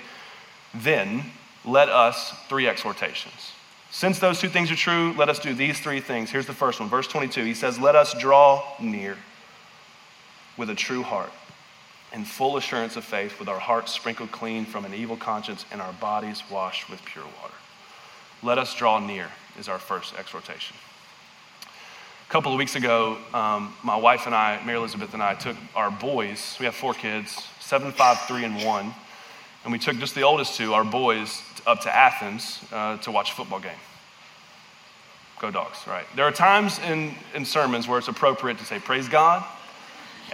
then 0.74 1.24
let 1.64 1.88
us, 1.88 2.32
three 2.50 2.68
exhortations. 2.68 3.52
Since 3.92 4.18
those 4.18 4.40
two 4.40 4.50
things 4.50 4.72
are 4.72 4.76
true, 4.76 5.14
let 5.20 5.30
us 5.30 5.38
do 5.38 5.54
these 5.54 5.80
three 5.80 6.00
things. 6.00 6.32
Here's 6.32 6.48
the 6.48 6.54
first 6.54 6.80
one, 6.80 6.90
verse 6.90 7.08
22. 7.08 7.44
He 7.44 7.54
says, 7.54 7.78
Let 7.78 7.96
us 7.96 8.16
draw 8.18 8.64
near 8.82 9.16
with 10.58 10.72
a 10.72 10.76
true 10.76 11.04
heart 11.04 11.32
and 12.12 12.28
full 12.28 12.58
assurance 12.58 12.96
of 12.96 13.04
faith, 13.04 13.38
with 13.38 13.48
our 13.48 13.60
hearts 13.60 13.92
sprinkled 13.92 14.32
clean 14.32 14.66
from 14.66 14.84
an 14.84 14.96
evil 14.96 15.16
conscience 15.16 15.64
and 15.72 15.80
our 15.80 15.94
bodies 15.94 16.42
washed 16.50 16.90
with 16.90 17.06
pure 17.06 17.26
water. 17.40 17.54
Let 18.42 18.58
us 18.58 18.74
draw 18.74 18.98
near 18.98 19.28
is 19.60 19.68
our 19.68 19.80
first 19.80 20.16
exhortation. 20.16 20.76
A 22.28 22.32
couple 22.32 22.52
of 22.52 22.58
weeks 22.58 22.76
ago, 22.76 23.18
um, 23.34 23.74
my 23.84 23.96
wife 23.96 24.26
and 24.26 24.34
I, 24.34 24.62
Mary 24.66 24.78
Elizabeth 24.78 25.14
and 25.14 25.22
I, 25.22 25.36
took 25.36 25.56
our 25.76 25.92
boys, 25.92 26.58
we 26.60 26.66
have 26.66 26.76
four 26.76 26.94
kids, 26.94 27.48
seven, 27.60 27.92
five, 27.92 28.20
three, 28.22 28.44
and 28.44 28.64
one, 28.66 28.94
and 29.64 29.72
we 29.72 29.80
took 29.80 29.98
just 29.98 30.16
the 30.16 30.24
oldest 30.24 30.56
two, 30.56 30.74
our 30.74 30.84
boys, 30.84 31.42
up 31.68 31.82
to 31.82 31.96
Athens 31.96 32.60
uh, 32.72 32.98
to 32.98 33.12
watch 33.12 33.32
a 33.32 33.34
football 33.34 33.60
game. 33.60 33.72
Go 35.40 35.52
dogs, 35.52 35.80
right? 35.88 36.06
There 36.16 36.26
are 36.26 36.32
times 36.32 36.80
in, 36.80 37.14
in 37.34 37.46
sermons 37.46 37.88
where 37.88 37.98
it's 38.00 38.08
appropriate 38.08 38.58
to 38.60 38.66
say, 38.66 38.80
Praise 38.80 39.08
God, 39.08 39.44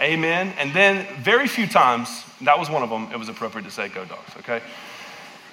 Amen, 0.00 0.54
and 0.58 0.72
then 0.72 1.06
very 1.22 1.46
few 1.46 1.66
times, 1.66 2.24
that 2.40 2.58
was 2.58 2.70
one 2.70 2.82
of 2.82 2.88
them, 2.88 3.08
it 3.12 3.18
was 3.18 3.28
appropriate 3.28 3.64
to 3.64 3.70
say, 3.70 3.88
Go 3.88 4.04
dogs, 4.04 4.36
okay? 4.38 4.62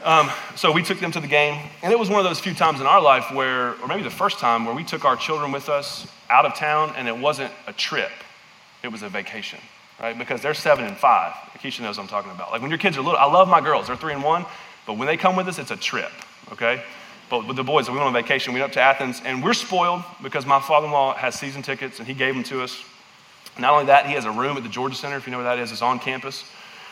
Um, 0.04 0.32
so 0.56 0.72
we 0.72 0.82
took 0.82 1.00
them 1.00 1.12
to 1.12 1.20
the 1.20 1.28
game, 1.28 1.62
and 1.84 1.92
it 1.92 2.00
was 2.00 2.10
one 2.10 2.20
of 2.20 2.26
those 2.26 2.40
few 2.40 2.54
times 2.54 2.80
in 2.80 2.88
our 2.88 3.02
life 3.02 3.34
where, 3.34 3.74
or 3.82 3.88
maybe 3.88 4.02
the 4.02 4.10
first 4.10 4.40
time, 4.40 4.64
where 4.64 4.74
we 4.74 4.86
took 4.86 5.04
our 5.04 5.18
children 5.18 5.52
with 5.52 5.68
us 5.68 6.08
out 6.30 6.46
of 6.46 6.56
town, 6.56 6.94
and 6.96 7.08
it 7.08 7.18
wasn't 7.18 7.52
a 7.68 7.74
trip, 7.74 8.12
it 8.82 8.88
was 8.88 9.02
a 9.04 9.10
vacation, 9.10 9.60
right? 10.00 10.18
Because 10.18 10.42
they're 10.42 10.54
seven 10.54 10.86
and 10.86 10.96
five. 10.96 11.34
Keisha 11.62 11.82
knows 11.82 11.98
what 11.98 12.04
I'm 12.04 12.10
talking 12.10 12.32
about. 12.32 12.52
Like 12.52 12.62
when 12.62 12.72
your 12.72 12.78
kids 12.78 12.98
are 12.98 13.02
little, 13.02 13.20
I 13.20 13.26
love 13.26 13.50
my 13.50 13.60
girls, 13.60 13.88
they're 13.88 13.98
three 13.98 14.14
and 14.14 14.24
one, 14.24 14.46
but 14.88 14.98
when 14.98 15.06
they 15.06 15.18
come 15.18 15.36
with 15.36 15.50
us, 15.50 15.60
it's 15.60 15.72
a 15.72 15.78
trip, 15.78 16.12
okay? 16.54 16.82
But 17.30 17.46
with 17.46 17.58
the 17.58 17.64
boys, 17.64 17.90
we 17.90 17.96
went 17.96 18.08
on 18.08 18.14
vacation, 18.14 18.54
we 18.54 18.62
went 18.62 18.72
up 18.72 18.74
to 18.76 18.82
Athens, 18.82 19.22
and 19.26 19.44
we're 19.44 19.54
spoiled 19.54 20.04
because 20.24 20.46
my 20.46 20.62
father 20.62 20.86
in 20.86 20.94
law 20.94 21.14
has 21.14 21.36
season 21.36 21.62
tickets, 21.62 22.00
and 22.00 22.08
he 22.08 22.14
gave 22.14 22.34
them 22.34 22.44
to 22.46 22.64
us. 22.64 22.82
Not 23.60 23.74
only 23.74 23.88
that, 23.88 24.06
he 24.06 24.14
has 24.14 24.24
a 24.24 24.32
room 24.32 24.56
at 24.56 24.64
the 24.64 24.70
Georgia 24.70 24.96
Center, 24.96 25.18
if 25.18 25.28
you 25.28 25.32
know 25.32 25.40
where 25.40 25.56
that 25.56 25.60
is, 25.60 25.74
it's 25.74 25.82
on 25.82 26.00
campus. 26.00 26.46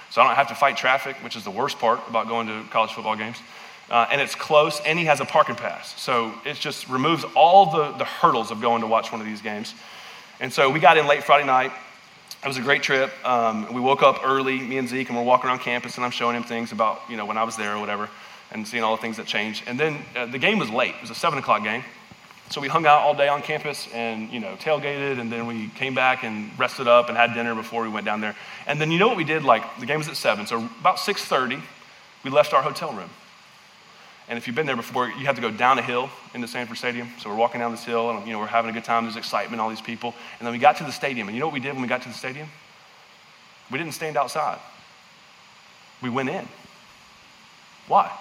So 0.10 0.22
I 0.22 0.28
don't 0.28 0.36
have 0.36 0.48
to 0.50 0.56
fight 0.56 0.78
traffic, 0.78 1.18
which 1.24 1.36
is 1.36 1.44
the 1.44 1.52
worst 1.52 1.80
part 1.80 2.00
about 2.08 2.28
going 2.28 2.48
to 2.48 2.64
college 2.70 2.92
football 2.92 3.16
games. 3.16 3.38
Uh, 3.90 4.08
and 4.12 4.20
it's 4.20 4.36
close, 4.36 4.82
and 4.82 5.00
he 5.00 5.06
has 5.06 5.22
a 5.22 5.26
parking 5.26 5.56
pass. 5.56 6.00
So 6.00 6.34
it 6.46 6.56
just 6.56 6.90
removes 6.90 7.24
all 7.36 7.72
the, 7.72 7.92
the 7.94 8.06
hurdles 8.06 8.52
of 8.52 8.60
going 8.60 8.82
to 8.82 8.88
watch 8.88 9.12
one 9.12 9.22
of 9.22 9.28
these 9.28 9.42
games. 9.42 9.74
And 10.40 10.52
so 10.52 10.70
we 10.70 10.80
got 10.80 10.98
in 10.98 11.08
late 11.08 11.24
Friday 11.24 11.46
night. 11.46 11.72
It 12.44 12.48
was 12.48 12.58
a 12.58 12.62
great 12.62 12.84
trip. 12.84 13.12
Um, 13.26 13.74
we 13.74 13.82
woke 13.82 14.04
up 14.04 14.22
early, 14.24 14.60
me 14.60 14.78
and 14.78 14.88
Zeke, 14.88 15.08
and 15.10 15.18
we're 15.18 15.24
walking 15.24 15.50
around 15.50 15.60
campus, 15.60 15.96
and 15.96 16.06
I'm 16.06 16.12
showing 16.12 16.36
him 16.36 16.44
things 16.44 16.72
about, 16.72 17.02
you 17.10 17.18
know, 17.18 17.26
when 17.26 17.38
I 17.38 17.44
was 17.44 17.56
there 17.56 17.76
or 17.76 17.80
whatever, 17.80 18.10
and 18.52 18.68
seeing 18.68 18.84
all 18.84 18.96
the 18.96 19.02
things 19.02 19.18
that 19.18 19.26
changed. 19.26 19.64
And 19.68 19.80
then 19.80 19.98
uh, 20.16 20.26
the 20.26 20.38
game 20.38 20.60
was 20.60 20.70
late. 20.70 20.96
It 20.96 21.02
was 21.02 21.10
a 21.10 21.16
7 21.16 21.40
o'clock 21.40 21.64
game. 21.64 21.84
So 22.50 22.62
we 22.62 22.70
hung 22.70 22.86
out 22.86 23.02
all 23.02 23.14
day 23.14 23.28
on 23.28 23.42
campus 23.42 23.90
and, 23.94 24.32
you 24.32 24.40
know, 24.40 24.56
tailgated, 24.56 25.20
and 25.20 25.30
then 25.30 25.48
we 25.48 25.68
came 25.70 25.94
back 25.94 26.24
and 26.24 26.58
rested 26.58 26.88
up 26.88 27.10
and 27.10 27.18
had 27.18 27.34
dinner 27.34 27.54
before 27.54 27.84
we 27.84 27.90
went 27.90 28.06
down 28.06 28.22
there. 28.22 28.36
And 28.66 28.80
then 28.80 28.90
you 28.90 29.00
know 29.00 29.08
what 29.08 29.18
we 29.18 29.26
did? 29.26 29.44
Like, 29.44 29.80
the 29.80 29.86
game 29.86 29.98
was 29.98 30.08
at 30.08 30.16
7, 30.16 30.48
so 30.48 30.58
about 30.80 30.98
6.30, 30.98 31.62
we 32.24 32.32
left 32.32 32.54
our 32.54 32.62
hotel 32.62 32.94
room. 32.94 33.10
And 34.30 34.38
if 34.38 34.48
you've 34.48 34.56
been 34.56 34.66
there 34.66 34.78
before, 34.78 35.08
you 35.08 35.26
have 35.26 35.36
to 35.36 35.42
go 35.42 35.52
down 35.52 35.78
a 35.78 35.82
hill 35.82 36.10
in 36.34 36.42
the 36.42 36.48
Sanford 36.48 36.78
Stadium. 36.78 37.10
So 37.20 37.30
we're 37.30 37.36
walking 37.36 37.60
down 37.60 37.72
this 37.72 37.84
hill, 37.84 38.12
and, 38.12 38.26
you 38.26 38.34
know, 38.34 38.40
we're 38.40 38.48
having 38.48 38.70
a 38.70 38.74
good 38.74 38.84
time. 38.84 39.04
There's 39.04 39.18
excitement, 39.18 39.62
all 39.62 39.70
these 39.70 39.82
people. 39.82 40.14
And 40.40 40.46
then 40.46 40.54
we 40.54 40.60
got 40.60 40.78
to 40.78 40.84
the 40.84 40.92
stadium, 40.92 41.28
and 41.28 41.36
you 41.36 41.40
know 41.42 41.48
what 41.48 41.54
we 41.54 41.60
did 41.60 41.74
when 41.74 41.82
we 41.82 41.88
got 41.88 42.02
to 42.04 42.10
the 42.10 42.14
stadium? 42.14 42.48
We 43.70 43.78
didn't 43.78 43.94
stand 43.94 44.16
outside. 44.18 44.60
We 46.02 46.10
went 46.10 46.30
in. 46.30 46.48
Why? 47.88 48.12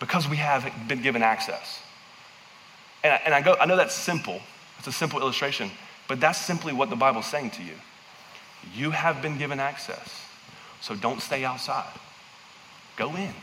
Because 0.00 0.28
we 0.28 0.36
have 0.36 0.70
been 0.88 1.02
given 1.02 1.22
access. 1.22 1.80
And 3.04 3.12
I, 3.12 3.16
and 3.24 3.34
I 3.34 3.42
go, 3.42 3.56
I 3.60 3.66
know 3.66 3.76
that's 3.76 3.94
simple. 3.94 4.40
It's 4.78 4.86
a 4.86 4.92
simple 4.92 5.20
illustration, 5.20 5.70
but 6.08 6.20
that's 6.20 6.40
simply 6.40 6.72
what 6.72 6.90
the 6.90 6.96
Bible's 6.96 7.26
saying 7.26 7.50
to 7.52 7.62
you. 7.62 7.74
You 8.74 8.90
have 8.90 9.22
been 9.22 9.38
given 9.38 9.60
access, 9.60 10.24
so 10.80 10.94
don't 10.94 11.20
stay 11.20 11.44
outside. 11.44 11.92
Go 12.96 13.14
in. 13.16 13.34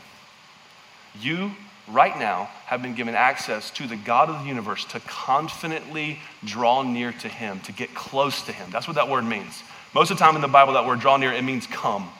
You, 1.20 1.52
right 1.88 2.18
now, 2.18 2.48
have 2.66 2.82
been 2.82 2.94
given 2.94 3.14
access 3.14 3.70
to 3.72 3.86
the 3.86 3.96
God 3.96 4.28
of 4.30 4.40
the 4.40 4.48
universe 4.48 4.84
to 4.86 5.00
confidently 5.00 6.20
draw 6.44 6.82
near 6.82 7.12
to 7.12 7.28
Him, 7.28 7.60
to 7.60 7.72
get 7.72 7.94
close 7.94 8.42
to 8.42 8.52
Him. 8.52 8.70
That's 8.70 8.86
what 8.86 8.94
that 8.94 9.08
word 9.08 9.24
means. 9.24 9.62
Most 9.94 10.10
of 10.10 10.18
the 10.18 10.24
time 10.24 10.36
in 10.36 10.42
the 10.42 10.48
Bible, 10.48 10.74
that 10.74 10.86
word 10.86 11.00
draw 11.00 11.16
near, 11.16 11.32
it 11.32 11.42
means 11.42 11.66
come. 11.66 12.10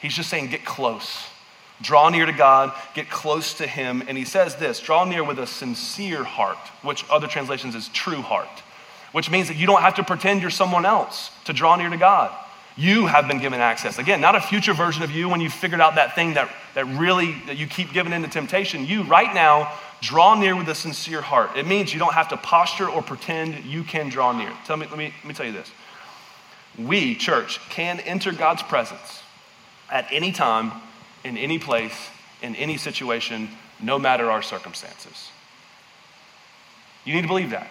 He's 0.00 0.14
just 0.14 0.28
saying 0.28 0.48
get 0.48 0.64
close. 0.64 1.24
Draw 1.84 2.08
near 2.08 2.26
to 2.26 2.32
God, 2.32 2.72
get 2.94 3.08
close 3.08 3.54
to 3.54 3.66
Him. 3.66 4.02
And 4.08 4.18
He 4.18 4.24
says 4.24 4.56
this 4.56 4.80
draw 4.80 5.04
near 5.04 5.22
with 5.22 5.38
a 5.38 5.46
sincere 5.46 6.24
heart, 6.24 6.58
which 6.82 7.04
other 7.10 7.28
translations 7.28 7.74
is 7.74 7.88
true 7.88 8.22
heart, 8.22 8.62
which 9.12 9.30
means 9.30 9.48
that 9.48 9.56
you 9.56 9.66
don't 9.66 9.82
have 9.82 9.94
to 9.96 10.02
pretend 10.02 10.40
you're 10.40 10.50
someone 10.50 10.84
else 10.84 11.30
to 11.44 11.52
draw 11.52 11.76
near 11.76 11.90
to 11.90 11.96
God. 11.96 12.34
You 12.76 13.06
have 13.06 13.28
been 13.28 13.38
given 13.38 13.60
access. 13.60 13.98
Again, 13.98 14.20
not 14.20 14.34
a 14.34 14.40
future 14.40 14.72
version 14.72 15.04
of 15.04 15.12
you 15.12 15.28
when 15.28 15.40
you 15.40 15.48
figured 15.48 15.80
out 15.80 15.94
that 15.94 16.16
thing 16.16 16.34
that, 16.34 16.50
that 16.74 16.86
really 16.86 17.36
that 17.46 17.56
you 17.56 17.68
keep 17.68 17.92
giving 17.92 18.12
into 18.12 18.28
temptation. 18.28 18.84
You 18.84 19.04
right 19.04 19.32
now 19.32 19.72
draw 20.00 20.34
near 20.34 20.56
with 20.56 20.68
a 20.68 20.74
sincere 20.74 21.20
heart. 21.20 21.56
It 21.56 21.66
means 21.66 21.92
you 21.92 22.00
don't 22.00 22.14
have 22.14 22.28
to 22.30 22.36
posture 22.36 22.88
or 22.88 23.00
pretend 23.00 23.64
you 23.64 23.84
can 23.84 24.08
draw 24.08 24.36
near. 24.36 24.52
Tell 24.66 24.76
me, 24.76 24.86
let 24.86 24.98
me, 24.98 25.14
let 25.22 25.24
me 25.24 25.34
tell 25.34 25.46
you 25.46 25.52
this. 25.52 25.70
We, 26.76 27.14
church, 27.14 27.60
can 27.70 28.00
enter 28.00 28.32
God's 28.32 28.62
presence 28.62 29.22
at 29.90 30.06
any 30.10 30.32
time, 30.32 30.72
in 31.24 31.36
any 31.38 31.58
place, 31.58 31.94
in 32.42 32.54
any 32.56 32.76
situation, 32.76 33.48
no 33.80 33.98
matter 33.98 34.30
our 34.30 34.42
circumstances. 34.42 35.30
You 37.04 37.14
need 37.14 37.22
to 37.22 37.28
believe 37.28 37.50
that. 37.50 37.68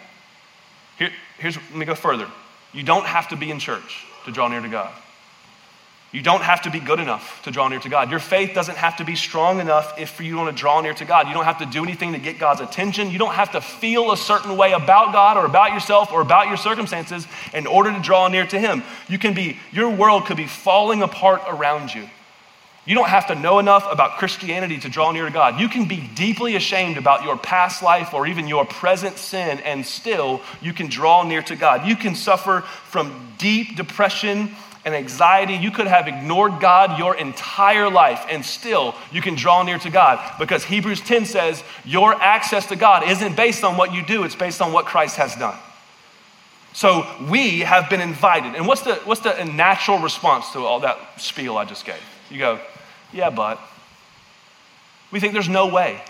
Here, 0.97 1.11
here's, 1.37 1.55
let 1.55 1.75
me 1.75 1.85
go 1.85 1.95
further. 1.95 2.27
You 2.71 2.83
don't 2.83 3.05
have 3.05 3.29
to 3.29 3.35
be 3.35 3.51
in 3.51 3.59
church 3.59 4.05
to 4.25 4.31
draw 4.31 4.47
near 4.47 4.61
to 4.61 4.67
God. 4.67 4.91
You 6.11 6.21
don't 6.21 6.43
have 6.43 6.61
to 6.63 6.69
be 6.69 6.79
good 6.79 6.99
enough 6.99 7.41
to 7.43 7.49
draw 7.49 7.67
near 7.67 7.79
to 7.79 7.89
God. 7.89 8.11
Your 8.11 8.19
faith 8.19 8.53
doesn't 8.53 8.77
have 8.77 8.97
to 8.97 9.03
be 9.03 9.15
strong 9.15 9.59
enough 9.59 9.97
if 9.97 10.19
you 10.21 10.37
want 10.37 10.55
to 10.55 10.59
draw 10.59 10.79
near 10.79 10.93
to 10.93 11.05
God. 11.05 11.27
You 11.27 11.33
don't 11.33 11.45
have 11.45 11.57
to 11.57 11.65
do 11.65 11.83
anything 11.83 12.13
to 12.13 12.19
get 12.19 12.37
God's 12.37 12.61
attention. 12.61 13.09
You 13.09 13.17
don't 13.17 13.33
have 13.33 13.53
to 13.53 13.61
feel 13.61 14.11
a 14.11 14.17
certain 14.17 14.55
way 14.55 14.73
about 14.73 15.11
God 15.11 15.37
or 15.37 15.45
about 15.47 15.73
yourself 15.73 16.11
or 16.11 16.21
about 16.21 16.49
your 16.49 16.57
circumstances 16.57 17.27
in 17.51 17.65
order 17.65 17.91
to 17.91 17.99
draw 17.99 18.27
near 18.27 18.45
to 18.45 18.59
Him. 18.59 18.83
You 19.09 19.17
can 19.17 19.33
be, 19.33 19.57
your 19.71 19.89
world 19.89 20.27
could 20.27 20.37
be 20.37 20.45
falling 20.45 21.01
apart 21.01 21.41
around 21.47 21.95
you. 21.95 22.07
You 22.85 22.95
don't 22.95 23.07
have 23.07 23.27
to 23.27 23.35
know 23.35 23.59
enough 23.59 23.87
about 23.89 24.17
Christianity 24.17 24.77
to 24.79 24.89
draw 24.89 25.11
near 25.11 25.25
to 25.25 25.31
God. 25.31 25.59
You 25.59 25.69
can 25.69 25.87
be 25.87 26.09
deeply 26.15 26.57
ashamed 26.57 26.97
about 26.97 27.23
your 27.23 27.37
past 27.37 27.81
life 27.81 28.13
or 28.13 28.27
even 28.27 28.47
your 28.47 28.65
present 28.65 29.17
sin, 29.17 29.59
and 29.59 29.85
still 29.85 30.41
you 30.61 30.73
can 30.73 30.87
draw 30.87 31.23
near 31.23 31.41
to 31.43 31.55
God. 31.55 31.87
You 31.87 31.95
can 31.95 32.13
suffer 32.13 32.61
from 32.61 33.33
deep 33.37 33.77
depression 33.77 34.51
and 34.83 34.93
anxiety. 34.93 35.53
You 35.53 35.71
could 35.71 35.87
have 35.87 36.09
ignored 36.09 36.59
God 36.59 36.99
your 36.99 37.15
entire 37.15 37.89
life, 37.89 38.25
and 38.29 38.45
still 38.45 38.95
you 39.13 39.21
can 39.21 39.35
draw 39.35 39.63
near 39.63 39.79
to 39.79 39.89
God 39.89 40.19
because 40.37 40.65
Hebrews 40.65 40.99
10 40.99 41.25
says 41.25 41.63
your 41.85 42.13
access 42.15 42.65
to 42.65 42.75
God 42.75 43.09
isn't 43.09 43.37
based 43.37 43.63
on 43.63 43.77
what 43.77 43.93
you 43.93 44.05
do, 44.05 44.25
it's 44.25 44.35
based 44.35 44.61
on 44.61 44.73
what 44.73 44.85
Christ 44.85 45.15
has 45.15 45.35
done. 45.37 45.57
So 46.73 47.07
we 47.29 47.59
have 47.59 47.89
been 47.89 48.01
invited. 48.01 48.55
And 48.55 48.67
what's 48.67 48.81
the, 48.81 48.95
what's 49.05 49.21
the 49.21 49.41
natural 49.45 49.99
response 49.99 50.51
to 50.51 50.59
all 50.59 50.81
that 50.81 50.97
spiel 51.17 51.55
I 51.55 51.63
just 51.63 51.85
gave? 51.85 52.01
You 52.29 52.39
go, 52.39 52.59
yeah, 53.13 53.29
but. 53.29 53.59
We 55.11 55.19
think 55.19 55.33
there's 55.33 55.47
no 55.49 55.67
way. 55.67 56.01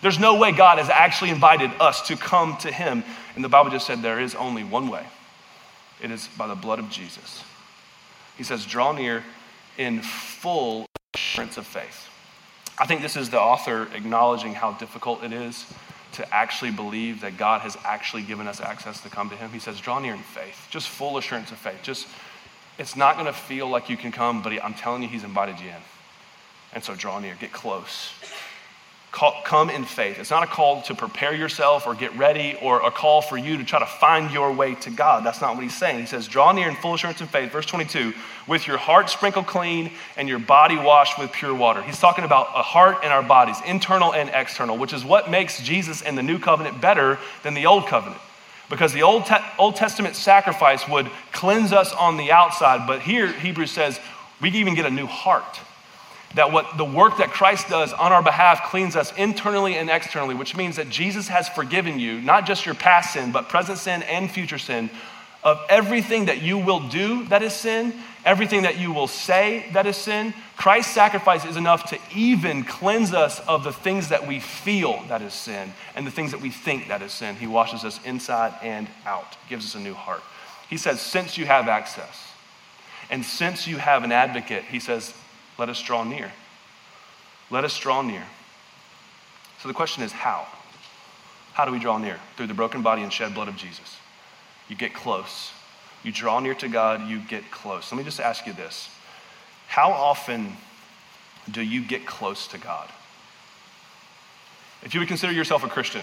There's 0.00 0.18
no 0.18 0.34
way 0.34 0.50
God 0.50 0.78
has 0.78 0.90
actually 0.90 1.30
invited 1.30 1.70
us 1.78 2.08
to 2.08 2.16
come 2.16 2.56
to 2.58 2.72
Him. 2.72 3.04
And 3.36 3.44
the 3.44 3.48
Bible 3.48 3.70
just 3.70 3.86
said 3.86 4.02
there 4.02 4.20
is 4.20 4.34
only 4.34 4.64
one 4.64 4.88
way 4.88 5.06
it 6.02 6.10
is 6.10 6.28
by 6.36 6.48
the 6.48 6.56
blood 6.56 6.80
of 6.80 6.90
Jesus. 6.90 7.44
He 8.36 8.42
says, 8.42 8.66
draw 8.66 8.92
near 8.92 9.22
in 9.78 10.00
full 10.02 10.86
assurance 11.14 11.56
of 11.56 11.66
faith. 11.66 12.08
I 12.78 12.86
think 12.86 13.02
this 13.02 13.16
is 13.16 13.30
the 13.30 13.40
author 13.40 13.86
acknowledging 13.94 14.54
how 14.54 14.72
difficult 14.72 15.22
it 15.22 15.32
is 15.32 15.64
to 16.14 16.34
actually 16.34 16.72
believe 16.72 17.20
that 17.20 17.36
God 17.36 17.60
has 17.60 17.76
actually 17.84 18.22
given 18.22 18.48
us 18.48 18.60
access 18.60 19.00
to 19.02 19.08
come 19.08 19.30
to 19.30 19.36
Him. 19.36 19.50
He 19.50 19.60
says, 19.60 19.80
draw 19.80 20.00
near 20.00 20.14
in 20.14 20.20
faith, 20.20 20.66
just 20.70 20.88
full 20.88 21.16
assurance 21.18 21.52
of 21.52 21.58
faith. 21.58 21.78
Just, 21.82 22.08
it's 22.82 22.96
not 22.96 23.14
going 23.14 23.26
to 23.26 23.32
feel 23.32 23.68
like 23.68 23.88
you 23.88 23.96
can 23.96 24.10
come, 24.10 24.42
but 24.42 24.52
I'm 24.62 24.74
telling 24.74 25.02
you, 25.02 25.08
He's 25.08 25.22
invited 25.22 25.60
you 25.60 25.68
in. 25.68 25.82
And 26.74 26.82
so 26.82 26.96
draw 26.96 27.20
near, 27.20 27.36
get 27.38 27.52
close. 27.52 28.12
Call, 29.12 29.40
come 29.44 29.70
in 29.70 29.84
faith. 29.84 30.18
It's 30.18 30.30
not 30.30 30.42
a 30.42 30.46
call 30.46 30.82
to 30.82 30.94
prepare 30.94 31.32
yourself 31.34 31.86
or 31.86 31.94
get 31.94 32.16
ready 32.16 32.56
or 32.60 32.84
a 32.84 32.90
call 32.90 33.22
for 33.22 33.36
you 33.36 33.58
to 33.58 33.64
try 33.64 33.78
to 33.78 33.86
find 33.86 34.32
your 34.32 34.50
way 34.52 34.74
to 34.76 34.90
God. 34.90 35.24
That's 35.24 35.40
not 35.40 35.54
what 35.54 35.62
he's 35.62 35.76
saying. 35.76 36.00
He 36.00 36.06
says, 36.06 36.26
Draw 36.26 36.52
near 36.52 36.68
in 36.68 36.74
full 36.74 36.94
assurance 36.94 37.20
and 37.20 37.30
faith. 37.30 37.52
Verse 37.52 37.66
22, 37.66 38.14
with 38.48 38.66
your 38.66 38.78
heart 38.78 39.10
sprinkled 39.10 39.46
clean 39.46 39.92
and 40.16 40.28
your 40.28 40.40
body 40.40 40.76
washed 40.76 41.20
with 41.20 41.30
pure 41.30 41.54
water. 41.54 41.82
He's 41.82 42.00
talking 42.00 42.24
about 42.24 42.48
a 42.56 42.62
heart 42.62 42.98
and 43.04 43.12
our 43.12 43.22
bodies, 43.22 43.58
internal 43.64 44.12
and 44.12 44.28
external, 44.34 44.76
which 44.76 44.92
is 44.92 45.04
what 45.04 45.30
makes 45.30 45.62
Jesus 45.62 46.02
and 46.02 46.18
the 46.18 46.22
new 46.22 46.38
covenant 46.38 46.80
better 46.80 47.18
than 47.44 47.54
the 47.54 47.66
old 47.66 47.86
covenant. 47.86 48.20
Because 48.70 48.92
the 48.92 49.02
Old, 49.02 49.26
Te- 49.26 49.36
old 49.58 49.76
Testament 49.76 50.16
sacrifice 50.16 50.88
would 50.88 51.10
cleanse 51.32 51.72
us 51.72 51.92
on 51.92 52.16
the 52.16 52.32
outside, 52.32 52.86
but 52.86 53.02
here 53.02 53.26
Hebrews 53.26 53.70
says 53.70 54.00
we 54.40 54.50
even 54.50 54.74
get 54.74 54.86
a 54.86 54.90
new 54.90 55.06
heart. 55.06 55.60
That 56.34 56.50
what 56.50 56.78
the 56.78 56.84
work 56.84 57.18
that 57.18 57.30
Christ 57.30 57.68
does 57.68 57.92
on 57.92 58.10
our 58.10 58.22
behalf 58.22 58.64
cleans 58.64 58.96
us 58.96 59.12
internally 59.16 59.76
and 59.76 59.90
externally, 59.90 60.34
which 60.34 60.56
means 60.56 60.76
that 60.76 60.88
Jesus 60.88 61.28
has 61.28 61.48
forgiven 61.48 61.98
you, 61.98 62.20
not 62.22 62.46
just 62.46 62.64
your 62.64 62.74
past 62.74 63.12
sin, 63.12 63.32
but 63.32 63.50
present 63.50 63.78
sin 63.78 64.02
and 64.04 64.30
future 64.30 64.58
sin, 64.58 64.88
of 65.44 65.60
everything 65.68 66.26
that 66.26 66.42
you 66.42 66.58
will 66.58 66.80
do 66.88 67.24
that 67.26 67.42
is 67.42 67.52
sin, 67.52 67.92
everything 68.24 68.62
that 68.62 68.78
you 68.78 68.92
will 68.92 69.08
say 69.08 69.66
that 69.72 69.86
is 69.86 69.96
sin. 69.96 70.32
Christ's 70.56 70.92
sacrifice 70.92 71.44
is 71.44 71.56
enough 71.56 71.90
to 71.90 71.98
even 72.14 72.62
cleanse 72.62 73.12
us 73.12 73.40
of 73.48 73.64
the 73.64 73.72
things 73.72 74.08
that 74.10 74.26
we 74.26 74.38
feel 74.38 75.02
that 75.08 75.20
is 75.20 75.34
sin 75.34 75.72
and 75.96 76.06
the 76.06 76.10
things 76.10 76.30
that 76.30 76.40
we 76.40 76.50
think 76.50 76.88
that 76.88 77.02
is 77.02 77.12
sin. 77.12 77.34
He 77.34 77.48
washes 77.48 77.84
us 77.84 77.98
inside 78.04 78.54
and 78.62 78.88
out, 79.04 79.36
gives 79.48 79.64
us 79.64 79.74
a 79.74 79.80
new 79.80 79.94
heart. 79.94 80.22
He 80.70 80.76
says, 80.76 81.00
since 81.00 81.36
you 81.36 81.44
have 81.46 81.68
access, 81.68 82.28
and 83.10 83.24
since 83.24 83.66
you 83.66 83.76
have 83.76 84.04
an 84.04 84.12
advocate, 84.12 84.64
he 84.64 84.78
says, 84.78 85.12
let 85.58 85.68
us 85.68 85.82
draw 85.82 86.04
near. 86.04 86.32
Let 87.50 87.64
us 87.64 87.78
draw 87.78 88.00
near. 88.00 88.24
So 89.60 89.68
the 89.68 89.74
question 89.74 90.02
is 90.02 90.12
how? 90.12 90.46
How 91.52 91.64
do 91.64 91.72
we 91.72 91.78
draw 91.78 91.98
near? 91.98 92.18
Through 92.36 92.46
the 92.46 92.54
broken 92.54 92.80
body 92.80 93.02
and 93.02 93.12
shed 93.12 93.34
blood 93.34 93.48
of 93.48 93.56
Jesus. 93.56 93.98
You 94.72 94.78
get 94.78 94.94
close. 94.94 95.52
You 96.02 96.12
draw 96.12 96.40
near 96.40 96.54
to 96.54 96.66
God, 96.66 97.06
you 97.06 97.18
get 97.18 97.50
close. 97.50 97.92
Let 97.92 97.98
me 97.98 98.04
just 98.04 98.20
ask 98.20 98.46
you 98.46 98.54
this 98.54 98.88
How 99.66 99.92
often 99.92 100.56
do 101.50 101.60
you 101.60 101.84
get 101.84 102.06
close 102.06 102.46
to 102.46 102.58
God? 102.58 102.88
If 104.82 104.94
you 104.94 105.00
would 105.00 105.08
consider 105.08 105.30
yourself 105.30 105.62
a 105.62 105.68
Christian, 105.68 106.00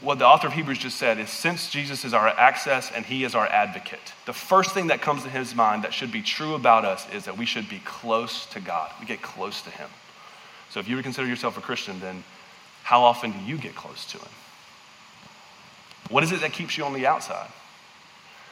what 0.00 0.18
the 0.18 0.24
author 0.24 0.46
of 0.46 0.54
Hebrews 0.54 0.78
just 0.78 0.96
said 0.96 1.18
is 1.18 1.28
since 1.28 1.70
Jesus 1.70 2.06
is 2.06 2.14
our 2.14 2.28
access 2.28 2.90
and 2.90 3.04
he 3.04 3.24
is 3.24 3.34
our 3.34 3.46
advocate, 3.46 4.14
the 4.24 4.32
first 4.32 4.72
thing 4.72 4.86
that 4.86 5.02
comes 5.02 5.22
to 5.24 5.28
his 5.28 5.54
mind 5.54 5.84
that 5.84 5.92
should 5.92 6.10
be 6.10 6.22
true 6.22 6.54
about 6.54 6.86
us 6.86 7.06
is 7.12 7.26
that 7.26 7.36
we 7.36 7.44
should 7.44 7.68
be 7.68 7.82
close 7.84 8.46
to 8.46 8.60
God. 8.60 8.90
We 8.98 9.04
get 9.04 9.20
close 9.20 9.60
to 9.60 9.70
him. 9.70 9.90
So 10.70 10.80
if 10.80 10.88
you 10.88 10.96
would 10.96 11.04
consider 11.04 11.28
yourself 11.28 11.58
a 11.58 11.60
Christian, 11.60 12.00
then 12.00 12.24
how 12.84 13.02
often 13.02 13.32
do 13.32 13.38
you 13.44 13.58
get 13.58 13.74
close 13.74 14.06
to 14.12 14.18
him? 14.18 14.30
What 16.10 16.22
is 16.22 16.32
it 16.32 16.42
that 16.42 16.52
keeps 16.52 16.76
you 16.76 16.84
on 16.84 16.92
the 16.92 17.06
outside? 17.06 17.48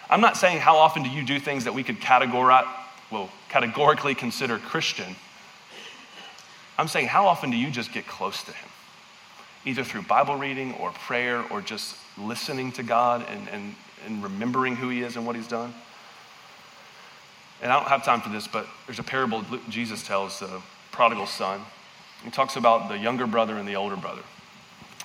I'm 0.09 0.23
not 0.23 0.39
saying 0.39 0.61
how 0.61 0.79
often 0.79 1.03
do 1.03 1.11
you 1.11 1.23
do 1.23 1.39
things 1.39 1.65
that 1.65 1.75
we 1.75 1.83
could 1.83 2.01
categorize, 2.01 2.67
well, 3.11 3.29
categorically 3.51 4.15
consider 4.15 4.59
Christian. 4.59 5.15
I'm 6.79 6.89
saying 6.89 7.09
how 7.09 7.27
often 7.27 7.51
do 7.51 7.59
you 7.59 7.71
just 7.71 7.93
get 7.93 8.07
close 8.07 8.43
to 8.45 8.53
him? 8.53 8.69
either 9.65 9.85
through 9.85 10.03
Bible 10.03 10.37
reading 10.37 10.75
or 10.75 10.91
prayer 10.93 11.45
or 11.51 11.61
just 11.61 11.97
listening 12.17 12.73
to 12.73 12.83
God 12.83 13.25
and, 13.29 13.49
and, 13.51 13.75
and 14.07 14.23
remembering 14.23 14.77
who 14.77 14.89
He 14.89 15.03
is 15.03 15.17
and 15.17 15.27
what 15.27 15.37
He's 15.37 15.49
done. 15.49 15.75
And 17.61 17.73
I 17.73 17.79
don't 17.79 17.89
have 17.89 18.05
time 18.05 18.21
for 18.21 18.31
this, 18.31 18.47
but 18.47 18.67
there's 18.87 18.99
a 18.99 19.05
parable 19.05 19.45
Jesus 19.69 20.07
tells 20.07 20.39
the 20.39 20.63
prodigal 20.93 21.27
son. 21.27 21.61
He 22.25 22.31
talks 22.31 22.57
about 22.57 22.89
the 22.89 22.97
younger 22.97 23.27
brother 23.27 23.57
and 23.57 23.69
the 23.69 23.77
older 23.77 23.97
brother. 23.97 24.23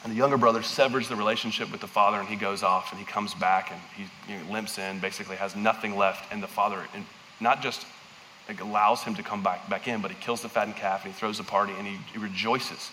And 0.04 0.12
the 0.12 0.18
younger 0.18 0.38
brother 0.38 0.62
severs 0.62 1.08
the 1.08 1.16
relationship 1.16 1.72
with 1.72 1.80
the 1.80 1.88
father 1.88 2.18
and 2.18 2.28
he 2.28 2.36
goes 2.36 2.62
off 2.62 2.92
and 2.92 3.00
he 3.00 3.06
comes 3.06 3.34
back 3.34 3.72
and 3.72 3.80
he 3.96 4.32
you 4.32 4.40
know, 4.40 4.52
limps 4.52 4.78
in, 4.78 5.00
basically 5.00 5.38
has 5.38 5.56
nothing 5.56 5.96
left. 5.96 6.32
And 6.32 6.44
the 6.44 6.48
father, 6.48 6.84
not 7.40 7.62
just 7.62 7.86
like, 8.50 8.60
allows 8.60 9.04
him 9.04 9.16
to 9.16 9.24
come 9.24 9.42
back, 9.42 9.70
back 9.70 9.88
in, 9.88 10.02
but 10.02 10.12
he 10.12 10.18
kills 10.20 10.42
the 10.42 10.50
fattened 10.50 10.76
calf 10.76 11.06
and 11.06 11.14
he 11.14 11.18
throws 11.18 11.40
a 11.40 11.44
party 11.44 11.74
and 11.78 11.88
he, 11.88 11.98
he 12.12 12.20
rejoices 12.20 12.92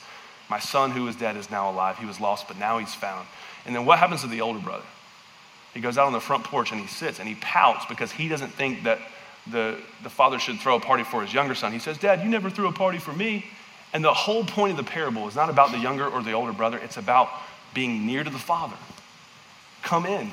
my 0.51 0.59
son 0.59 0.91
who 0.91 1.05
was 1.05 1.15
dead 1.15 1.37
is 1.37 1.49
now 1.49 1.71
alive. 1.71 1.97
He 1.97 2.05
was 2.05 2.21
lost, 2.21 2.49
but 2.49 2.59
now 2.59 2.79
he's 2.79 2.93
found. 2.93 3.27
And 3.65 3.75
then 3.75 3.87
what 3.87 4.01
happens 4.01 4.23
to 4.23 4.27
the 4.27 4.41
older 4.41 4.59
brother? 4.59 4.85
He 5.73 5.81
goes 5.81 5.97
out 5.97 6.09
on 6.09 6.13
the 6.13 6.21
front 6.21 6.43
porch 6.43 6.73
and 6.73 6.81
he 6.81 6.89
sits 6.89 7.21
and 7.21 7.29
he 7.29 7.37
pouts 7.37 7.87
because 7.87 8.11
he 8.11 8.29
doesn't 8.29 8.51
think 8.51 8.83
that 8.83 8.99
the, 9.47 9.79
the 10.03 10.11
father 10.11 10.41
should 10.41 10.59
throw 10.59 10.75
a 10.75 10.81
party 10.81 11.05
for 11.05 11.23
his 11.23 11.33
younger 11.33 11.55
son. 11.55 11.73
He 11.73 11.79
says, 11.79 11.97
Dad, 11.97 12.23
you 12.23 12.29
never 12.29 12.51
threw 12.51 12.67
a 12.67 12.73
party 12.73 12.99
for 12.99 13.13
me. 13.13 13.47
And 13.93 14.05
the 14.05 14.15
whole 14.15 14.45
point 14.45 14.73
of 14.73 14.77
the 14.77 14.91
parable 14.91 15.27
is 15.29 15.35
not 15.35 15.51
about 15.51 15.73
the 15.73 15.79
younger 15.79 16.07
or 16.07 16.23
the 16.23 16.33
older 16.33 16.53
brother, 16.53 16.79
it's 16.79 16.97
about 16.97 17.29
being 17.75 18.07
near 18.07 18.23
to 18.23 18.31
the 18.31 18.39
Father. 18.39 18.77
Come 19.83 20.07
in. 20.07 20.31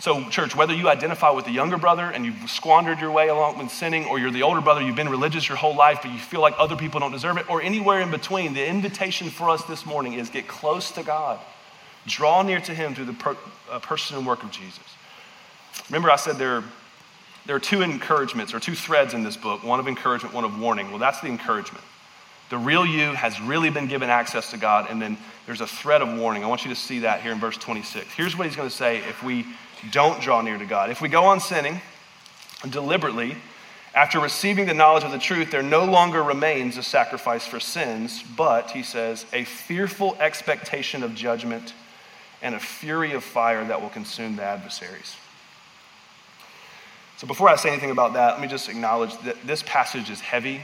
So, 0.00 0.28
church, 0.30 0.56
whether 0.56 0.74
you 0.74 0.88
identify 0.88 1.30
with 1.30 1.44
the 1.44 1.52
younger 1.52 1.76
brother 1.76 2.02
and 2.02 2.24
you've 2.24 2.50
squandered 2.50 2.98
your 2.98 3.12
way 3.12 3.28
along 3.28 3.58
with 3.58 3.70
sinning, 3.70 4.04
or 4.06 4.18
you're 4.18 4.32
the 4.32 4.42
older 4.42 4.60
brother, 4.60 4.82
you've 4.82 4.96
been 4.96 5.08
religious 5.08 5.48
your 5.48 5.56
whole 5.56 5.76
life, 5.76 6.00
but 6.02 6.10
you 6.10 6.18
feel 6.18 6.40
like 6.40 6.54
other 6.58 6.74
people 6.74 6.98
don't 6.98 7.12
deserve 7.12 7.36
it, 7.36 7.48
or 7.48 7.62
anywhere 7.62 8.00
in 8.00 8.10
between, 8.10 8.52
the 8.52 8.66
invitation 8.66 9.30
for 9.30 9.48
us 9.48 9.62
this 9.66 9.86
morning 9.86 10.14
is 10.14 10.28
get 10.28 10.48
close 10.48 10.90
to 10.92 11.04
God. 11.04 11.38
Draw 12.06 12.42
near 12.42 12.60
to 12.62 12.74
Him 12.74 12.96
through 12.96 13.04
the 13.04 13.12
per, 13.12 13.36
uh, 13.70 13.78
person 13.78 14.16
and 14.16 14.26
work 14.26 14.42
of 14.42 14.50
Jesus. 14.50 14.82
Remember, 15.88 16.10
I 16.10 16.16
said 16.16 16.34
there, 16.34 16.64
there 17.46 17.54
are 17.54 17.60
two 17.60 17.82
encouragements 17.82 18.52
or 18.52 18.58
two 18.58 18.74
threads 18.74 19.14
in 19.14 19.22
this 19.22 19.36
book 19.36 19.62
one 19.62 19.78
of 19.78 19.86
encouragement, 19.86 20.34
one 20.34 20.42
of 20.42 20.58
warning. 20.58 20.90
Well, 20.90 20.98
that's 20.98 21.20
the 21.20 21.28
encouragement. 21.28 21.84
The 22.52 22.58
real 22.58 22.84
you 22.84 23.14
has 23.14 23.40
really 23.40 23.70
been 23.70 23.86
given 23.86 24.10
access 24.10 24.50
to 24.50 24.58
God, 24.58 24.90
and 24.90 25.00
then 25.00 25.16
there's 25.46 25.62
a 25.62 25.66
threat 25.66 26.02
of 26.02 26.18
warning. 26.18 26.44
I 26.44 26.48
want 26.48 26.66
you 26.66 26.68
to 26.68 26.76
see 26.76 26.98
that 26.98 27.22
here 27.22 27.32
in 27.32 27.40
verse 27.40 27.56
26. 27.56 28.06
Here's 28.12 28.36
what 28.36 28.46
he's 28.46 28.56
going 28.56 28.68
to 28.68 28.74
say 28.74 28.98
if 28.98 29.22
we 29.22 29.46
don't 29.90 30.20
draw 30.20 30.42
near 30.42 30.58
to 30.58 30.66
God. 30.66 30.90
If 30.90 31.00
we 31.00 31.08
go 31.08 31.24
on 31.24 31.40
sinning 31.40 31.80
deliberately, 32.68 33.38
after 33.94 34.20
receiving 34.20 34.66
the 34.66 34.74
knowledge 34.74 35.02
of 35.02 35.12
the 35.12 35.18
truth, 35.18 35.50
there 35.50 35.62
no 35.62 35.86
longer 35.86 36.22
remains 36.22 36.76
a 36.76 36.82
sacrifice 36.82 37.46
for 37.46 37.58
sins, 37.58 38.22
but, 38.36 38.70
he 38.72 38.82
says, 38.82 39.24
a 39.32 39.44
fearful 39.44 40.14
expectation 40.20 41.02
of 41.02 41.14
judgment 41.14 41.72
and 42.42 42.54
a 42.54 42.60
fury 42.60 43.12
of 43.12 43.24
fire 43.24 43.64
that 43.64 43.80
will 43.80 43.88
consume 43.88 44.36
the 44.36 44.42
adversaries. 44.42 45.16
So, 47.16 47.26
before 47.26 47.48
I 47.48 47.56
say 47.56 47.70
anything 47.70 47.92
about 47.92 48.12
that, 48.12 48.32
let 48.32 48.42
me 48.42 48.48
just 48.48 48.68
acknowledge 48.68 49.16
that 49.20 49.38
this 49.46 49.62
passage 49.62 50.10
is 50.10 50.20
heavy 50.20 50.60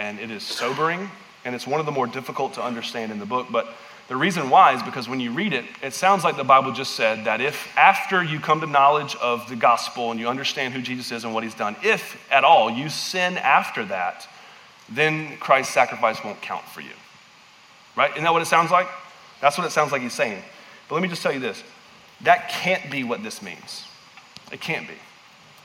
and 0.00 0.18
it 0.18 0.30
is 0.30 0.42
sobering, 0.42 1.10
and 1.44 1.54
it's 1.54 1.66
one 1.66 1.78
of 1.78 1.86
the 1.86 1.92
more 1.92 2.06
difficult 2.06 2.54
to 2.54 2.62
understand 2.62 3.12
in 3.12 3.18
the 3.18 3.26
book. 3.26 3.48
But 3.50 3.68
the 4.08 4.16
reason 4.16 4.48
why 4.48 4.74
is 4.74 4.82
because 4.82 5.08
when 5.08 5.20
you 5.20 5.30
read 5.30 5.52
it, 5.52 5.66
it 5.82 5.92
sounds 5.92 6.24
like 6.24 6.38
the 6.38 6.42
Bible 6.42 6.72
just 6.72 6.94
said 6.94 7.26
that 7.26 7.42
if 7.42 7.68
after 7.76 8.24
you 8.24 8.40
come 8.40 8.62
to 8.62 8.66
knowledge 8.66 9.14
of 9.16 9.46
the 9.50 9.56
gospel 9.56 10.10
and 10.10 10.18
you 10.18 10.26
understand 10.26 10.72
who 10.72 10.80
Jesus 10.80 11.12
is 11.12 11.24
and 11.24 11.34
what 11.34 11.44
he's 11.44 11.54
done, 11.54 11.76
if 11.84 12.18
at 12.32 12.44
all 12.44 12.70
you 12.70 12.88
sin 12.88 13.36
after 13.36 13.84
that, 13.84 14.26
then 14.88 15.36
Christ's 15.36 15.74
sacrifice 15.74 16.24
won't 16.24 16.40
count 16.40 16.64
for 16.64 16.80
you. 16.80 16.90
Right? 17.94 18.10
Isn't 18.12 18.24
that 18.24 18.32
what 18.32 18.42
it 18.42 18.46
sounds 18.46 18.70
like? 18.70 18.88
That's 19.42 19.58
what 19.58 19.66
it 19.66 19.70
sounds 19.70 19.92
like 19.92 20.00
he's 20.00 20.14
saying. 20.14 20.42
But 20.88 20.94
let 20.94 21.02
me 21.02 21.08
just 21.08 21.22
tell 21.22 21.32
you 21.32 21.40
this 21.40 21.62
that 22.22 22.48
can't 22.48 22.90
be 22.90 23.04
what 23.04 23.22
this 23.22 23.42
means. 23.42 23.84
It 24.50 24.62
can't 24.62 24.88
be. 24.88 24.94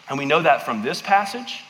And 0.10 0.20
we 0.20 0.26
know 0.26 0.42
that 0.42 0.64
from 0.64 0.82
this 0.84 1.02
passage, 1.02 1.64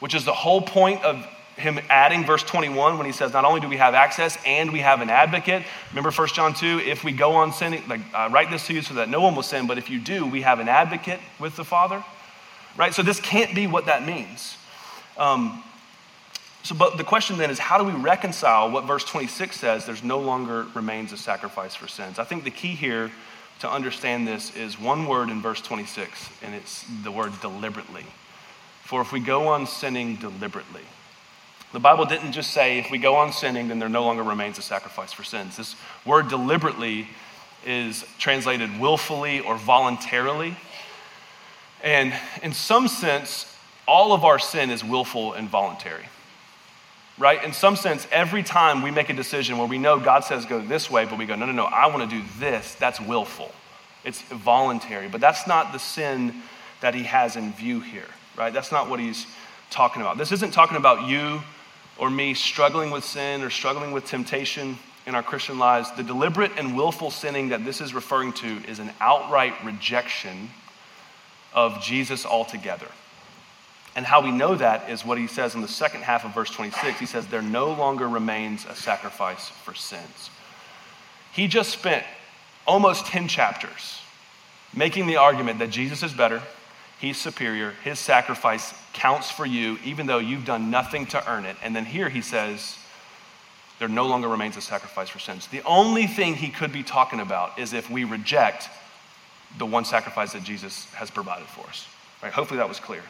which 0.00 0.14
is 0.14 0.24
the 0.24 0.32
whole 0.32 0.62
point 0.62 1.04
of 1.04 1.26
him 1.56 1.80
adding 1.88 2.24
verse 2.24 2.42
21 2.42 2.98
when 2.98 3.06
he 3.06 3.12
says, 3.12 3.32
Not 3.32 3.44
only 3.44 3.60
do 3.60 3.68
we 3.68 3.78
have 3.78 3.94
access 3.94 4.36
and 4.44 4.72
we 4.72 4.80
have 4.80 5.00
an 5.00 5.08
advocate. 5.08 5.64
Remember 5.90 6.10
1 6.10 6.28
John 6.28 6.54
2, 6.54 6.80
if 6.80 7.02
we 7.02 7.12
go 7.12 7.32
on 7.32 7.52
sinning, 7.52 7.82
like, 7.88 8.00
I 8.14 8.28
write 8.28 8.50
this 8.50 8.66
to 8.66 8.74
you 8.74 8.82
so 8.82 8.94
that 8.94 9.08
no 9.08 9.20
one 9.20 9.34
will 9.34 9.42
sin, 9.42 9.66
but 9.66 9.78
if 9.78 9.88
you 9.88 9.98
do, 9.98 10.26
we 10.26 10.42
have 10.42 10.60
an 10.60 10.68
advocate 10.68 11.20
with 11.38 11.56
the 11.56 11.64
Father. 11.64 12.04
Right? 12.76 12.92
So 12.92 13.02
this 13.02 13.20
can't 13.20 13.54
be 13.54 13.66
what 13.66 13.86
that 13.86 14.06
means. 14.06 14.56
Um, 15.16 15.62
so, 16.62 16.74
but 16.74 16.98
the 16.98 17.04
question 17.04 17.38
then 17.38 17.50
is, 17.50 17.58
how 17.58 17.78
do 17.78 17.84
we 17.84 17.92
reconcile 17.92 18.70
what 18.70 18.84
verse 18.84 19.04
26 19.04 19.58
says? 19.58 19.86
There's 19.86 20.04
no 20.04 20.18
longer 20.18 20.66
remains 20.74 21.12
a 21.12 21.16
sacrifice 21.16 21.74
for 21.74 21.88
sins. 21.88 22.18
I 22.18 22.24
think 22.24 22.44
the 22.44 22.50
key 22.50 22.74
here 22.74 23.10
to 23.60 23.70
understand 23.70 24.28
this 24.28 24.54
is 24.54 24.78
one 24.78 25.06
word 25.06 25.30
in 25.30 25.40
verse 25.40 25.62
26, 25.62 26.28
and 26.42 26.54
it's 26.54 26.84
the 27.02 27.10
word 27.10 27.32
deliberately. 27.40 28.04
For 28.82 29.00
if 29.00 29.12
we 29.12 29.20
go 29.20 29.48
on 29.48 29.66
sinning 29.66 30.16
deliberately, 30.16 30.82
the 31.76 31.80
Bible 31.80 32.06
didn't 32.06 32.32
just 32.32 32.52
say 32.52 32.78
if 32.78 32.90
we 32.90 32.96
go 32.96 33.16
on 33.16 33.34
sinning, 33.34 33.68
then 33.68 33.78
there 33.78 33.90
no 33.90 34.02
longer 34.02 34.22
remains 34.22 34.56
a 34.56 34.62
sacrifice 34.62 35.12
for 35.12 35.22
sins. 35.22 35.58
This 35.58 35.76
word 36.06 36.28
deliberately 36.28 37.06
is 37.66 38.02
translated 38.16 38.80
willfully 38.80 39.40
or 39.40 39.58
voluntarily. 39.58 40.56
And 41.84 42.14
in 42.42 42.54
some 42.54 42.88
sense, 42.88 43.54
all 43.86 44.14
of 44.14 44.24
our 44.24 44.38
sin 44.38 44.70
is 44.70 44.82
willful 44.82 45.34
and 45.34 45.50
voluntary. 45.50 46.06
Right? 47.18 47.44
In 47.44 47.52
some 47.52 47.76
sense, 47.76 48.06
every 48.10 48.42
time 48.42 48.80
we 48.80 48.90
make 48.90 49.10
a 49.10 49.14
decision 49.14 49.58
where 49.58 49.68
we 49.68 49.76
know 49.76 50.00
God 50.00 50.24
says 50.24 50.46
go 50.46 50.62
this 50.62 50.90
way, 50.90 51.04
but 51.04 51.18
we 51.18 51.26
go, 51.26 51.36
no, 51.36 51.44
no, 51.44 51.52
no, 51.52 51.66
I 51.66 51.88
want 51.88 52.08
to 52.10 52.16
do 52.16 52.24
this, 52.38 52.74
that's 52.76 53.02
willful. 53.02 53.52
It's 54.02 54.22
voluntary. 54.22 55.08
But 55.08 55.20
that's 55.20 55.46
not 55.46 55.74
the 55.74 55.78
sin 55.78 56.36
that 56.80 56.94
he 56.94 57.02
has 57.02 57.36
in 57.36 57.52
view 57.52 57.80
here, 57.80 58.08
right? 58.34 58.54
That's 58.54 58.72
not 58.72 58.88
what 58.88 58.98
he's 58.98 59.26
talking 59.68 60.00
about. 60.00 60.16
This 60.16 60.32
isn't 60.32 60.54
talking 60.54 60.78
about 60.78 61.06
you 61.06 61.42
or 61.98 62.10
me 62.10 62.34
struggling 62.34 62.90
with 62.90 63.04
sin 63.04 63.42
or 63.42 63.50
struggling 63.50 63.92
with 63.92 64.04
temptation 64.04 64.78
in 65.06 65.14
our 65.14 65.22
Christian 65.22 65.58
lives, 65.58 65.90
the 65.92 66.02
deliberate 66.02 66.52
and 66.56 66.76
willful 66.76 67.10
sinning 67.10 67.50
that 67.50 67.64
this 67.64 67.80
is 67.80 67.94
referring 67.94 68.32
to 68.34 68.60
is 68.68 68.78
an 68.78 68.90
outright 69.00 69.54
rejection 69.64 70.50
of 71.52 71.80
Jesus 71.80 72.26
altogether. 72.26 72.88
And 73.94 74.04
how 74.04 74.20
we 74.20 74.30
know 74.30 74.54
that 74.56 74.90
is 74.90 75.06
what 75.06 75.16
he 75.16 75.26
says 75.26 75.54
in 75.54 75.62
the 75.62 75.68
second 75.68 76.02
half 76.02 76.24
of 76.24 76.34
verse 76.34 76.50
26. 76.50 77.00
He 77.00 77.06
says, 77.06 77.26
There 77.26 77.40
no 77.40 77.72
longer 77.72 78.06
remains 78.06 78.66
a 78.66 78.74
sacrifice 78.74 79.48
for 79.48 79.74
sins. 79.74 80.30
He 81.32 81.48
just 81.48 81.70
spent 81.70 82.04
almost 82.66 83.06
10 83.06 83.28
chapters 83.28 84.00
making 84.74 85.06
the 85.06 85.16
argument 85.16 85.60
that 85.60 85.70
Jesus 85.70 86.02
is 86.02 86.12
better, 86.12 86.42
He's 87.06 87.18
superior. 87.18 87.70
His 87.84 88.00
sacrifice 88.00 88.74
counts 88.92 89.30
for 89.30 89.46
you, 89.46 89.78
even 89.84 90.06
though 90.06 90.18
you've 90.18 90.44
done 90.44 90.72
nothing 90.72 91.06
to 91.06 91.30
earn 91.30 91.44
it. 91.44 91.56
And 91.62 91.74
then 91.74 91.84
here 91.84 92.08
he 92.08 92.20
says, 92.20 92.76
there 93.78 93.86
no 93.86 94.08
longer 94.08 94.26
remains 94.26 94.56
a 94.56 94.60
sacrifice 94.60 95.08
for 95.08 95.20
sins. 95.20 95.46
The 95.46 95.62
only 95.62 96.08
thing 96.08 96.34
he 96.34 96.48
could 96.48 96.72
be 96.72 96.82
talking 96.82 97.20
about 97.20 97.60
is 97.60 97.74
if 97.74 97.88
we 97.88 98.02
reject 98.02 98.68
the 99.56 99.64
one 99.64 99.84
sacrifice 99.84 100.32
that 100.32 100.42
Jesus 100.42 100.92
has 100.94 101.08
provided 101.08 101.46
for 101.46 101.64
us. 101.68 101.86
Right? 102.24 102.32
Hopefully 102.32 102.58
that 102.58 102.68
was 102.68 102.80
clear. 102.80 103.02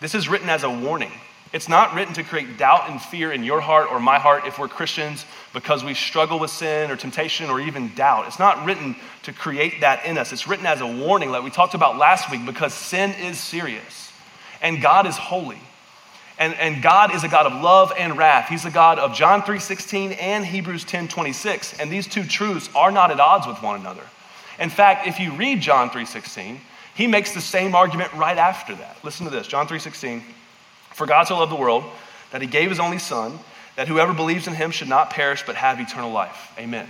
This 0.00 0.14
is 0.14 0.26
written 0.26 0.48
as 0.48 0.62
a 0.62 0.70
warning. 0.70 1.12
It's 1.52 1.68
not 1.68 1.94
written 1.94 2.14
to 2.14 2.22
create 2.22 2.56
doubt 2.56 2.88
and 2.88 3.00
fear 3.00 3.30
in 3.30 3.44
your 3.44 3.60
heart 3.60 3.88
or 3.90 4.00
my 4.00 4.18
heart 4.18 4.46
if 4.46 4.58
we're 4.58 4.68
Christians 4.68 5.26
because 5.52 5.84
we 5.84 5.92
struggle 5.92 6.38
with 6.38 6.50
sin 6.50 6.90
or 6.90 6.96
temptation 6.96 7.50
or 7.50 7.60
even 7.60 7.94
doubt. 7.94 8.26
It's 8.26 8.38
not 8.38 8.64
written 8.64 8.96
to 9.24 9.32
create 9.32 9.82
that 9.82 10.06
in 10.06 10.16
us. 10.16 10.32
It's 10.32 10.48
written 10.48 10.64
as 10.64 10.80
a 10.80 10.86
warning, 10.86 11.30
like 11.30 11.42
we 11.42 11.50
talked 11.50 11.74
about 11.74 11.98
last 11.98 12.30
week, 12.30 12.46
because 12.46 12.72
sin 12.72 13.10
is 13.10 13.38
serious 13.38 14.12
and 14.62 14.80
God 14.80 15.06
is 15.06 15.16
holy. 15.16 15.58
And, 16.38 16.54
and 16.54 16.82
God 16.82 17.14
is 17.14 17.22
a 17.22 17.28
God 17.28 17.44
of 17.44 17.60
love 17.60 17.92
and 17.98 18.16
wrath. 18.16 18.48
He's 18.48 18.64
a 18.64 18.70
God 18.70 18.98
of 18.98 19.14
John 19.14 19.42
3:16 19.42 20.12
and 20.18 20.46
Hebrews 20.46 20.84
10:26. 20.86 21.78
And 21.78 21.90
these 21.90 22.06
two 22.06 22.24
truths 22.24 22.70
are 22.74 22.90
not 22.90 23.10
at 23.10 23.20
odds 23.20 23.46
with 23.46 23.62
one 23.62 23.78
another. 23.78 24.02
In 24.58 24.70
fact, 24.70 25.06
if 25.06 25.20
you 25.20 25.32
read 25.32 25.60
John 25.60 25.90
3:16, 25.90 26.60
he 26.94 27.06
makes 27.06 27.32
the 27.32 27.40
same 27.40 27.74
argument 27.74 28.12
right 28.14 28.38
after 28.38 28.74
that. 28.74 28.96
Listen 29.02 29.26
to 29.26 29.30
this. 29.30 29.46
John 29.46 29.66
3:16. 29.68 30.22
For 30.94 31.06
God 31.06 31.24
so 31.24 31.38
loved 31.38 31.52
the 31.52 31.56
world 31.56 31.84
that 32.30 32.42
he 32.42 32.48
gave 32.48 32.70
his 32.70 32.80
only 32.80 32.98
son, 32.98 33.38
that 33.76 33.88
whoever 33.88 34.12
believes 34.12 34.46
in 34.46 34.54
him 34.54 34.70
should 34.70 34.88
not 34.88 35.10
perish 35.10 35.44
but 35.46 35.56
have 35.56 35.80
eternal 35.80 36.10
life. 36.10 36.52
Amen. 36.58 36.88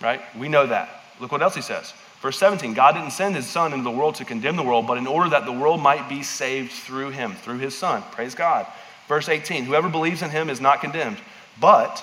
Right? 0.00 0.20
We 0.36 0.48
know 0.48 0.66
that. 0.66 1.02
Look 1.20 1.32
what 1.32 1.42
else 1.42 1.54
he 1.54 1.62
says. 1.62 1.92
Verse 2.20 2.38
17 2.38 2.72
God 2.74 2.92
didn't 2.92 3.10
send 3.10 3.36
his 3.36 3.46
son 3.46 3.72
into 3.72 3.84
the 3.84 3.90
world 3.90 4.14
to 4.16 4.24
condemn 4.24 4.56
the 4.56 4.62
world, 4.62 4.86
but 4.86 4.98
in 4.98 5.06
order 5.06 5.30
that 5.30 5.44
the 5.44 5.52
world 5.52 5.80
might 5.80 6.08
be 6.08 6.22
saved 6.22 6.72
through 6.72 7.10
him, 7.10 7.34
through 7.34 7.58
his 7.58 7.76
son. 7.76 8.02
Praise 8.12 8.34
God. 8.34 8.66
Verse 9.08 9.28
18 9.28 9.64
Whoever 9.64 9.88
believes 9.88 10.22
in 10.22 10.30
him 10.30 10.48
is 10.48 10.60
not 10.60 10.80
condemned, 10.80 11.18
but 11.60 12.02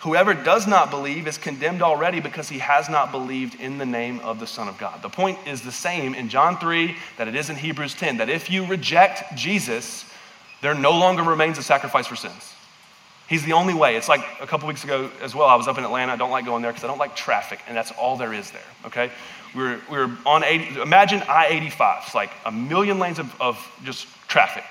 whoever 0.00 0.34
does 0.34 0.66
not 0.66 0.90
believe 0.90 1.28
is 1.28 1.38
condemned 1.38 1.80
already 1.80 2.18
because 2.18 2.48
he 2.48 2.58
has 2.58 2.88
not 2.88 3.12
believed 3.12 3.60
in 3.60 3.78
the 3.78 3.86
name 3.86 4.18
of 4.20 4.40
the 4.40 4.46
Son 4.48 4.66
of 4.66 4.76
God. 4.78 5.00
The 5.00 5.08
point 5.08 5.38
is 5.46 5.62
the 5.62 5.70
same 5.70 6.14
in 6.14 6.28
John 6.28 6.58
3 6.58 6.96
that 7.16 7.28
it 7.28 7.36
is 7.36 7.48
in 7.48 7.54
Hebrews 7.54 7.94
10 7.94 8.16
that 8.16 8.28
if 8.28 8.50
you 8.50 8.66
reject 8.66 9.36
Jesus, 9.36 10.04
there 10.62 10.74
no 10.74 10.92
longer 10.92 11.22
remains 11.22 11.58
a 11.58 11.62
sacrifice 11.62 12.06
for 12.06 12.16
sins. 12.16 12.54
He's 13.28 13.44
the 13.44 13.52
only 13.52 13.74
way. 13.74 13.96
It's 13.96 14.08
like 14.08 14.24
a 14.40 14.46
couple 14.46 14.68
weeks 14.68 14.84
ago 14.84 15.10
as 15.20 15.34
well. 15.34 15.48
I 15.48 15.54
was 15.54 15.68
up 15.68 15.76
in 15.76 15.84
Atlanta. 15.84 16.12
I 16.12 16.16
don't 16.16 16.30
like 16.30 16.44
going 16.44 16.62
there 16.62 16.72
because 16.72 16.84
I 16.84 16.86
don't 16.86 16.98
like 16.98 17.14
traffic, 17.14 17.60
and 17.68 17.76
that's 17.76 17.90
all 17.92 18.16
there 18.16 18.32
is 18.32 18.50
there, 18.50 18.60
okay? 18.86 19.10
We 19.54 19.62
were, 19.62 19.80
we 19.90 19.98
were 19.98 20.10
on 20.24 20.44
80, 20.44 20.80
imagine 20.80 21.22
I 21.28 21.48
85. 21.48 22.02
It's 22.06 22.14
like 22.14 22.30
a 22.46 22.52
million 22.52 22.98
lanes 22.98 23.18
of, 23.18 23.40
of 23.40 23.80
just 23.84 24.06
traffic. 24.28 24.64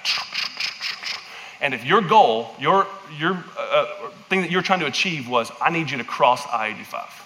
And 1.61 1.73
if 1.75 1.85
your 1.85 2.01
goal, 2.01 2.55
your, 2.59 2.87
your 3.17 3.33
uh, 3.57 3.61
uh 3.61 4.09
thing 4.29 4.41
that 4.41 4.49
you're 4.49 4.63
trying 4.63 4.79
to 4.79 4.87
achieve 4.87 5.29
was, 5.29 5.51
I 5.61 5.69
need 5.69 5.91
you 5.91 5.97
to 5.99 6.03
cross 6.03 6.47
I 6.47 6.69
85 6.69 7.21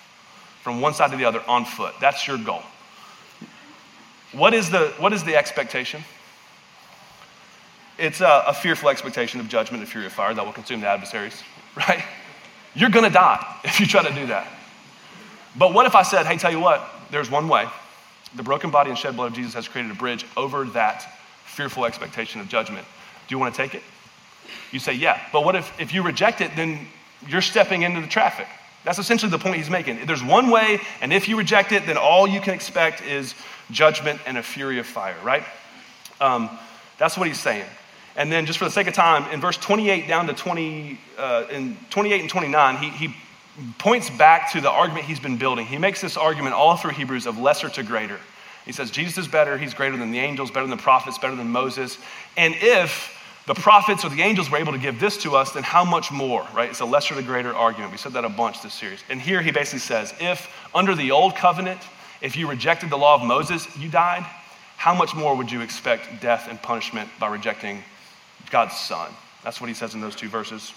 from 0.65 0.82
one 0.82 0.95
side 0.95 1.12
to 1.12 1.17
the 1.17 1.25
other 1.25 1.43
on 1.47 1.63
foot, 1.63 1.93
that's 2.01 2.28
your 2.28 2.39
goal. 2.39 2.63
What 4.32 4.56
is 4.56 4.71
the, 4.71 4.88
what 4.97 5.13
is 5.13 5.23
the 5.23 5.36
expectation? 5.36 6.04
It's 7.97 8.21
a, 8.21 8.43
a 8.47 8.53
fearful 8.53 8.89
expectation 8.89 9.39
of 9.39 9.47
judgment 9.47 9.81
and 9.81 9.89
fury 9.89 10.05
of 10.05 10.13
fire 10.13 10.34
that 10.34 10.45
will 10.45 10.53
consume 10.53 10.81
the 10.81 10.88
adversaries, 10.88 11.41
right? 11.75 12.03
You're 12.73 12.89
gonna 12.89 13.10
die 13.10 13.60
if 13.63 13.79
you 13.79 13.86
try 13.86 14.03
to 14.03 14.13
do 14.13 14.27
that. 14.27 14.47
But 15.58 15.73
what 15.73 15.86
if 15.86 15.95
I 15.95 16.01
said, 16.01 16.25
hey, 16.25 16.38
tell 16.38 16.51
you 16.51 16.60
what, 16.60 16.86
there's 17.12 17.31
one 17.31 17.47
way. 17.47 17.67
The 18.36 18.43
broken 18.43 18.69
body 18.69 18.89
and 18.89 18.99
shed 18.99 19.15
blood 19.15 19.27
of 19.27 19.34
Jesus 19.34 19.53
has 19.53 19.67
created 19.67 19.91
a 19.91 19.95
bridge 19.95 20.25
over 20.36 20.65
that 20.65 21.17
fearful 21.45 21.86
expectation 21.86 22.41
of 22.41 22.49
judgment. 22.49 22.86
Do 23.27 23.36
you 23.36 23.39
want 23.39 23.55
to 23.55 23.62
take 23.62 23.73
it? 23.73 23.84
You 24.71 24.79
say, 24.79 24.93
yeah. 24.93 25.21
But 25.31 25.45
what 25.45 25.55
if, 25.55 25.79
if 25.79 25.93
you 25.93 26.03
reject 26.03 26.41
it, 26.41 26.51
then 26.55 26.88
you're 27.27 27.41
stepping 27.41 27.84
into 27.84 28.01
the 28.01 28.08
traffic. 28.08 28.47
That's 28.84 28.99
essentially 28.99 29.31
the 29.31 29.39
point 29.39 29.55
he's 29.55 29.69
making. 29.69 30.05
There's 30.05 30.23
one 30.23 30.51
way, 30.51 30.79
and 31.01 31.12
if 31.12 31.27
you 31.27 31.38
reject 31.38 31.71
it, 31.71 31.86
then 31.88 31.97
all 31.97 32.27
you 32.27 32.41
can 32.41 32.53
expect 32.53 33.01
is 33.01 33.34
judgment 33.71 34.19
and 34.27 34.38
a 34.38 34.43
fury 34.43 34.77
of 34.77 34.86
fire, 34.86 35.15
right? 35.23 35.43
Um, 36.21 36.49
that's 36.97 37.17
what 37.17 37.27
he's 37.27 37.39
saying. 37.39 37.65
And 38.15 38.32
then, 38.32 38.45
just 38.45 38.60
for 38.60 38.65
the 38.65 38.71
sake 38.71 38.88
of 38.88 38.93
time, 38.93 39.30
in 39.34 39.41
verse 39.41 39.58
28 39.58 40.08
down 40.08 40.28
to 40.28 40.34
20, 40.34 40.97
uh, 41.17 41.45
in 41.51 41.78
28 41.89 42.21
and 42.21 42.30
29, 42.30 42.78
he, 42.78 42.89
he 42.89 43.15
points 43.78 44.10
back 44.10 44.51
to 44.54 44.62
the 44.62 44.69
argument 44.69 45.06
he's 45.06 45.19
been 45.19 45.38
building. 45.38 45.65
He 45.65 45.78
makes 45.78 46.01
this 46.01 46.17
argument 46.17 46.56
all 46.56 46.78
through 46.78 46.91
Hebrews 46.91 47.25
of 47.25 47.38
lesser 47.38 47.69
to 47.69 47.84
greater. 47.84 48.19
He 48.65 48.71
says, 48.71 48.89
Jesus 48.89 49.17
is 49.17 49.28
better, 49.28 49.58
he's 49.58 49.73
greater 49.73 49.95
than 49.95 50.12
the 50.12 50.19
angels, 50.19 50.49
better 50.49 50.65
than 50.65 50.75
the 50.75 50.82
prophets, 50.82 51.17
better 51.17 51.36
than 51.36 51.49
Moses. 51.49 51.97
And 52.36 52.56
if 52.58 53.12
the 53.45 53.54
prophets 53.54 54.04
or 54.04 54.10
the 54.10 54.23
angels 54.23 54.49
were 54.49 54.58
able 54.58 54.73
to 54.73 54.80
give 54.80 54.99
this 54.99 55.17
to 55.17 55.36
us, 55.36 55.51
then 55.51 55.62
how 55.62 55.86
much 55.86 56.12
more, 56.12 56.47
right? 56.56 56.69
It's 56.69 56.80
a 56.80 56.86
lesser 56.86 57.13
to 57.15 57.21
greater 57.21 57.54
argument. 57.54 57.91
We 57.91 57.97
said 57.97 58.13
that 58.13 58.25
a 58.25 58.30
bunch 58.30 58.63
this 58.63 58.73
series. 58.73 59.04
And 59.10 59.21
here 59.21 59.41
he 59.41 59.51
basically 59.51 59.80
says 59.80 60.13
if 60.19 60.49
under 60.73 60.95
the 60.95 61.12
old 61.12 61.36
covenant, 61.36 61.80
if 62.21 62.36
you 62.36 62.49
rejected 62.49 62.89
the 62.89 62.97
law 62.97 63.15
of 63.15 63.23
Moses, 63.23 63.67
you 63.78 63.88
died, 63.88 64.25
how 64.78 64.95
much 64.95 65.15
more 65.15 65.36
would 65.36 65.51
you 65.51 65.62
expect 65.62 66.21
death 66.21 66.47
and 66.49 66.60
punishment 66.62 67.10
by 67.19 67.28
rejecting 67.28 67.84
God's 68.49 68.75
Son? 68.75 69.12
That's 69.43 69.62
what 69.62 69.67
he 69.67 69.73
says 69.73 69.93
in 69.93 70.01
those 70.01 70.15
two 70.15 70.29
verses. 70.29 70.73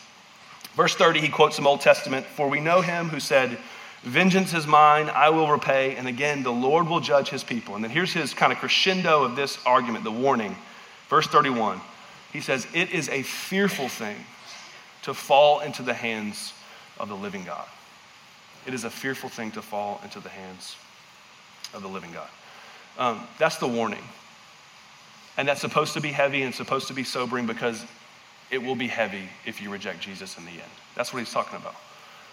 Verse 0.75 0.95
30, 0.95 1.21
he 1.21 1.29
quotes 1.29 1.57
some 1.57 1.67
Old 1.67 1.81
Testament 1.81 2.27
For 2.27 2.49
we 2.49 2.61
know 2.61 2.81
him 2.81 3.09
who 3.09 3.21
said, 3.21 3.59
Vengeance 4.03 4.55
is 4.55 4.67
mine, 4.67 5.11
I 5.13 5.31
will 5.31 5.51
repay. 5.51 5.97
And 5.97 6.07
again, 6.07 6.43
the 6.43 6.53
Lord 6.53 6.89
will 6.89 7.01
judge 7.01 7.31
his 7.31 7.43
people. 7.43 7.75
And 7.75 7.83
then 7.83 7.91
here's 7.91 8.13
his 8.13 8.33
kind 8.33 8.53
of 8.53 8.59
crescendo 8.59 9.25
of 9.25 9.35
this 9.35 9.59
argument, 9.67 10.05
the 10.05 10.13
warning. 10.13 10.57
Verse 11.09 11.27
31. 11.27 11.81
He 12.33 12.41
says, 12.41 12.67
It 12.75 12.91
is 12.91 13.09
a 13.09 13.23
fearful 13.23 13.89
thing 13.89 14.17
to 15.03 15.15
fall 15.15 15.61
into 15.61 15.83
the 15.83 15.95
hands 15.95 16.53
of 17.01 17.09
the 17.09 17.17
living 17.17 17.45
God. 17.45 17.67
It 18.67 18.75
is 18.75 18.85
a 18.85 18.91
fearful 18.91 19.31
thing 19.31 19.51
to 19.53 19.63
fall 19.63 20.01
into 20.05 20.21
the 20.21 20.29
hands 20.29 20.77
of 21.75 21.83
the 21.83 21.89
living 21.89 22.13
God. 22.13 22.29
Um, 22.99 23.27
that's 23.39 23.57
the 23.57 23.69
warning. 23.69 24.03
And 25.39 25.47
that's 25.47 25.61
supposed 25.61 25.95
to 25.95 26.01
be 26.01 26.09
heavy 26.09 26.43
and 26.43 26.53
supposed 26.53 26.89
to 26.89 26.95
be 26.95 27.05
sobering 27.05 27.47
because 27.47 27.87
it 28.51 28.59
will 28.59 28.75
be 28.75 28.89
heavy 28.89 29.29
if 29.47 29.63
you 29.63 29.71
reject 29.71 30.01
Jesus 30.01 30.37
in 30.37 30.45
the 30.45 30.51
end. 30.51 30.71
That's 30.97 31.13
what 31.13 31.21
he's 31.21 31.33
talking 31.33 31.57
about. 31.57 31.77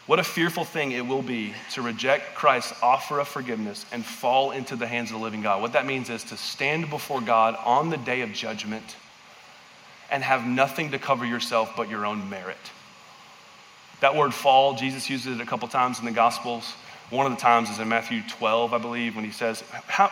What 0.08 0.20
a 0.20 0.24
fearful 0.24 0.66
thing 0.66 0.92
it 0.92 1.06
will 1.06 1.22
be 1.22 1.54
to 1.74 1.82
reject 1.82 2.36
Christ's 2.36 2.74
offer 2.82 3.20
of 3.20 3.28
forgiveness 3.28 3.86
and 3.92 4.04
fall 4.04 4.52
into 4.52 4.76
the 4.76 4.88
hands 4.88 5.12
of 5.12 5.18
the 5.18 5.24
living 5.24 5.42
God. 5.42 5.62
What 5.62 5.74
that 5.74 5.86
means 5.86 6.10
is 6.10 6.24
to 6.26 6.38
stand 6.38 6.90
before 6.90 7.22
God 7.22 7.56
on 7.64 7.90
the 7.90 7.98
day 7.98 8.22
of 8.22 8.34
judgment 8.34 8.96
and 10.12 10.24
have 10.24 10.46
nothing 10.46 10.92
to 10.92 11.00
cover 11.00 11.26
yourself 11.26 11.74
but 11.78 11.90
your 11.90 12.06
own 12.06 12.28
merit. 12.30 12.58
That 14.02 14.16
word 14.16 14.34
fall, 14.34 14.76
Jesus 14.76 15.10
uses 15.10 15.40
it 15.40 15.42
a 15.42 15.46
couple 15.46 15.68
times 15.68 16.00
in 16.00 16.06
the 16.06 16.12
Gospels. 16.12 16.72
One 17.12 17.26
of 17.26 17.32
the 17.32 17.42
times 17.42 17.70
is 17.70 17.80
in 17.80 17.88
Matthew 17.88 18.22
12, 18.28 18.74
I 18.74 18.78
believe, 18.78 19.16
when 19.16 19.26
he 19.26 19.32
says, 19.32 19.62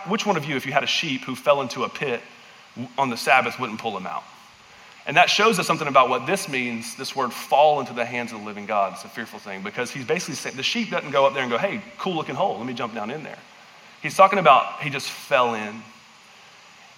Which 0.07 0.25
one 0.25 0.37
of 0.37 0.45
you, 0.45 0.55
if 0.55 0.65
you 0.65 0.71
had 0.71 0.83
a 0.83 0.87
sheep 0.87 1.21
who 1.21 1.35
fell 1.35 1.61
into 1.61 1.83
a 1.83 1.89
pit 1.89 2.21
on 2.97 3.09
the 3.09 3.17
Sabbath, 3.17 3.59
wouldn't 3.59 3.79
pull 3.79 3.95
him 3.95 4.07
out? 4.07 4.23
And 5.05 5.17
that 5.17 5.29
shows 5.29 5.59
us 5.59 5.67
something 5.67 5.87
about 5.87 6.07
what 6.07 6.25
this 6.25 6.47
means, 6.47 6.95
this 6.95 7.15
word 7.15 7.33
fall 7.33 7.81
into 7.81 7.93
the 7.93 8.05
hands 8.05 8.31
of 8.31 8.39
the 8.39 8.45
living 8.45 8.65
God. 8.65 8.93
It's 8.93 9.03
a 9.03 9.09
fearful 9.09 9.39
thing 9.39 9.61
because 9.61 9.91
he's 9.91 10.05
basically 10.05 10.35
saying 10.35 10.55
the 10.55 10.63
sheep 10.63 10.91
doesn't 10.91 11.11
go 11.11 11.25
up 11.25 11.33
there 11.33 11.43
and 11.43 11.51
go, 11.51 11.57
hey, 11.57 11.81
cool 11.97 12.15
looking 12.15 12.35
hole, 12.35 12.57
let 12.57 12.65
me 12.65 12.73
jump 12.73 12.93
down 12.93 13.11
in 13.11 13.23
there. 13.23 13.39
He's 14.01 14.15
talking 14.15 14.39
about 14.39 14.81
he 14.81 14.89
just 14.89 15.09
fell 15.09 15.55
in 15.55 15.81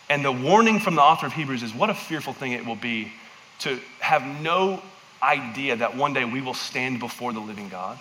and 0.10 0.24
the 0.24 0.32
warning 0.32 0.80
from 0.80 0.96
the 0.96 1.02
author 1.02 1.26
of 1.26 1.34
Hebrews 1.34 1.64
is 1.64 1.74
what 1.74 1.90
a 1.90 1.96
fearful 1.96 2.34
thing 2.34 2.52
it 2.52 2.66
will 2.66 2.76
be 2.76 3.12
to 3.60 3.80
have 4.00 4.24
no 4.42 4.82
idea 5.24 5.76
that 5.78 5.96
one 5.96 6.14
day 6.14 6.26
we 6.26 6.42
will 6.42 6.54
stand 6.54 7.00
before 7.00 7.34
the 7.34 7.40
living 7.40 7.70
God, 7.70 7.98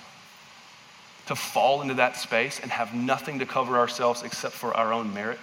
to 1.27 1.35
fall 1.35 1.81
into 1.81 1.95
that 1.95 2.17
space 2.17 2.61
and 2.61 2.71
have 2.71 2.95
nothing 2.95 3.39
to 3.39 3.47
cover 3.47 3.79
ourselves 3.79 4.23
except 4.23 4.55
for 4.55 4.77
our 4.77 4.93
own 4.93 5.15
merit. 5.15 5.39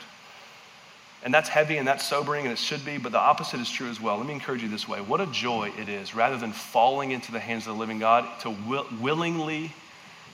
And 1.23 1.33
that's 1.33 1.49
heavy 1.49 1.77
and 1.77 1.87
that's 1.87 2.07
sobering 2.07 2.45
and 2.45 2.51
it 2.51 2.57
should 2.57 2.83
be, 2.83 2.97
but 2.97 3.11
the 3.11 3.19
opposite 3.19 3.59
is 3.59 3.69
true 3.69 3.89
as 3.89 4.01
well. 4.01 4.17
Let 4.17 4.25
me 4.25 4.33
encourage 4.33 4.63
you 4.63 4.69
this 4.69 4.87
way. 4.87 5.01
What 5.01 5.21
a 5.21 5.27
joy 5.27 5.71
it 5.77 5.87
is, 5.87 6.15
rather 6.15 6.37
than 6.37 6.51
falling 6.51 7.11
into 7.11 7.31
the 7.31 7.39
hands 7.39 7.67
of 7.67 7.73
the 7.73 7.79
living 7.79 7.99
God, 7.99 8.27
to 8.41 8.49
will, 8.49 8.87
willingly 8.99 9.71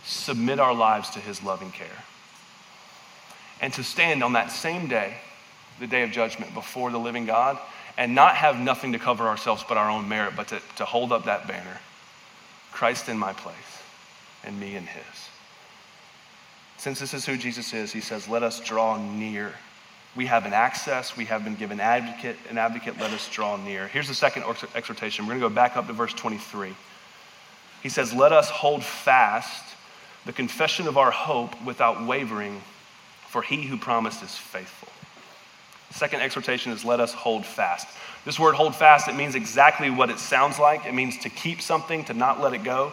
submit 0.06 0.60
our 0.60 0.74
lives 0.74 1.10
to 1.12 1.20
his 1.20 1.44
loving 1.44 1.72
care. 1.72 1.88
And 3.60 3.74
to 3.74 3.84
stand 3.84 4.24
on 4.24 4.34
that 4.34 4.52
same 4.52 4.88
day 4.88 5.18
the 5.80 5.88
day 5.88 6.04
of 6.04 6.12
judgment 6.12 6.54
before 6.54 6.90
the 6.92 6.98
living 6.98 7.26
God 7.26 7.58
and 7.98 8.16
not 8.16 8.36
have 8.36 8.60
nothing 8.60 8.94
to 8.94 9.00
cover 9.00 9.28
ourselves 9.28 9.66
but 9.68 9.78
our 9.78 9.90
own 9.90 10.08
merit, 10.08 10.34
but 10.36 10.48
to, 10.50 10.62
to 10.78 10.86
hold 10.86 11.12
up 11.12 11.26
that 11.26 11.48
banner 11.48 11.80
Christ 12.72 13.10
in 13.10 13.18
my 13.18 13.34
place 13.34 13.56
and 14.44 14.60
me 14.60 14.76
in 14.76 14.86
his. 14.86 15.30
Since 16.78 17.00
this 17.00 17.14
is 17.14 17.26
who 17.26 17.38
Jesus 17.38 17.74
is, 17.74 17.92
he 17.92 18.02
says, 18.02 18.28
let 18.28 18.44
us 18.44 18.60
draw 18.60 18.98
near. 18.98 19.54
We 20.18 20.26
have 20.26 20.48
an 20.48 20.54
access, 20.54 21.16
we 21.16 21.26
have 21.26 21.44
been 21.44 21.54
given 21.54 21.80
advocate, 21.80 22.38
an 22.50 22.58
advocate, 22.58 23.00
let 23.00 23.12
us 23.12 23.30
draw 23.30 23.56
near. 23.56 23.88
Here's 23.88 24.08
the 24.08 24.16
second 24.16 24.46
exhortation. 24.74 25.26
We're 25.26 25.34
going 25.38 25.42
to 25.42 25.50
go 25.50 25.54
back 25.54 25.78
up 25.78 25.86
to 25.86 25.94
verse 25.94 26.14
23. 26.14 26.76
He 27.84 27.90
says, 27.90 28.14
Let 28.14 28.32
us 28.34 28.50
hold 28.50 28.84
fast 28.84 29.76
the 30.26 30.34
confession 30.34 30.88
of 30.88 30.98
our 30.98 31.12
hope 31.12 31.62
without 31.64 32.08
wavering, 32.08 32.64
for 33.28 33.44
he 33.44 33.62
who 33.68 33.78
promised 33.78 34.24
is 34.24 34.36
faithful. 34.36 34.90
Second 35.92 36.22
exhortation 36.22 36.72
is 36.72 36.84
let 36.84 37.00
us 37.00 37.14
hold 37.14 37.46
fast. 37.46 37.88
This 38.26 38.40
word 38.40 38.56
hold 38.56 38.76
fast, 38.76 39.08
it 39.08 39.16
means 39.16 39.36
exactly 39.36 39.92
what 39.92 40.10
it 40.10 40.18
sounds 40.18 40.58
like. 40.58 40.88
It 40.88 40.96
means 40.96 41.20
to 41.20 41.30
keep 41.30 41.62
something, 41.62 42.04
to 42.06 42.16
not 42.16 42.42
let 42.42 42.54
it 42.54 42.64
go. 42.64 42.92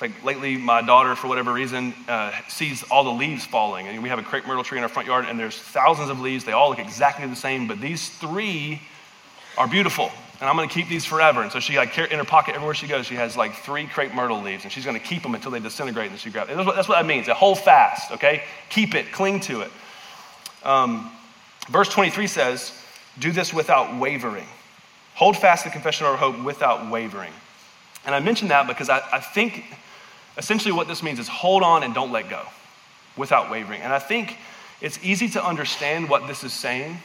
Like 0.00 0.24
lately, 0.24 0.56
my 0.56 0.82
daughter, 0.82 1.16
for 1.16 1.26
whatever 1.26 1.52
reason, 1.52 1.92
uh, 2.06 2.32
sees 2.48 2.84
all 2.84 3.04
the 3.04 3.10
leaves 3.10 3.44
falling. 3.44 3.88
And 3.88 4.02
we 4.02 4.08
have 4.08 4.18
a 4.18 4.22
crepe 4.22 4.46
myrtle 4.46 4.62
tree 4.62 4.78
in 4.78 4.84
our 4.84 4.88
front 4.88 5.08
yard, 5.08 5.26
and 5.28 5.38
there's 5.38 5.56
thousands 5.56 6.08
of 6.08 6.20
leaves. 6.20 6.44
They 6.44 6.52
all 6.52 6.70
look 6.70 6.78
exactly 6.78 7.26
the 7.26 7.36
same, 7.36 7.66
but 7.66 7.80
these 7.80 8.08
three 8.08 8.80
are 9.56 9.66
beautiful. 9.66 10.10
And 10.40 10.48
I'm 10.48 10.54
going 10.54 10.68
to 10.68 10.74
keep 10.74 10.88
these 10.88 11.04
forever. 11.04 11.42
And 11.42 11.50
so 11.50 11.58
she, 11.58 11.76
like, 11.76 11.98
in 11.98 12.18
her 12.18 12.24
pocket 12.24 12.54
everywhere 12.54 12.74
she 12.74 12.86
goes, 12.86 13.06
she 13.06 13.16
has 13.16 13.36
like 13.36 13.54
three 13.56 13.86
crepe 13.86 14.14
myrtle 14.14 14.40
leaves, 14.40 14.62
and 14.62 14.72
she's 14.72 14.84
going 14.84 14.98
to 14.98 15.04
keep 15.04 15.22
them 15.22 15.34
until 15.34 15.50
they 15.50 15.58
disintegrate. 15.58 16.10
And 16.10 16.18
she 16.20 16.30
grabs. 16.30 16.48
That's 16.48 16.64
what, 16.64 16.76
that's 16.76 16.88
what 16.88 16.94
that 16.94 17.06
means. 17.06 17.26
hold 17.26 17.58
fast. 17.58 18.12
Okay, 18.12 18.44
keep 18.68 18.94
it, 18.94 19.10
cling 19.10 19.40
to 19.40 19.62
it. 19.62 19.70
Um, 20.62 21.10
Verse 21.68 21.88
23 21.90 22.26
says, 22.26 22.72
Do 23.18 23.30
this 23.30 23.52
without 23.52 23.98
wavering. 23.98 24.46
Hold 25.14 25.36
fast 25.36 25.64
the 25.64 25.70
confession 25.70 26.06
of 26.06 26.12
our 26.12 26.18
hope 26.18 26.42
without 26.44 26.90
wavering. 26.90 27.32
And 28.06 28.14
I 28.14 28.20
mention 28.20 28.48
that 28.48 28.66
because 28.66 28.88
I, 28.88 29.02
I 29.12 29.20
think 29.20 29.64
essentially 30.38 30.72
what 30.72 30.88
this 30.88 31.02
means 31.02 31.18
is 31.18 31.28
hold 31.28 31.62
on 31.62 31.82
and 31.82 31.92
don't 31.92 32.12
let 32.12 32.30
go 32.30 32.42
without 33.16 33.50
wavering. 33.50 33.82
And 33.82 33.92
I 33.92 33.98
think 33.98 34.38
it's 34.80 34.98
easy 35.02 35.28
to 35.30 35.44
understand 35.44 36.08
what 36.08 36.26
this 36.28 36.44
is 36.44 36.52
saying. 36.52 36.96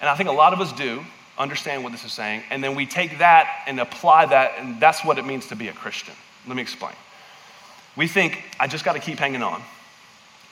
And 0.00 0.10
I 0.10 0.16
think 0.16 0.28
a 0.28 0.32
lot 0.32 0.52
of 0.52 0.60
us 0.60 0.72
do 0.72 1.02
understand 1.38 1.84
what 1.84 1.92
this 1.92 2.04
is 2.04 2.12
saying. 2.12 2.42
And 2.50 2.62
then 2.62 2.74
we 2.74 2.84
take 2.84 3.18
that 3.18 3.62
and 3.66 3.80
apply 3.80 4.26
that, 4.26 4.54
and 4.58 4.80
that's 4.80 5.04
what 5.04 5.18
it 5.18 5.24
means 5.24 5.46
to 5.48 5.56
be 5.56 5.68
a 5.68 5.72
Christian. 5.72 6.14
Let 6.46 6.56
me 6.56 6.62
explain. 6.62 6.94
We 7.96 8.08
think, 8.08 8.42
I 8.58 8.66
just 8.66 8.84
got 8.84 8.94
to 8.94 9.00
keep 9.00 9.18
hanging 9.18 9.42
on. 9.42 9.62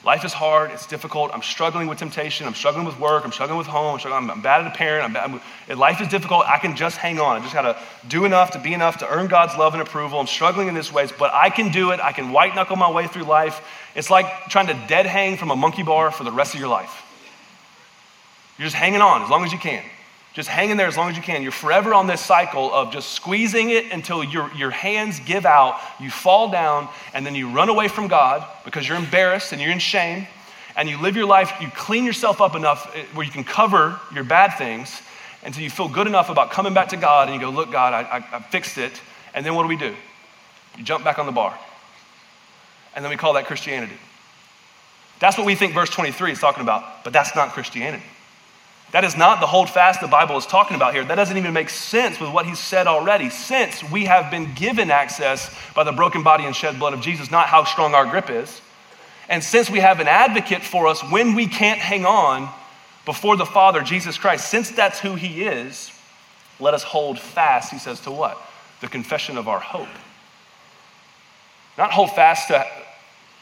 Life 0.03 0.25
is 0.25 0.33
hard, 0.33 0.71
it's 0.71 0.87
difficult. 0.87 1.29
I'm 1.31 1.43
struggling 1.43 1.87
with 1.87 1.99
temptation, 1.99 2.47
I'm 2.47 2.55
struggling 2.55 2.85
with 2.85 2.99
work, 2.99 3.23
I'm 3.23 3.31
struggling 3.31 3.59
with 3.59 3.67
home, 3.67 3.99
I'm, 4.03 4.31
I'm, 4.31 4.41
bad 4.41 4.61
at 4.61 4.67
a 4.73 4.75
parent. 4.75 5.05
I'm 5.05 5.13
bad, 5.13 5.39
I'm, 5.69 5.77
life 5.77 6.01
is 6.01 6.07
difficult. 6.07 6.43
I 6.47 6.57
can 6.57 6.75
just 6.75 6.97
hang 6.97 7.19
on. 7.19 7.37
I 7.37 7.41
just 7.41 7.53
got 7.53 7.61
to 7.61 7.77
do 8.07 8.25
enough 8.25 8.51
to 8.51 8.59
be 8.59 8.73
enough 8.73 8.97
to 8.99 9.07
earn 9.07 9.27
God's 9.27 9.55
love 9.55 9.73
and 9.73 9.81
approval. 9.81 10.19
I'm 10.19 10.25
struggling 10.25 10.67
in 10.67 10.73
this 10.73 10.91
ways, 10.91 11.11
but 11.11 11.31
I 11.35 11.51
can 11.51 11.71
do 11.71 11.91
it. 11.91 11.99
I 11.99 12.13
can 12.13 12.31
white 12.31 12.55
knuckle 12.55 12.77
my 12.77 12.89
way 12.89 13.05
through 13.05 13.23
life. 13.23 13.61
It's 13.93 14.09
like 14.09 14.25
trying 14.49 14.67
to 14.67 14.85
dead 14.87 15.05
hang 15.05 15.37
from 15.37 15.51
a 15.51 15.55
monkey 15.55 15.83
bar 15.83 16.09
for 16.09 16.23
the 16.23 16.31
rest 16.31 16.55
of 16.55 16.59
your 16.59 16.69
life. 16.69 17.03
You're 18.57 18.65
just 18.65 18.75
hanging 18.75 19.01
on 19.01 19.21
as 19.21 19.29
long 19.29 19.45
as 19.45 19.51
you 19.51 19.59
can. 19.59 19.83
Just 20.33 20.47
hang 20.47 20.69
in 20.69 20.77
there 20.77 20.87
as 20.87 20.95
long 20.95 21.09
as 21.09 21.17
you 21.17 21.23
can. 21.23 21.43
You're 21.43 21.51
forever 21.51 21.93
on 21.93 22.07
this 22.07 22.21
cycle 22.21 22.73
of 22.73 22.91
just 22.91 23.11
squeezing 23.11 23.69
it 23.69 23.91
until 23.91 24.23
your, 24.23 24.51
your 24.53 24.71
hands 24.71 25.19
give 25.19 25.45
out, 25.45 25.79
you 25.99 26.09
fall 26.09 26.49
down, 26.49 26.87
and 27.13 27.25
then 27.25 27.35
you 27.35 27.49
run 27.49 27.67
away 27.67 27.89
from 27.89 28.07
God 28.07 28.45
because 28.63 28.87
you're 28.87 28.97
embarrassed 28.97 29.51
and 29.51 29.61
you're 29.61 29.71
in 29.71 29.79
shame. 29.79 30.25
And 30.77 30.89
you 30.89 30.97
live 31.01 31.17
your 31.17 31.25
life, 31.25 31.51
you 31.59 31.67
clean 31.67 32.05
yourself 32.05 32.39
up 32.39 32.55
enough 32.55 32.95
eh, 32.95 33.03
where 33.13 33.25
you 33.25 33.31
can 33.31 33.43
cover 33.43 33.99
your 34.13 34.23
bad 34.23 34.57
things 34.57 35.01
until 35.43 35.63
you 35.63 35.69
feel 35.69 35.89
good 35.89 36.07
enough 36.07 36.29
about 36.29 36.51
coming 36.51 36.73
back 36.73 36.89
to 36.89 36.97
God 36.97 37.27
and 37.27 37.35
you 37.35 37.41
go, 37.41 37.49
Look, 37.51 37.69
God, 37.69 37.93
I, 37.93 38.19
I, 38.19 38.37
I 38.37 38.39
fixed 38.39 38.77
it. 38.77 39.01
And 39.33 39.45
then 39.45 39.53
what 39.53 39.63
do 39.63 39.67
we 39.67 39.75
do? 39.75 39.93
You 40.77 40.83
jump 40.85 41.03
back 41.03 41.19
on 41.19 41.25
the 41.25 41.31
bar. 41.33 41.57
And 42.95 43.03
then 43.03 43.09
we 43.09 43.17
call 43.17 43.33
that 43.33 43.47
Christianity. 43.47 43.97
That's 45.19 45.37
what 45.37 45.45
we 45.45 45.55
think 45.55 45.73
verse 45.73 45.89
23 45.89 46.31
is 46.31 46.39
talking 46.39 46.63
about, 46.63 47.03
but 47.03 47.11
that's 47.11 47.35
not 47.35 47.49
Christianity. 47.49 48.03
That 48.91 49.05
is 49.05 49.15
not 49.15 49.39
the 49.39 49.47
hold 49.47 49.69
fast 49.69 50.01
the 50.01 50.07
Bible 50.07 50.37
is 50.37 50.45
talking 50.45 50.75
about 50.75 50.93
here. 50.93 51.05
That 51.05 51.15
doesn't 51.15 51.37
even 51.37 51.53
make 51.53 51.69
sense 51.69 52.19
with 52.19 52.29
what 52.29 52.45
he's 52.45 52.59
said 52.59 52.87
already. 52.87 53.29
Since 53.29 53.89
we 53.89 54.05
have 54.05 54.29
been 54.29 54.53
given 54.53 54.91
access 54.91 55.55
by 55.73 55.85
the 55.85 55.93
broken 55.93 56.23
body 56.23 56.43
and 56.43 56.53
shed 56.53 56.77
blood 56.77 56.93
of 56.93 57.01
Jesus, 57.01 57.31
not 57.31 57.47
how 57.47 57.63
strong 57.63 57.95
our 57.95 58.05
grip 58.05 58.29
is. 58.29 58.61
And 59.29 59.41
since 59.41 59.69
we 59.69 59.79
have 59.79 60.01
an 60.01 60.07
advocate 60.09 60.61
for 60.61 60.87
us 60.87 61.01
when 61.09 61.35
we 61.35 61.47
can't 61.47 61.79
hang 61.79 62.05
on 62.05 62.49
before 63.05 63.37
the 63.37 63.45
Father, 63.45 63.81
Jesus 63.81 64.17
Christ, 64.17 64.49
since 64.49 64.69
that's 64.71 64.99
who 64.99 65.15
he 65.15 65.43
is, 65.43 65.89
let 66.59 66.73
us 66.73 66.83
hold 66.83 67.17
fast, 67.17 67.71
he 67.71 67.79
says, 67.79 68.01
to 68.01 68.11
what? 68.11 68.37
The 68.81 68.87
confession 68.87 69.37
of 69.37 69.47
our 69.47 69.59
hope. 69.59 69.87
Not 71.77 71.91
hold 71.91 72.11
fast 72.11 72.49
to 72.49 72.65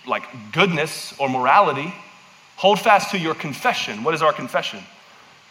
like 0.06 0.24
goodness 0.54 1.14
or 1.20 1.28
morality. 1.28 1.92
Hold 2.58 2.80
fast 2.80 3.12
to 3.12 3.18
your 3.18 3.34
confession. 3.34 4.04
What 4.04 4.14
is 4.14 4.22
our 4.22 4.32
confession? 4.32 4.84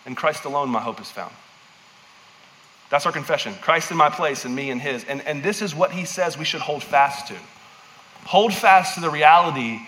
In 0.08 0.14
Christ 0.14 0.46
alone, 0.46 0.70
my 0.70 0.80
hope 0.80 1.02
is 1.02 1.10
found. 1.10 1.34
That's 2.88 3.04
our 3.04 3.12
confession. 3.12 3.52
Christ 3.60 3.90
in 3.90 3.98
my 3.98 4.08
place 4.08 4.46
and 4.46 4.56
me 4.56 4.70
in 4.70 4.78
his. 4.78 5.04
And, 5.04 5.20
and 5.26 5.42
this 5.42 5.60
is 5.60 5.74
what 5.74 5.92
he 5.92 6.06
says 6.06 6.38
we 6.38 6.46
should 6.46 6.62
hold 6.62 6.82
fast 6.82 7.28
to. 7.28 7.34
Hold 8.24 8.54
fast 8.54 8.94
to 8.94 9.02
the 9.02 9.10
reality 9.10 9.80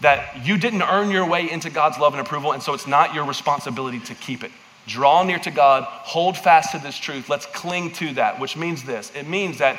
that 0.00 0.46
you 0.46 0.56
didn't 0.56 0.80
earn 0.80 1.10
your 1.10 1.28
way 1.28 1.50
into 1.50 1.68
God's 1.68 1.98
love 1.98 2.14
and 2.14 2.20
approval, 2.22 2.52
and 2.52 2.62
so 2.62 2.72
it's 2.72 2.86
not 2.86 3.12
your 3.12 3.26
responsibility 3.26 4.00
to 4.00 4.14
keep 4.14 4.42
it. 4.42 4.52
Draw 4.86 5.24
near 5.24 5.38
to 5.40 5.50
God, 5.50 5.84
hold 5.84 6.38
fast 6.38 6.72
to 6.72 6.78
this 6.78 6.96
truth. 6.96 7.28
Let's 7.28 7.44
cling 7.44 7.92
to 7.94 8.14
that, 8.14 8.40
which 8.40 8.56
means 8.56 8.84
this 8.84 9.12
it 9.14 9.28
means 9.28 9.58
that 9.58 9.78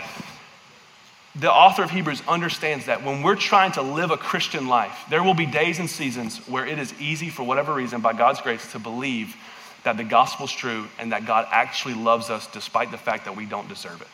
the 1.33 1.51
author 1.51 1.83
of 1.83 1.89
Hebrews 1.89 2.21
understands 2.27 2.85
that 2.85 3.03
when 3.03 3.23
we're 3.23 3.35
trying 3.35 3.71
to 3.71 3.81
live 3.81 4.11
a 4.11 4.17
Christian 4.17 4.67
life, 4.67 5.05
there 5.09 5.23
will 5.23 5.33
be 5.33 5.47
days 5.47 5.79
and 5.79 5.89
seasons 5.89 6.37
where 6.47 6.65
it 6.65 6.77
is 6.77 6.93
easy, 6.99 7.29
for 7.29 7.43
whatever 7.43 7.73
reason, 7.73 8.01
by 8.01 8.13
God's 8.13 8.41
grace, 8.41 8.71
to 8.73 8.79
believe 8.79 9.35
that 9.89 9.97
the 9.97 10.03
gospel's 10.03 10.51
true 10.51 10.87
and 10.99 11.13
that 11.13 11.25
God 11.25 11.47
actually 11.49 11.95
loves 11.95 12.29
us 12.29 12.45
despite 12.45 12.91
the 12.91 12.97
fact 12.97 13.25
that 13.25 13.35
we 13.35 13.47
don't 13.47 13.67
deserve 13.67 14.03
it. 14.03 14.07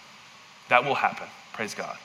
That 0.69 0.85
will 0.85 0.95
happen, 0.95 1.27
praise 1.51 1.75
God. 1.75 1.97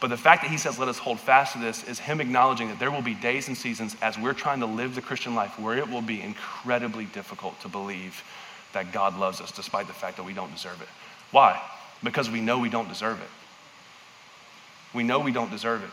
But 0.00 0.08
the 0.08 0.16
fact 0.16 0.40
that 0.40 0.50
he 0.50 0.56
says, 0.56 0.78
let 0.78 0.88
us 0.88 0.96
hold 0.96 1.20
fast 1.20 1.52
to 1.52 1.58
this, 1.58 1.84
is 1.84 1.98
him 1.98 2.22
acknowledging 2.22 2.68
that 2.68 2.78
there 2.78 2.90
will 2.90 3.02
be 3.02 3.12
days 3.12 3.48
and 3.48 3.56
seasons 3.56 3.96
as 4.00 4.18
we're 4.18 4.32
trying 4.32 4.60
to 4.60 4.66
live 4.66 4.94
the 4.94 5.02
Christian 5.02 5.34
life 5.34 5.58
where 5.58 5.76
it 5.76 5.90
will 5.90 6.00
be 6.00 6.22
incredibly 6.22 7.04
difficult 7.04 7.60
to 7.60 7.68
believe 7.68 8.24
that 8.72 8.94
God 8.94 9.18
loves 9.18 9.42
us 9.42 9.52
despite 9.52 9.88
the 9.88 9.92
fact 9.92 10.16
that 10.16 10.24
we 10.24 10.32
don't 10.32 10.52
deserve 10.54 10.80
it. 10.80 10.88
Why? 11.32 11.60
Because 12.02 12.30
we 12.30 12.40
know 12.40 12.58
we 12.58 12.70
don't 12.70 12.88
deserve 12.88 13.20
it. 13.20 13.28
We 14.94 15.02
know 15.02 15.20
we 15.20 15.32
don't 15.32 15.50
deserve 15.50 15.84
it. 15.84 15.90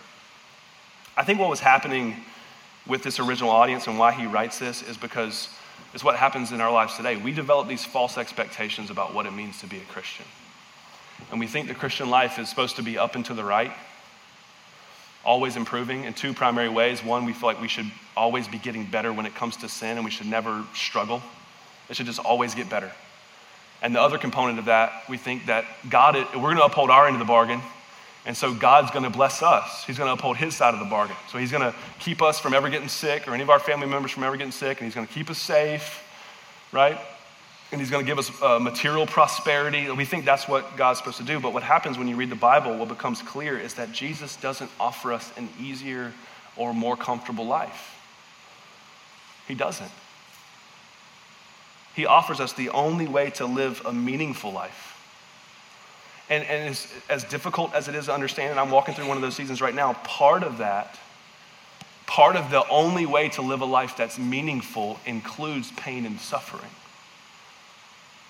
I 1.18 1.26
think 1.26 1.38
what 1.38 1.50
was 1.50 1.60
happening 1.60 2.16
with 2.88 3.04
this 3.04 3.20
original 3.20 3.50
audience 3.50 3.88
and 3.88 4.00
why 4.00 4.14
he 4.14 4.26
writes 4.26 4.58
this 4.58 4.82
is 4.82 4.96
because 4.96 5.50
it's 5.94 6.04
what 6.04 6.16
happens 6.16 6.52
in 6.52 6.62
our 6.62 6.72
lives 6.72 6.96
today. 6.96 7.16
We 7.18 7.34
develop 7.34 7.68
these 7.68 7.86
false 7.86 8.18
expectations 8.18 8.90
about 8.90 9.14
what 9.14 9.26
it 9.26 9.32
means 9.32 9.60
to 9.62 9.68
be 9.68 9.78
a 9.78 9.86
Christian. 9.92 10.26
And 11.32 11.40
we 11.40 11.48
think 11.48 11.68
the 11.68 11.76
Christian 11.76 12.10
life 12.10 12.40
is 12.40 12.50
supposed 12.50 12.76
to 12.78 12.84
be 12.84 12.98
up 12.98 13.16
and 13.16 13.24
to 13.26 13.34
the 13.34 13.44
right, 13.44 13.72
always 15.24 15.56
improving 15.56 16.04
in 16.06 16.14
two 16.14 16.34
primary 16.34 16.70
ways. 16.70 17.04
One, 17.04 17.26
we 17.26 17.34
feel 17.34 17.48
like 17.48 17.62
we 17.62 17.68
should 17.68 17.90
always 18.18 18.48
be 18.48 18.58
getting 18.58 18.86
better 18.86 19.14
when 19.14 19.26
it 19.26 19.36
comes 19.36 19.58
to 19.58 19.70
sin 19.70 19.98
and 19.98 20.06
we 20.06 20.12
should 20.12 20.28
never 20.28 20.64
struggle. 20.76 21.22
It 21.90 21.96
should 21.96 22.06
just 22.06 22.20
always 22.20 22.56
get 22.56 22.70
better. 22.70 22.92
And 23.82 23.94
the 23.94 24.02
other 24.02 24.18
component 24.18 24.60
of 24.60 24.66
that, 24.66 25.04
we 25.10 25.18
think 25.18 25.48
that 25.48 25.66
God, 25.90 26.16
we're 26.16 26.42
going 26.42 26.58
to 26.58 26.64
uphold 26.64 26.90
our 26.90 27.06
end 27.06 27.16
of 27.16 27.20
the 27.20 27.26
bargain. 27.26 27.62
And 28.26 28.38
so 28.38 28.54
God's 28.54 28.92
going 28.92 29.04
to 29.04 29.10
bless 29.10 29.42
us. 29.42 29.84
He's 29.86 29.98
going 29.98 30.08
to 30.08 30.14
uphold 30.14 30.38
his 30.38 30.56
side 30.56 30.74
of 30.74 30.80
the 30.80 30.86
bargain. 30.86 31.16
So 31.30 31.38
he's 31.38 31.52
going 31.52 31.64
to 31.64 31.76
keep 32.00 32.22
us 32.22 32.40
from 32.40 32.54
ever 32.54 32.70
getting 32.70 32.88
sick 32.88 33.28
or 33.28 33.34
any 33.34 33.44
of 33.44 33.50
our 33.50 33.60
family 33.60 33.88
members 33.88 34.12
from 34.12 34.24
ever 34.24 34.38
getting 34.38 34.52
sick. 34.52 34.80
And 34.80 34.86
he's 34.86 34.96
going 34.96 35.08
to 35.08 35.14
keep 35.14 35.30
us 35.30 35.38
safe, 35.38 36.04
right? 36.72 36.98
and 37.74 37.82
he's 37.82 37.90
going 37.90 38.06
to 38.06 38.10
give 38.10 38.20
us 38.20 38.32
uh, 38.42 38.60
material 38.60 39.08
prosperity. 39.08 39.90
We 39.90 40.06
think 40.06 40.26
that's 40.26 40.48
what 40.48 40.78
God's 40.78 41.00
supposed 41.00 41.18
to 41.18 41.24
do. 41.24 41.40
But 41.40 41.54
what 41.54 41.64
happens 41.64 41.98
when 41.98 42.08
you 42.08 42.16
read 42.16 42.30
the 42.30 42.36
Bible, 42.36 42.78
what 42.78 42.88
becomes 42.88 43.24
clear 43.24 43.58
is 43.58 43.74
that 43.74 43.92
Jesus 43.92 44.36
doesn't 44.36 44.70
offer 44.80 45.12
us 45.12 45.34
an 45.38 45.50
easier 45.60 46.14
or 46.56 46.72
more 46.72 46.96
comfortable 46.96 47.48
life. 47.48 48.00
He 49.48 49.56
doesn't. 49.56 49.90
He 51.96 52.06
offers 52.06 52.40
us 52.40 52.54
the 52.54 52.70
only 52.70 53.08
way 53.08 53.32
to 53.32 53.46
live 53.48 53.82
a 53.86 53.92
meaningful 53.92 54.54
life. 54.54 54.93
And, 56.30 56.44
and 56.46 56.70
as, 56.70 56.88
as 57.10 57.24
difficult 57.26 57.74
as 57.74 57.88
it 57.88 57.96
is 57.96 58.06
to 58.06 58.14
understand, 58.14 58.52
and 58.52 58.60
I'm 58.60 58.72
walking 58.72 58.94
through 58.94 59.08
one 59.08 59.18
of 59.18 59.22
those 59.22 59.36
seasons 59.36 59.62
right 59.62 59.76
now, 59.76 59.94
part 60.04 60.44
of 60.44 60.60
that, 60.60 60.98
part 62.06 62.36
of 62.36 62.50
the 62.50 62.68
only 62.70 63.06
way 63.06 63.30
to 63.30 63.42
live 63.42 63.62
a 63.62 63.66
life 63.66 63.98
that's 63.98 64.18
meaningful 64.18 65.00
includes 65.06 65.72
pain 65.72 66.06
and 66.06 66.20
suffering 66.20 66.70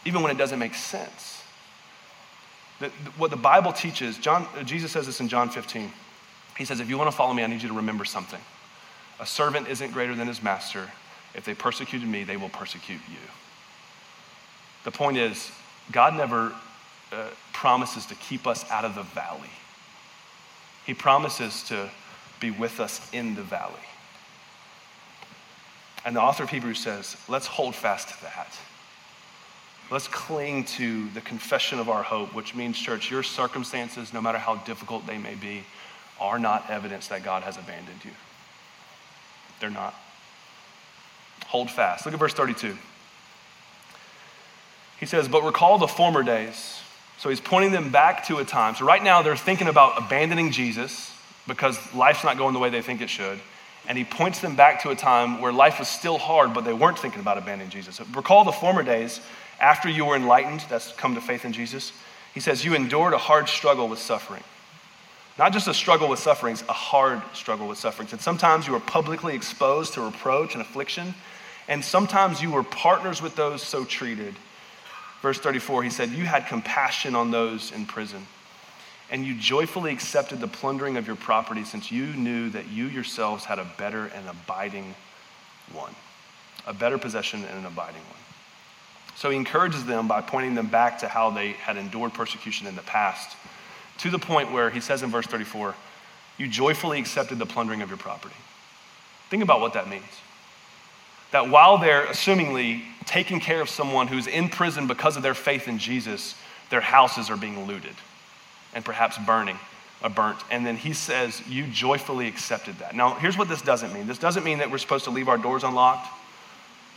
even 0.06 0.22
when 0.22 0.32
it 0.32 0.38
doesn't 0.38 0.60
make 0.60 0.76
sense. 0.76 1.44
The, 2.80 2.90
what 3.18 3.32
the 3.32 3.38
Bible 3.38 3.72
teaches, 3.72 4.18
John, 4.18 4.48
Jesus 4.66 4.92
says 4.92 5.06
this 5.06 5.20
in 5.20 5.30
John 5.30 5.50
15. 5.50 5.92
He 6.58 6.66
says, 6.66 6.80
If 6.80 6.90
you 6.90 6.98
want 6.98 7.10
to 7.10 7.16
follow 7.16 7.34
me, 7.34 7.44
I 7.44 7.48
need 7.48 7.62
you 7.62 7.70
to 7.70 7.76
remember 7.76 8.06
something. 8.06 8.42
A 9.20 9.26
servant 9.26 9.68
isn't 9.68 9.92
greater 9.92 10.16
than 10.16 10.28
his 10.28 10.44
master. 10.44 10.90
If 11.34 11.46
they 11.46 11.54
persecuted 11.54 12.08
me, 12.08 12.24
they 12.24 12.38
will 12.38 12.50
persecute 12.50 13.02
you. 13.10 13.18
The 14.84 14.92
point 14.92 15.18
is, 15.18 15.52
God 15.92 16.16
never 16.16 16.54
uh, 17.14 17.28
promises 17.54 18.06
to 18.08 18.16
keep 18.16 18.48
us 18.48 18.70
out 18.72 18.86
of 18.86 18.96
the 18.96 19.04
valley, 19.04 19.50
He 20.86 20.94
promises 20.94 21.64
to 21.64 21.90
be 22.40 22.52
with 22.52 22.80
us 22.80 23.10
in 23.14 23.36
the 23.36 23.44
valley. 23.44 23.74
And 26.06 26.16
the 26.16 26.22
author 26.22 26.44
of 26.44 26.50
Hebrews 26.50 26.80
says, 26.80 27.16
let's 27.30 27.48
hold 27.48 27.76
fast 27.76 28.10
to 28.10 28.22
that. 28.24 28.58
Let's 29.90 30.08
cling 30.08 30.66
to 30.66 31.08
the 31.10 31.22
confession 31.22 31.80
of 31.80 31.88
our 31.88 32.04
hope, 32.04 32.34
which 32.34 32.56
means, 32.56 32.78
church, 32.78 33.12
your 33.12 33.24
circumstances, 33.24 34.14
no 34.14 34.22
matter 34.22 34.38
how 34.38 34.56
difficult 34.56 35.06
they 35.06 35.18
may 35.18 35.36
be, 35.36 35.64
are 36.20 36.40
not 36.40 36.70
evidence 36.70 37.08
that 37.08 37.24
God 37.24 37.44
has 37.44 37.58
abandoned 37.58 38.04
you. 38.04 38.12
They're 39.60 39.70
not. 39.70 39.94
Hold 41.48 41.70
fast. 41.70 42.06
Look 42.06 42.14
at 42.14 42.20
verse 42.20 42.34
32. 42.34 42.78
He 45.00 45.06
says, 45.06 45.28
But 45.28 45.44
recall 45.44 45.78
the 45.78 45.88
former 45.88 46.24
days. 46.24 46.82
So 47.24 47.30
he's 47.30 47.40
pointing 47.40 47.72
them 47.72 47.90
back 47.90 48.28
to 48.28 48.40
a 48.40 48.44
time. 48.44 48.76
So 48.76 48.84
right 48.84 49.02
now 49.02 49.22
they're 49.22 49.38
thinking 49.38 49.70
about 49.70 49.98
abandoning 49.98 50.52
Jesus 50.52 51.10
because 51.48 51.80
life's 51.96 52.26
not 52.26 52.38
going 52.38 52.52
the 52.52 52.60
way 52.60 52.70
they 52.70 52.82
think 52.82 53.00
it 53.00 53.10
should. 53.10 53.40
And 53.88 53.98
he 53.98 54.04
points 54.04 54.42
them 54.42 54.58
back 54.58 54.82
to 54.82 54.90
a 54.90 54.96
time 54.96 55.40
where 55.40 55.54
life 55.54 55.80
was 55.80 55.88
still 55.88 56.18
hard, 56.18 56.54
but 56.54 56.66
they 56.66 56.74
weren't 56.74 57.00
thinking 57.00 57.22
about 57.22 57.38
abandoning 57.38 57.70
Jesus. 57.70 57.96
So 57.96 58.06
recall 58.14 58.44
the 58.44 58.52
former 58.52 58.84
days 58.84 59.22
after 59.62 59.88
you 59.88 60.04
were 60.04 60.18
enlightened, 60.18 60.66
that's 60.68 60.92
come 60.92 61.16
to 61.16 61.22
faith 61.22 61.46
in 61.46 61.54
Jesus, 61.54 61.94
he 62.34 62.42
says, 62.42 62.66
You 62.66 62.76
endured 62.76 63.14
a 63.14 63.18
hard 63.18 63.48
struggle 63.48 63.88
with 63.88 64.00
suffering. 64.00 64.44
Not 65.40 65.54
just 65.54 65.70
a 65.70 65.74
struggle 65.74 66.10
with 66.10 66.20
sufferings, 66.20 66.62
a 66.68 66.74
hard 66.74 67.22
struggle 67.32 67.70
with 67.70 67.78
sufferings. 67.78 68.12
And 68.12 68.22
sometimes 68.22 68.68
you 68.68 68.74
were 68.74 68.82
publicly 68.82 69.34
exposed 69.34 69.94
to 69.94 70.02
reproach 70.02 70.56
and 70.56 70.62
affliction, 70.62 71.14
and 71.70 71.86
sometimes 71.86 72.42
you 72.42 72.52
were 72.52 72.64
partners 72.64 73.22
with 73.22 73.38
those 73.38 73.62
so 73.62 73.86
treated. 73.86 74.36
Verse 75.24 75.40
34, 75.40 75.84
he 75.84 75.90
said, 75.90 76.10
You 76.10 76.26
had 76.26 76.48
compassion 76.48 77.16
on 77.16 77.32
those 77.32 77.72
in 77.72 77.86
prison, 77.86 78.28
and 79.10 79.26
you 79.26 79.34
joyfully 79.34 79.94
accepted 79.94 80.42
the 80.42 80.50
plundering 80.50 80.98
of 80.98 81.08
your 81.08 81.16
property 81.16 81.64
since 81.64 81.90
you 81.94 82.08
knew 82.08 82.50
that 82.50 82.68
you 82.68 82.88
yourselves 82.88 83.46
had 83.46 83.58
a 83.58 83.66
better 83.78 84.08
and 84.08 84.28
abiding 84.28 84.94
one, 85.72 85.96
a 86.68 86.74
better 86.74 86.98
possession 86.98 87.46
and 87.46 87.58
an 87.58 87.66
abiding 87.66 88.02
one. 88.02 88.20
So 89.16 89.30
he 89.30 89.38
encourages 89.38 89.86
them 89.86 90.10
by 90.10 90.20
pointing 90.20 90.56
them 90.56 90.68
back 90.68 91.00
to 91.00 91.08
how 91.08 91.30
they 91.30 91.54
had 91.54 91.78
endured 91.78 92.14
persecution 92.14 92.68
in 92.68 92.76
the 92.76 92.82
past, 92.82 93.38
to 94.00 94.10
the 94.10 94.20
point 94.20 94.52
where 94.52 94.70
he 94.70 94.82
says 94.82 95.04
in 95.04 95.10
verse 95.10 95.28
34, 95.28 95.74
You 96.38 96.50
joyfully 96.50 97.00
accepted 97.00 97.40
the 97.40 97.46
plundering 97.46 97.82
of 97.82 97.88
your 97.88 97.98
property. 97.98 98.36
Think 99.30 99.42
about 99.42 99.62
what 99.62 99.72
that 99.76 99.90
means. 99.90 100.04
That 101.32 101.50
while 101.50 101.78
they're 101.78 102.08
assumingly 102.08 102.84
taking 103.06 103.40
care 103.40 103.62
of 103.62 103.70
someone 103.70 104.08
who's 104.08 104.28
in 104.28 104.50
prison 104.50 104.88
because 104.88 105.18
of 105.18 105.24
their 105.24 105.34
faith 105.34 105.68
in 105.68 105.78
Jesus, 105.78 106.36
their 106.70 106.82
houses 106.82 107.30
are 107.30 107.38
being 107.38 107.66
looted 107.66 107.96
and 108.74 108.84
perhaps 108.84 109.18
burning, 109.20 109.58
or 110.04 110.10
burnt. 110.10 110.40
And 110.50 110.66
then 110.66 110.76
he 110.76 110.94
says, 110.94 111.42
You 111.48 111.68
joyfully 111.68 112.28
accepted 112.28 112.80
that. 112.80 112.96
Now, 112.96 113.16
here's 113.16 113.38
what 113.38 113.50
this 113.50 113.62
doesn't 113.62 113.94
mean 113.94 114.08
this 114.08 114.18
doesn't 114.18 114.44
mean 114.44 114.60
that 114.60 114.72
we're 114.72 114.78
supposed 114.78 115.06
to 115.06 115.12
leave 115.12 115.28
our 115.28 115.38
doors 115.38 115.64
unlocked 115.64 116.08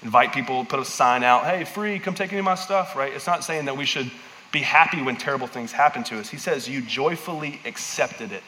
invite 0.03 0.33
people, 0.33 0.65
put 0.65 0.79
a 0.79 0.85
sign 0.85 1.23
out, 1.23 1.45
hey, 1.45 1.65
free, 1.65 1.99
come 1.99 2.15
take 2.15 2.31
any 2.31 2.39
of 2.39 2.45
my 2.45 2.55
stuff, 2.55 2.97
right? 2.97 3.13
It's 3.13 3.27
not 3.27 3.45
saying 3.45 3.65
that 3.67 3.77
we 3.77 3.85
should 3.85 4.11
be 4.53 4.61
happy 4.61 5.03
when 5.03 5.17
terrible 5.17 5.47
things 5.47 5.73
happen 5.73 6.05
to 6.05 6.19
us. 6.19 6.29
He 6.29 6.37
says, 6.37 6.69
you 6.69 6.81
joyfully 6.81 7.61
accepted 7.65 8.33
it. 8.33 8.45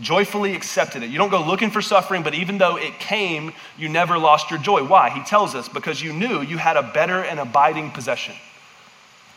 Joyfully 0.00 0.54
accepted 0.54 1.02
it. 1.02 1.10
You 1.10 1.18
don't 1.18 1.30
go 1.30 1.44
looking 1.44 1.70
for 1.70 1.82
suffering, 1.82 2.22
but 2.22 2.34
even 2.34 2.58
though 2.58 2.76
it 2.76 3.00
came, 3.00 3.52
you 3.76 3.88
never 3.88 4.16
lost 4.16 4.50
your 4.50 4.60
joy. 4.60 4.84
Why? 4.84 5.10
He 5.10 5.22
tells 5.22 5.56
us 5.56 5.68
because 5.68 6.00
you 6.00 6.12
knew 6.12 6.40
you 6.40 6.56
had 6.56 6.76
a 6.76 6.82
better 6.82 7.24
and 7.24 7.40
abiding 7.40 7.90
possession. 7.90 8.36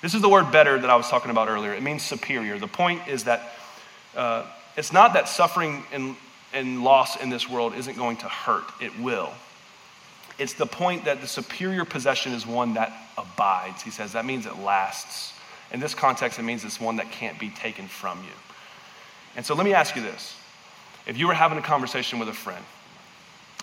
This 0.02 0.14
is 0.14 0.22
the 0.22 0.30
word 0.30 0.52
better 0.52 0.80
that 0.80 0.90
I 0.90 0.96
was 0.96 1.10
talking 1.10 1.32
about 1.32 1.48
earlier. 1.48 1.74
It 1.74 1.82
means 1.82 2.04
superior. 2.04 2.60
The 2.60 2.68
point 2.68 3.08
is 3.08 3.24
that 3.24 3.54
uh, 4.16 4.46
it's 4.78 4.94
not 4.94 5.14
that 5.14 5.28
suffering 5.28 5.84
and, 5.92 6.16
and 6.54 6.84
loss 6.84 7.22
in 7.22 7.30
this 7.30 7.50
world 7.50 7.74
isn't 7.76 7.98
going 7.98 8.18
to 8.18 8.28
hurt, 8.28 8.66
it 8.80 8.98
will. 9.00 9.32
It's 10.38 10.54
the 10.54 10.66
point 10.66 11.06
that 11.06 11.22
the 11.22 11.28
superior 11.28 11.86
possession 11.86 12.34
is 12.34 12.48
one 12.48 12.76
that 12.76 12.92
abides. 13.18 13.82
He 13.82 13.92
says 13.92 14.14
that 14.14 14.26
means 14.26 14.46
it 14.46 14.58
lasts. 14.60 15.34
In 15.72 15.80
this 15.80 15.94
context, 15.94 16.38
it 16.40 16.44
means 16.44 16.66
it's 16.66 16.80
one 16.80 16.98
that 16.98 17.12
can't 17.12 17.40
be 17.40 17.50
taken 17.50 17.88
from 17.88 18.20
you. 18.24 18.34
And 19.36 19.46
so 19.46 19.56
let 19.56 19.66
me 19.66 19.74
ask 19.74 19.96
you 19.96 20.02
this. 20.02 20.36
If 21.06 21.18
you 21.18 21.28
were 21.28 21.34
having 21.34 21.58
a 21.58 21.62
conversation 21.62 22.20
with 22.20 22.30
a 22.30 22.34
friend, 22.34 22.64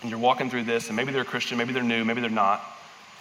and 0.02 0.10
you're 0.10 0.18
walking 0.18 0.50
through 0.50 0.64
this, 0.64 0.88
and 0.88 0.96
maybe 0.96 1.12
they're 1.12 1.22
a 1.22 1.26
Christian, 1.26 1.58
maybe 1.58 1.72
they're 1.72 1.82
new, 1.82 2.04
maybe 2.04 2.20
they're 2.20 2.30
not, 2.30 2.62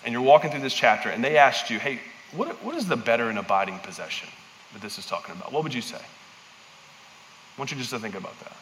and 0.04 0.14
you're 0.14 0.22
walking 0.22 0.52
through 0.52 0.62
this 0.62 0.74
chapter, 0.74 1.10
and 1.10 1.24
they 1.24 1.38
asked 1.38 1.70
you, 1.70 1.80
hey, 1.80 2.00
what, 2.36 2.64
what 2.64 2.76
is 2.76 2.88
the 2.88 2.98
better 2.98 3.30
and 3.30 3.40
abiding 3.40 3.80
possession 3.80 4.30
that 4.74 4.82
this 4.82 4.98
is 4.98 5.06
talking 5.06 5.36
about? 5.36 5.52
What 5.52 5.64
would 5.64 5.74
you 5.74 5.82
say? 5.82 5.98
I 5.98 7.60
want 7.60 7.72
you 7.72 7.78
just 7.78 7.90
to 7.90 8.00
think 8.00 8.16
about 8.16 8.38
that. 8.40 8.56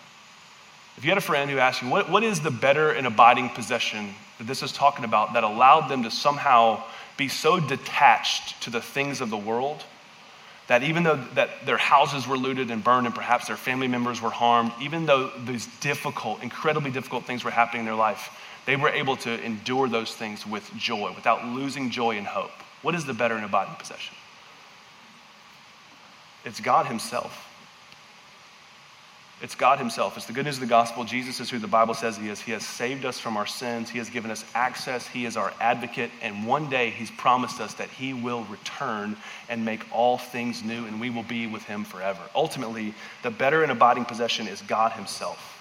If 0.98 1.04
you 1.04 1.12
had 1.12 1.18
a 1.18 1.22
friend 1.22 1.52
who 1.52 1.58
asked 1.58 1.82
you, 1.82 1.90
what, 1.90 2.10
what 2.10 2.24
is 2.24 2.40
the 2.40 2.52
better 2.52 2.92
and 2.92 3.06
abiding 3.06 3.50
possession 3.50 4.14
that 4.38 4.48
this 4.48 4.64
is 4.64 4.72
talking 4.72 5.04
about 5.04 5.34
that 5.34 5.44
allowed 5.44 5.90
them 5.90 6.04
to 6.04 6.12
somehow 6.12 6.84
be 7.18 7.28
so 7.28 7.60
detached 7.60 8.62
to 8.64 8.70
the 8.70 8.82
things 8.82 9.20
of 9.20 9.30
the 9.30 9.38
world 9.38 9.84
that 10.68 10.84
even 10.84 11.04
though 11.04 11.18
that 11.36 11.66
their 11.66 11.78
houses 11.78 12.28
were 12.28 12.38
looted 12.38 12.72
and 12.72 12.84
burned 12.84 13.06
and 13.06 13.16
perhaps 13.16 13.48
their 13.48 13.58
family 13.58 13.88
members 13.88 14.22
were 14.22 14.32
harmed, 14.32 14.72
even 14.82 15.06
though 15.06 15.30
these 15.46 15.68
difficult, 15.80 16.42
incredibly 16.42 16.90
difficult 16.92 17.26
things 17.26 17.44
were 17.44 17.52
happening 17.52 17.82
in 17.82 17.86
their 17.86 17.96
life, 17.96 18.30
they 18.66 18.76
were 18.76 18.90
able 18.90 19.16
to 19.18 19.42
endure 19.44 19.88
those 19.88 20.14
things 20.14 20.46
with 20.46 20.70
joy, 20.76 21.12
without 21.16 21.46
losing 21.46 21.92
joy 21.92 22.18
and 22.18 22.26
hope. 22.26 22.52
What 22.82 22.96
is 22.96 23.06
the 23.06 23.14
better 23.14 23.36
and 23.36 23.46
abiding 23.46 23.76
possession? 23.76 24.16
It's 26.44 26.60
God 26.60 26.88
Himself. 26.88 27.48
It's 29.42 29.56
God 29.56 29.80
Himself. 29.80 30.16
It's 30.16 30.26
the 30.26 30.34
good 30.34 30.46
news 30.46 30.56
of 30.56 30.62
the 30.62 30.68
gospel. 30.68 31.04
Jesus 31.04 31.42
is 31.42 31.50
who 31.50 31.60
the 31.60 31.68
Bible 31.68 31.94
says 31.94 32.18
He 32.18 32.30
is. 32.30 32.40
He 32.40 32.52
has 32.54 32.66
saved 32.66 33.06
us 33.06 33.20
from 33.20 33.36
our 33.36 33.46
sins. 33.46 33.90
He 33.90 33.98
has 33.98 34.10
given 34.10 34.32
us 34.32 34.46
access. 34.56 35.06
He 35.06 35.26
is 35.26 35.36
our 35.36 35.54
advocate. 35.60 36.10
And 36.22 36.48
one 36.48 36.70
day 36.70 36.90
He's 36.90 37.12
promised 37.12 37.60
us 37.60 37.74
that 37.76 37.90
He 37.90 38.14
will 38.14 38.46
return 38.46 39.18
and 39.50 39.66
make 39.66 39.86
all 39.92 40.18
things 40.18 40.64
new, 40.64 40.86
and 40.86 41.02
we 41.02 41.10
will 41.10 41.24
be 41.24 41.48
with 41.48 41.64
Him 41.64 41.84
forever. 41.84 42.22
Ultimately, 42.34 42.94
the 43.24 43.32
better 43.32 43.62
and 43.62 43.72
abiding 43.72 44.06
possession 44.06 44.48
is 44.48 44.62
God 44.62 44.94
Himself 44.94 45.52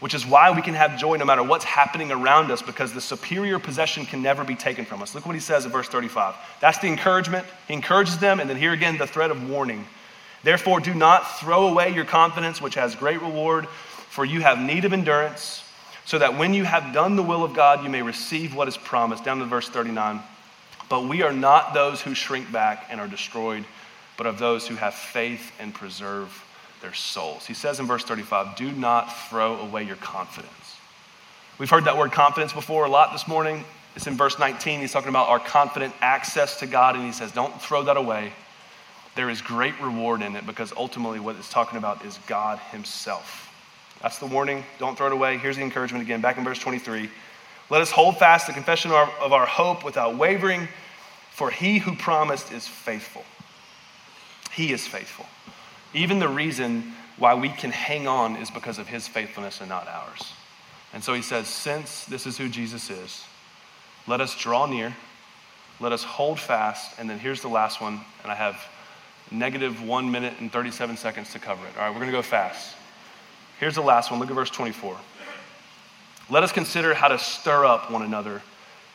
which 0.00 0.14
is 0.14 0.26
why 0.26 0.50
we 0.50 0.60
can 0.60 0.74
have 0.74 0.98
joy 0.98 1.16
no 1.16 1.24
matter 1.24 1.42
what's 1.42 1.64
happening 1.64 2.12
around 2.12 2.50
us 2.50 2.60
because 2.60 2.92
the 2.92 3.00
superior 3.00 3.58
possession 3.58 4.04
can 4.04 4.22
never 4.22 4.44
be 4.44 4.54
taken 4.54 4.84
from 4.84 5.00
us. 5.00 5.14
Look 5.14 5.24
what 5.24 5.34
he 5.34 5.40
says 5.40 5.64
in 5.64 5.70
verse 5.70 5.88
35. 5.88 6.34
That's 6.60 6.78
the 6.78 6.88
encouragement. 6.88 7.46
He 7.66 7.74
encourages 7.74 8.18
them, 8.18 8.40
and 8.40 8.48
then 8.48 8.58
here 8.58 8.72
again, 8.72 8.98
the 8.98 9.06
threat 9.06 9.30
of 9.30 9.48
warning. 9.48 9.86
Therefore, 10.46 10.78
do 10.78 10.94
not 10.94 11.40
throw 11.40 11.66
away 11.66 11.92
your 11.92 12.04
confidence, 12.04 12.62
which 12.62 12.76
has 12.76 12.94
great 12.94 13.20
reward, 13.20 13.66
for 13.66 14.24
you 14.24 14.42
have 14.42 14.60
need 14.60 14.84
of 14.84 14.92
endurance, 14.92 15.64
so 16.04 16.20
that 16.20 16.38
when 16.38 16.54
you 16.54 16.62
have 16.62 16.94
done 16.94 17.16
the 17.16 17.22
will 17.24 17.42
of 17.42 17.52
God, 17.52 17.82
you 17.82 17.90
may 17.90 18.00
receive 18.00 18.54
what 18.54 18.68
is 18.68 18.76
promised. 18.76 19.24
Down 19.24 19.40
to 19.40 19.44
verse 19.44 19.68
39. 19.68 20.20
But 20.88 21.08
we 21.08 21.22
are 21.22 21.32
not 21.32 21.74
those 21.74 22.00
who 22.00 22.14
shrink 22.14 22.52
back 22.52 22.86
and 22.90 23.00
are 23.00 23.08
destroyed, 23.08 23.64
but 24.16 24.28
of 24.28 24.38
those 24.38 24.68
who 24.68 24.76
have 24.76 24.94
faith 24.94 25.50
and 25.58 25.74
preserve 25.74 26.44
their 26.80 26.94
souls. 26.94 27.44
He 27.44 27.54
says 27.54 27.80
in 27.80 27.86
verse 27.86 28.04
35, 28.04 28.54
do 28.54 28.70
not 28.70 29.06
throw 29.28 29.56
away 29.56 29.82
your 29.82 29.96
confidence. 29.96 30.76
We've 31.58 31.68
heard 31.68 31.86
that 31.86 31.98
word 31.98 32.12
confidence 32.12 32.52
before 32.52 32.84
a 32.84 32.88
lot 32.88 33.10
this 33.10 33.26
morning. 33.26 33.64
It's 33.96 34.06
in 34.06 34.14
verse 34.14 34.38
19. 34.38 34.78
He's 34.78 34.92
talking 34.92 35.08
about 35.08 35.28
our 35.28 35.40
confident 35.40 35.92
access 36.00 36.60
to 36.60 36.68
God, 36.68 36.94
and 36.94 37.04
he 37.04 37.10
says, 37.10 37.32
don't 37.32 37.60
throw 37.60 37.82
that 37.82 37.96
away. 37.96 38.32
There 39.16 39.30
is 39.30 39.42
great 39.42 39.78
reward 39.80 40.22
in 40.22 40.36
it 40.36 40.46
because 40.46 40.72
ultimately 40.76 41.18
what 41.18 41.36
it's 41.36 41.50
talking 41.50 41.78
about 41.78 42.04
is 42.04 42.18
God 42.26 42.58
Himself. 42.70 43.52
That's 44.02 44.18
the 44.18 44.26
warning. 44.26 44.62
Don't 44.78 44.96
throw 44.96 45.06
it 45.06 45.12
away. 45.12 45.38
Here's 45.38 45.56
the 45.56 45.62
encouragement 45.62 46.04
again, 46.04 46.20
back 46.20 46.38
in 46.38 46.44
verse 46.44 46.58
23. 46.58 47.10
Let 47.70 47.80
us 47.80 47.90
hold 47.90 48.18
fast 48.18 48.46
the 48.46 48.52
confession 48.52 48.90
of 48.90 48.96
our, 48.96 49.10
of 49.20 49.32
our 49.32 49.46
hope 49.46 49.84
without 49.84 50.16
wavering, 50.16 50.68
for 51.32 51.50
He 51.50 51.78
who 51.78 51.96
promised 51.96 52.52
is 52.52 52.68
faithful. 52.68 53.24
He 54.52 54.72
is 54.72 54.86
faithful. 54.86 55.26
Even 55.92 56.18
the 56.18 56.28
reason 56.28 56.94
why 57.18 57.34
we 57.34 57.48
can 57.48 57.70
hang 57.70 58.06
on 58.06 58.36
is 58.36 58.50
because 58.50 58.78
of 58.78 58.86
his 58.86 59.08
faithfulness 59.08 59.60
and 59.60 59.68
not 59.68 59.88
ours. 59.88 60.32
And 60.92 61.02
so 61.02 61.14
he 61.14 61.22
says, 61.22 61.46
since 61.48 62.04
this 62.04 62.26
is 62.26 62.38
who 62.38 62.48
Jesus 62.48 62.90
is, 62.90 63.24
let 64.06 64.20
us 64.20 64.36
draw 64.36 64.66
near, 64.66 64.94
let 65.80 65.92
us 65.92 66.04
hold 66.04 66.38
fast, 66.38 66.98
and 66.98 67.08
then 67.08 67.18
here's 67.18 67.42
the 67.42 67.48
last 67.48 67.80
one, 67.80 68.00
and 68.22 68.32
I 68.32 68.34
have 68.34 68.56
negative 69.30 69.82
one 69.82 70.10
minute 70.10 70.34
and 70.40 70.52
37 70.52 70.96
seconds 70.96 71.32
to 71.32 71.38
cover 71.38 71.66
it. 71.66 71.76
All 71.76 71.84
right, 71.84 71.90
we're 71.90 72.00
going 72.00 72.10
to 72.10 72.16
go 72.16 72.22
fast. 72.22 72.76
Here's 73.58 73.74
the 73.74 73.82
last 73.82 74.10
one. 74.10 74.20
Look 74.20 74.30
at 74.30 74.34
verse 74.34 74.50
24. 74.50 74.96
Let 76.28 76.42
us 76.42 76.52
consider 76.52 76.94
how 76.94 77.08
to 77.08 77.18
stir 77.18 77.64
up 77.64 77.90
one 77.90 78.02
another 78.02 78.42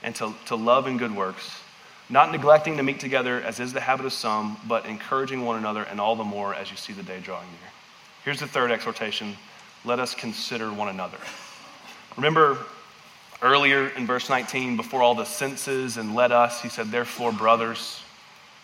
and 0.04 0.14
to, 0.16 0.34
to 0.48 0.56
love 0.56 0.88
and 0.88 1.00
good 1.00 1.16
works 1.16 1.62
not 2.12 2.30
neglecting 2.30 2.76
to 2.76 2.84
meet 2.84 3.00
together 3.00 3.42
as 3.42 3.62
is 3.62 3.72
the 3.72 3.80
habit 3.80 4.06
of 4.06 4.12
some, 4.12 4.58
but 4.68 4.86
encouraging 4.86 5.46
one 5.46 5.58
another, 5.58 5.84
and 5.84 6.00
all 6.00 6.18
the 6.18 6.26
more 6.26 6.54
as 6.54 6.70
you 6.70 6.76
see 6.76 6.92
the 6.92 7.04
day 7.04 7.22
drawing 7.22 7.48
near. 7.48 7.72
Here's 8.26 8.40
the 8.40 8.48
third 8.48 8.72
exhortation 8.72 9.36
let 9.84 10.00
us 10.00 10.14
consider 10.14 10.72
one 10.72 10.90
another. 10.90 11.18
Remember 12.18 12.58
earlier 13.42 13.88
in 13.90 14.06
verse 14.06 14.30
19, 14.30 14.76
before 14.76 15.02
all 15.02 15.16
the 15.16 15.24
sinces 15.24 15.98
and 15.98 16.14
let 16.14 16.32
us, 16.32 16.62
he 16.62 16.70
said, 16.70 16.92
therefore, 16.92 17.32
brothers 17.32 18.04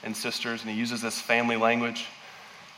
and 0.03 0.15
sisters, 0.15 0.61
and 0.61 0.71
he 0.71 0.77
uses 0.77 1.01
this 1.01 1.19
family 1.19 1.57
language. 1.57 2.05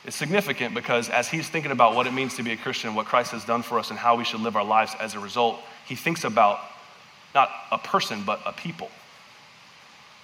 It's 0.06 0.16
significant 0.16 0.74
because 0.74 1.10
as 1.10 1.28
he's 1.28 1.50
thinking 1.50 1.72
about 1.72 1.94
what 1.94 2.08
it 2.08 2.14
means 2.14 2.36
to 2.36 2.44
be 2.44 2.52
a 2.52 2.58
Christian, 2.58 2.96
what 2.96 3.06
Christ 3.06 3.32
has 3.32 3.44
done 3.44 3.62
for 3.62 3.80
us, 3.80 3.90
and 3.90 4.00
how 4.00 4.16
we 4.16 4.24
should 4.24 4.40
live 4.42 4.56
our 4.56 4.64
lives 4.64 4.96
as 5.00 5.14
a 5.14 5.20
result, 5.20 5.60
he 5.86 5.96
thinks 5.96 6.24
about 6.24 6.60
not 7.36 7.50
a 7.72 7.78
person, 7.78 8.24
but 8.26 8.40
a 8.46 8.54
people. 8.54 8.90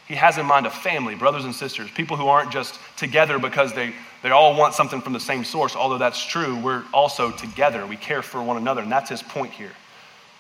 He 0.08 0.16
has 0.16 0.38
in 0.38 0.46
mind 0.46 0.68
a 0.68 0.70
family, 0.70 1.16
brothers 1.16 1.46
and 1.46 1.54
sisters, 1.54 1.90
people 1.92 2.16
who 2.16 2.28
aren't 2.28 2.52
just 2.52 2.80
together 2.96 3.40
because 3.40 3.74
they, 3.74 3.94
they 4.22 4.30
all 4.30 4.56
want 4.56 4.76
something 4.76 5.02
from 5.02 5.14
the 5.14 5.20
same 5.20 5.44
source. 5.44 5.76
Although 5.76 5.98
that's 5.98 6.24
true, 6.24 6.60
we're 6.60 6.84
also 6.94 7.32
together. 7.32 7.86
We 7.88 7.98
care 7.98 8.22
for 8.22 8.42
one 8.42 8.58
another, 8.58 8.82
and 8.82 8.92
that's 8.92 9.10
his 9.10 9.24
point 9.24 9.52
here, 9.52 9.72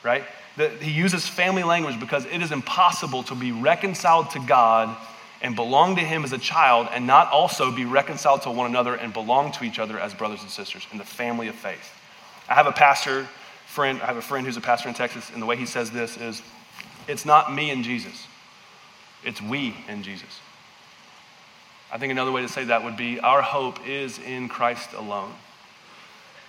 right? 0.03 0.23
That 0.57 0.81
he 0.81 0.91
uses 0.91 1.27
family 1.27 1.63
language 1.63 1.99
because 1.99 2.25
it 2.25 2.41
is 2.43 2.51
impossible 2.51 3.23
to 3.23 3.35
be 3.35 3.51
reconciled 3.51 4.29
to 4.31 4.39
God 4.39 4.95
and 5.45 5.55
belong 5.55 5.95
to 5.95 6.01
him 6.01 6.23
as 6.23 6.33
a 6.33 6.39
child 6.39 6.87
and 6.91 7.05
not 7.05 7.31
also 7.31 7.71
be 7.71 7.85
reconciled 7.85 8.41
to 8.41 8.49
one 8.49 8.65
another 8.65 8.95
and 8.95 9.13
belong 9.13 9.51
to 9.51 9.63
each 9.63 9.77
other 9.77 9.99
as 9.99 10.11
brothers 10.11 10.41
and 10.41 10.49
sisters 10.49 10.87
in 10.91 10.97
the 10.97 11.05
family 11.05 11.47
of 11.47 11.53
faith. 11.53 11.93
I 12.49 12.55
have 12.55 12.65
a 12.65 12.71
pastor 12.71 13.27
friend, 13.67 14.01
I 14.01 14.07
have 14.07 14.17
a 14.17 14.23
friend 14.23 14.43
who's 14.43 14.57
a 14.57 14.61
pastor 14.61 14.89
in 14.89 14.95
Texas, 14.95 15.29
and 15.31 15.39
the 15.39 15.45
way 15.45 15.55
he 15.55 15.67
says 15.67 15.91
this 15.91 16.17
is 16.17 16.41
it's 17.07 17.25
not 17.25 17.53
me 17.53 17.69
and 17.69 17.83
Jesus. 17.83 18.25
It's 19.23 19.39
we 19.39 19.75
and 19.87 20.03
Jesus. 20.03 20.39
I 21.93 21.99
think 21.99 22.09
another 22.09 22.31
way 22.31 22.41
to 22.41 22.49
say 22.49 22.63
that 22.63 22.83
would 22.83 22.97
be 22.97 23.19
our 23.19 23.43
hope 23.43 23.87
is 23.87 24.17
in 24.17 24.49
Christ 24.49 24.93
alone, 24.93 25.31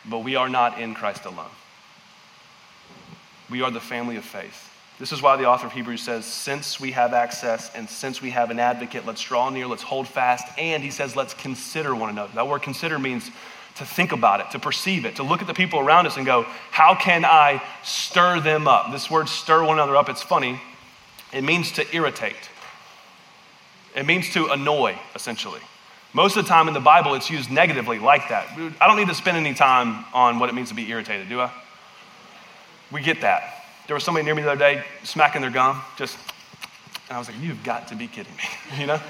but 0.09 0.21
we 0.21 0.37
are 0.37 0.49
not 0.49 0.81
in 0.81 0.95
Christ 0.95 1.27
alone. 1.27 1.51
We 3.51 3.61
are 3.61 3.71
the 3.71 3.79
family 3.79 4.17
of 4.17 4.25
faith. 4.25 4.73
This 4.99 5.13
is 5.13 5.21
why 5.21 5.37
the 5.37 5.45
author 5.45 5.67
of 5.67 5.75
Hebrews 5.75 6.01
says, 6.01 6.25
since 6.25 6.81
we 6.81 6.93
have 6.93 7.13
access 7.13 7.71
and 7.75 7.89
since 7.89 8.23
we 8.23 8.31
have 8.31 8.51
an 8.51 8.59
advocate, 8.59 9.05
let's 9.05 9.21
draw 9.21 9.51
near, 9.51 9.67
let's 9.67 9.83
hold 9.83 10.09
fast, 10.09 10.47
and 10.59 10.83
he 10.83 10.91
says, 10.91 11.15
let's 11.15 11.35
consider 11.35 11.95
one 11.95 12.09
another. 12.09 12.33
That 12.35 12.49
word 12.49 12.63
consider 12.63 12.99
means 12.99 13.31
to 13.75 13.85
think 13.85 14.13
about 14.13 14.41
it, 14.41 14.51
to 14.53 14.59
perceive 14.59 15.05
it, 15.05 15.17
to 15.17 15.23
look 15.23 15.43
at 15.43 15.47
the 15.47 15.55
people 15.55 15.81
around 15.81 16.07
us 16.07 16.17
and 16.17 16.25
go, 16.25 16.45
how 16.71 16.95
can 16.95 17.27
I 17.27 17.63
stir 17.83 18.41
them 18.41 18.67
up? 18.67 18.91
This 18.91 19.11
word 19.11 19.29
stir 19.29 19.63
one 19.65 19.77
another 19.77 19.97
up, 19.97 20.09
it's 20.09 20.23
funny. 20.23 20.59
It 21.31 21.43
means 21.43 21.73
to 21.73 21.95
irritate. 21.95 22.49
It 23.95 24.07
means 24.07 24.33
to 24.33 24.47
annoy, 24.47 24.99
essentially. 25.15 25.61
Most 26.15 26.39
of 26.39 26.45
the 26.45 26.49
time 26.49 26.69
in 26.69 26.75
the 26.75 26.81
Bible, 26.81 27.13
it's 27.13 27.29
used 27.29 27.51
negatively 27.51 27.99
like 27.99 28.31
that. 28.31 28.49
I 28.81 28.87
don't 28.87 28.97
need 28.97 29.09
to 29.09 29.15
spend 29.15 29.37
any 29.37 29.53
time 29.53 30.07
on 30.15 30.39
what 30.39 30.49
it 30.49 30.55
means 30.55 30.71
to 30.71 30.75
be 30.75 30.89
irritated, 30.89 31.29
do 31.29 31.43
I? 31.43 31.53
We 32.91 33.03
get 33.03 33.21
that. 33.21 33.56
There 33.87 33.95
was 33.95 34.05
somebody 34.05 34.25
near 34.25 34.35
me 34.35 34.43
the 34.43 34.51
other 34.51 34.59
day 34.59 34.85
smacking 35.05 35.43
their 35.43 35.51
gum, 35.51 35.81
just, 35.97 36.19
and 37.09 37.17
I 37.17 37.19
was 37.19 37.29
like, 37.29 37.41
you've 37.41 37.63
got 37.63 37.89
to 37.89 37.95
be 37.95 38.09
kidding 38.09 38.35
me, 38.37 38.45
you 38.81 38.87
know? 38.87 39.01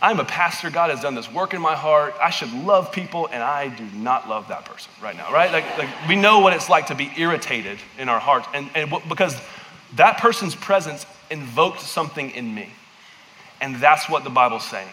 I'm 0.00 0.18
a 0.18 0.24
pastor. 0.24 0.68
God 0.68 0.90
has 0.90 1.00
done 1.00 1.14
this 1.14 1.30
work 1.30 1.54
in 1.54 1.62
my 1.62 1.76
heart. 1.76 2.14
I 2.20 2.30
should 2.30 2.52
love 2.52 2.90
people, 2.90 3.28
and 3.30 3.40
I 3.40 3.68
do 3.68 3.84
not 3.94 4.28
love 4.28 4.48
that 4.48 4.64
person 4.64 4.90
right 5.00 5.16
now, 5.16 5.32
right? 5.32 5.52
Like, 5.52 5.78
like 5.78 5.88
we 6.08 6.16
know 6.16 6.40
what 6.40 6.52
it's 6.54 6.68
like 6.68 6.88
to 6.88 6.96
be 6.96 7.12
irritated 7.16 7.78
in 7.98 8.08
our 8.08 8.18
hearts, 8.18 8.48
and, 8.52 8.68
and 8.74 8.92
because 9.08 9.40
that 9.94 10.18
person's 10.18 10.56
presence 10.56 11.06
invoked 11.30 11.80
something 11.80 12.30
in 12.30 12.52
me. 12.52 12.72
And 13.60 13.76
that's 13.76 14.08
what 14.08 14.24
the 14.24 14.30
Bible's 14.30 14.64
saying. 14.64 14.88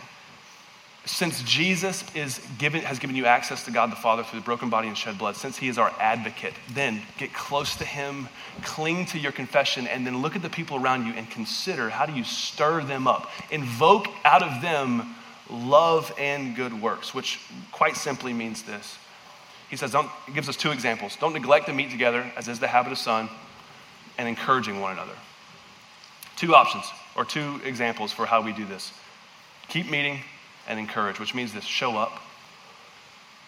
Since 1.10 1.42
Jesus 1.42 2.06
is 2.14 2.40
given, 2.60 2.82
has 2.82 3.00
given 3.00 3.16
you 3.16 3.26
access 3.26 3.66
to 3.66 3.72
God 3.72 3.92
the 3.92 3.96
Father 3.96 4.24
through 4.24 4.42
the 4.42 4.46
broken 4.46 4.70
body 4.70 4.88
and 4.88 4.96
shed 4.96 5.18
blood, 5.18 5.36
since 5.36 5.58
he 5.58 5.68
is 5.68 5.80
our 5.80 5.92
advocate, 6.00 6.54
then 6.72 7.02
get 7.18 7.34
close 7.34 7.76
to 7.78 7.84
him, 7.84 8.30
cling 8.62 9.08
to 9.08 9.18
your 9.18 9.32
confession, 9.32 9.88
and 9.88 10.06
then 10.06 10.22
look 10.22 10.36
at 10.36 10.44
the 10.44 10.50
people 10.50 10.78
around 10.78 11.08
you 11.08 11.14
and 11.14 11.30
consider 11.30 11.90
how 11.90 12.06
do 12.06 12.14
you 12.14 12.24
stir 12.24 12.84
them 12.84 13.08
up? 13.08 13.32
Invoke 13.50 14.08
out 14.24 14.44
of 14.44 14.62
them 14.62 15.16
love 15.50 16.14
and 16.20 16.56
good 16.56 16.80
works, 16.80 17.14
which 17.14 17.40
quite 17.72 17.98
simply 17.98 18.32
means 18.32 18.62
this. 18.62 18.98
He 19.68 19.78
says, 19.78 19.92
don't, 19.92 20.10
he 20.28 20.32
gives 20.32 20.48
us 20.48 20.56
two 20.56 20.72
examples. 20.72 21.16
Don't 21.16 21.34
neglect 21.34 21.66
to 21.66 21.74
meet 21.74 21.90
together, 21.90 22.32
as 22.38 22.48
is 22.48 22.60
the 22.60 22.68
habit 22.68 22.92
of 22.92 23.00
some, 23.00 23.30
and 24.20 24.30
encouraging 24.30 24.80
one 24.80 24.94
another. 24.94 25.16
Two 26.38 26.54
options 26.54 26.86
or 27.16 27.26
two 27.26 27.60
examples 27.66 28.14
for 28.14 28.28
how 28.28 28.42
we 28.42 28.54
do 28.54 28.66
this. 28.66 28.94
Keep 29.70 29.90
meeting 29.90 30.22
and 30.70 30.80
encourage, 30.80 31.20
which 31.20 31.36
means 31.36 31.52
this 31.52 31.66
show 31.66 31.98
up. 31.98 32.14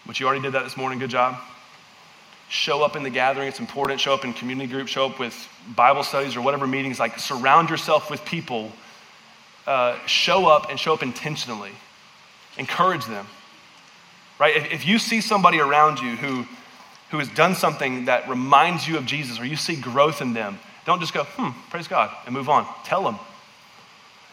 Which 0.04 0.20
you 0.20 0.26
already 0.26 0.42
did 0.42 0.52
that 0.52 0.64
this 0.64 0.76
morning, 0.76 0.98
good 0.98 1.10
job. 1.10 1.36
Show 2.48 2.82
up 2.82 2.96
in 2.96 3.02
the 3.02 3.10
gathering, 3.10 3.48
it's 3.48 3.60
important. 3.60 4.00
Show 4.00 4.12
up 4.12 4.24
in 4.24 4.34
community 4.34 4.70
groups, 4.70 4.90
show 4.90 5.06
up 5.06 5.18
with 5.18 5.34
Bible 5.74 6.02
studies 6.02 6.36
or 6.36 6.42
whatever 6.42 6.66
meetings. 6.66 6.98
Like 6.98 7.18
surround 7.18 7.70
yourself 7.70 8.10
with 8.10 8.22
people. 8.26 8.72
Uh, 9.66 9.98
show 10.06 10.46
up 10.46 10.68
and 10.68 10.78
show 10.78 10.92
up 10.92 11.02
intentionally. 11.02 11.70
Encourage 12.58 13.06
them. 13.06 13.26
Right? 14.38 14.56
If, 14.56 14.72
if 14.72 14.86
you 14.86 14.98
see 14.98 15.20
somebody 15.20 15.60
around 15.60 16.00
you 16.00 16.16
who 16.16 16.46
who 17.12 17.18
has 17.18 17.28
done 17.28 17.54
something 17.54 18.06
that 18.06 18.26
reminds 18.26 18.88
you 18.88 18.96
of 18.96 19.04
Jesus 19.04 19.38
or 19.38 19.44
you 19.44 19.54
see 19.54 19.76
growth 19.76 20.22
in 20.22 20.32
them, 20.32 20.58
don't 20.86 20.98
just 20.98 21.12
go, 21.12 21.24
hmm, 21.24 21.50
praise 21.68 21.86
God, 21.86 22.10
and 22.24 22.34
move 22.34 22.48
on. 22.48 22.66
Tell 22.84 23.04
them. 23.04 23.18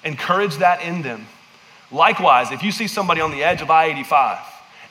Encourage 0.06 0.56
that 0.58 0.82
in 0.82 1.02
them. 1.02 1.28
Likewise, 1.92 2.52
if 2.52 2.64
you 2.64 2.72
see 2.72 2.88
somebody 2.88 3.22
on 3.22 3.32
the 3.32 3.44
edge 3.44 3.62
of 3.62 3.70
I 3.72 3.86
85 3.86 4.38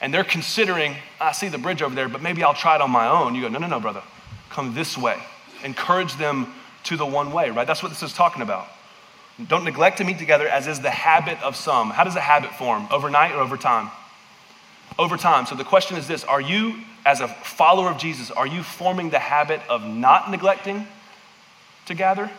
and 0.01 0.13
they're 0.13 0.25
considering, 0.25 0.97
I 1.21 1.33
see 1.33 1.49
the 1.49 1.59
bridge 1.59 1.83
over 1.83 1.95
there, 1.95 2.09
but 2.09 2.23
maybe 2.23 2.43
I'll 2.43 2.55
try 2.55 2.75
it 2.75 2.81
on 2.81 2.91
my 2.91 3.09
own, 3.09 3.35
you 3.35 3.43
go, 3.43 3.49
no, 3.49 3.59
no, 3.59 3.67
no, 3.67 3.81
brother, 3.81 4.03
come 4.51 4.75
this 4.75 4.97
way. 4.97 5.19
Encourage 5.65 6.17
them 6.17 6.53
to 6.85 6.97
the 6.97 7.07
one 7.07 7.33
way, 7.33 7.51
right? 7.51 7.67
That's 7.67 7.83
what 7.83 7.91
this 7.91 8.03
is 8.03 8.13
talking 8.13 8.43
about. 8.43 8.69
Don't 9.47 9.65
neglect 9.65 9.99
to 9.99 10.05
meet 10.05 10.19
together, 10.19 10.49
as 10.49 10.67
is 10.67 10.81
the 10.81 10.91
habit 10.91 11.41
of 11.43 11.55
some. 11.55 11.91
How 11.91 12.03
does 12.03 12.17
a 12.17 12.21
habit 12.21 12.53
form? 12.55 12.89
Overnight 12.91 13.33
or 13.33 13.41
over 13.41 13.57
time? 13.57 13.91
Over 14.99 15.17
time. 15.17 15.47
So 15.47 15.55
the 15.55 15.65
question 15.65 15.97
is 15.97 16.09
this 16.09 16.25
Are 16.25 16.41
you, 16.41 16.81
as 17.07 17.21
a 17.21 17.29
follower 17.29 17.91
of 17.91 17.99
Jesus, 17.99 18.33
are 18.33 18.47
you 18.47 18.65
forming 18.65 19.11
the 19.11 19.21
habit 19.21 19.61
of 19.69 19.85
not 19.85 20.31
neglecting 20.31 20.89
to 21.87 21.95
gather 21.95 22.31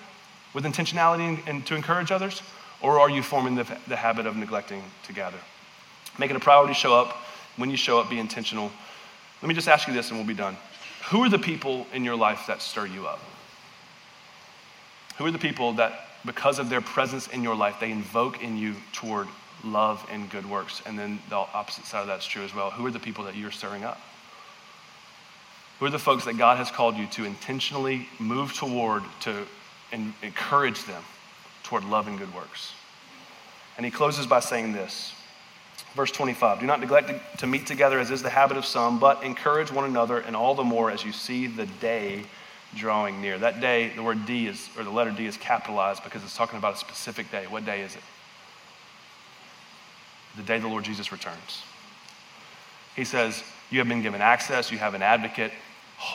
with 0.53 0.65
intentionality 0.65 1.39
and, 1.47 1.65
to 1.67 1.75
encourage 1.75 2.11
others? 2.11 2.41
Or 2.81 2.99
are 2.99 3.09
you 3.09 3.21
forming 3.21 3.55
the, 3.55 3.65
the 3.87 3.95
habit 3.95 4.25
of 4.25 4.35
neglecting 4.35 4.83
to 5.03 5.13
gather? 5.13 5.37
Make 6.17 6.31
it 6.31 6.37
a 6.37 6.39
priority 6.39 6.73
show 6.73 6.93
up. 6.93 7.17
When 7.57 7.69
you 7.69 7.77
show 7.77 7.99
up, 7.99 8.09
be 8.09 8.19
intentional. 8.19 8.71
Let 9.41 9.47
me 9.49 9.53
just 9.53 9.67
ask 9.67 9.87
you 9.87 9.93
this 9.93 10.09
and 10.09 10.17
we'll 10.17 10.27
be 10.27 10.33
done. 10.33 10.57
Who 11.09 11.23
are 11.23 11.29
the 11.29 11.39
people 11.39 11.87
in 11.93 12.03
your 12.03 12.15
life 12.15 12.45
that 12.47 12.61
stir 12.61 12.85
you 12.85 13.07
up? 13.07 13.19
Who 15.17 15.25
are 15.25 15.31
the 15.31 15.39
people 15.39 15.73
that, 15.73 16.07
because 16.25 16.59
of 16.59 16.69
their 16.69 16.81
presence 16.81 17.27
in 17.27 17.43
your 17.43 17.55
life, 17.55 17.77
they 17.79 17.91
invoke 17.91 18.41
in 18.41 18.57
you 18.57 18.75
toward 18.93 19.27
love 19.63 20.05
and 20.09 20.29
good 20.29 20.49
works? 20.49 20.81
And 20.85 20.97
then 20.97 21.19
the 21.29 21.35
opposite 21.35 21.85
side 21.85 22.01
of 22.01 22.07
that's 22.07 22.25
true 22.25 22.43
as 22.43 22.55
well. 22.55 22.71
Who 22.71 22.85
are 22.85 22.91
the 22.91 22.99
people 22.99 23.25
that 23.25 23.35
you're 23.35 23.51
stirring 23.51 23.83
up? 23.83 23.99
Who 25.79 25.85
are 25.85 25.89
the 25.89 25.99
folks 25.99 26.25
that 26.25 26.37
God 26.37 26.57
has 26.57 26.71
called 26.71 26.95
you 26.95 27.07
to 27.07 27.25
intentionally 27.25 28.07
move 28.19 28.53
toward 28.53 29.03
to 29.21 29.45
encourage 30.21 30.83
them 30.85 31.03
toward 31.69 31.85
love 31.85 32.07
and 32.07 32.17
good 32.17 32.33
works? 32.33 32.73
And 33.77 33.85
he 33.85 33.91
closes 33.91 34.25
by 34.25 34.39
saying 34.39 34.73
this. 34.73 35.13
Verse 35.95 36.11
25 36.11 36.59
Do 36.59 36.65
not 36.65 36.79
neglect 36.79 37.39
to 37.39 37.47
meet 37.47 37.65
together 37.65 37.99
as 37.99 38.11
is 38.11 38.21
the 38.21 38.29
habit 38.29 38.57
of 38.57 38.65
some, 38.65 38.99
but 38.99 39.23
encourage 39.23 39.71
one 39.71 39.85
another, 39.85 40.19
and 40.19 40.35
all 40.35 40.55
the 40.55 40.63
more 40.63 40.91
as 40.91 41.05
you 41.05 41.11
see 41.11 41.47
the 41.47 41.65
day 41.65 42.23
drawing 42.75 43.21
near. 43.21 43.37
That 43.37 43.61
day, 43.61 43.91
the 43.95 44.03
word 44.03 44.25
D 44.25 44.47
is, 44.47 44.69
or 44.77 44.83
the 44.83 44.89
letter 44.89 45.11
D 45.11 45.25
is 45.25 45.37
capitalized 45.37 46.03
because 46.03 46.23
it's 46.23 46.35
talking 46.35 46.57
about 46.57 46.73
a 46.73 46.77
specific 46.77 47.31
day. 47.31 47.45
What 47.47 47.65
day 47.65 47.81
is 47.81 47.95
it? 47.95 48.01
The 50.35 50.43
day 50.43 50.59
the 50.59 50.67
Lord 50.67 50.83
Jesus 50.83 51.11
returns. 51.11 51.63
He 52.95 53.05
says, 53.05 53.43
You 53.69 53.79
have 53.79 53.87
been 53.87 54.01
given 54.01 54.21
access, 54.21 54.71
you 54.71 54.77
have 54.77 54.93
an 54.93 55.01
advocate. 55.01 55.51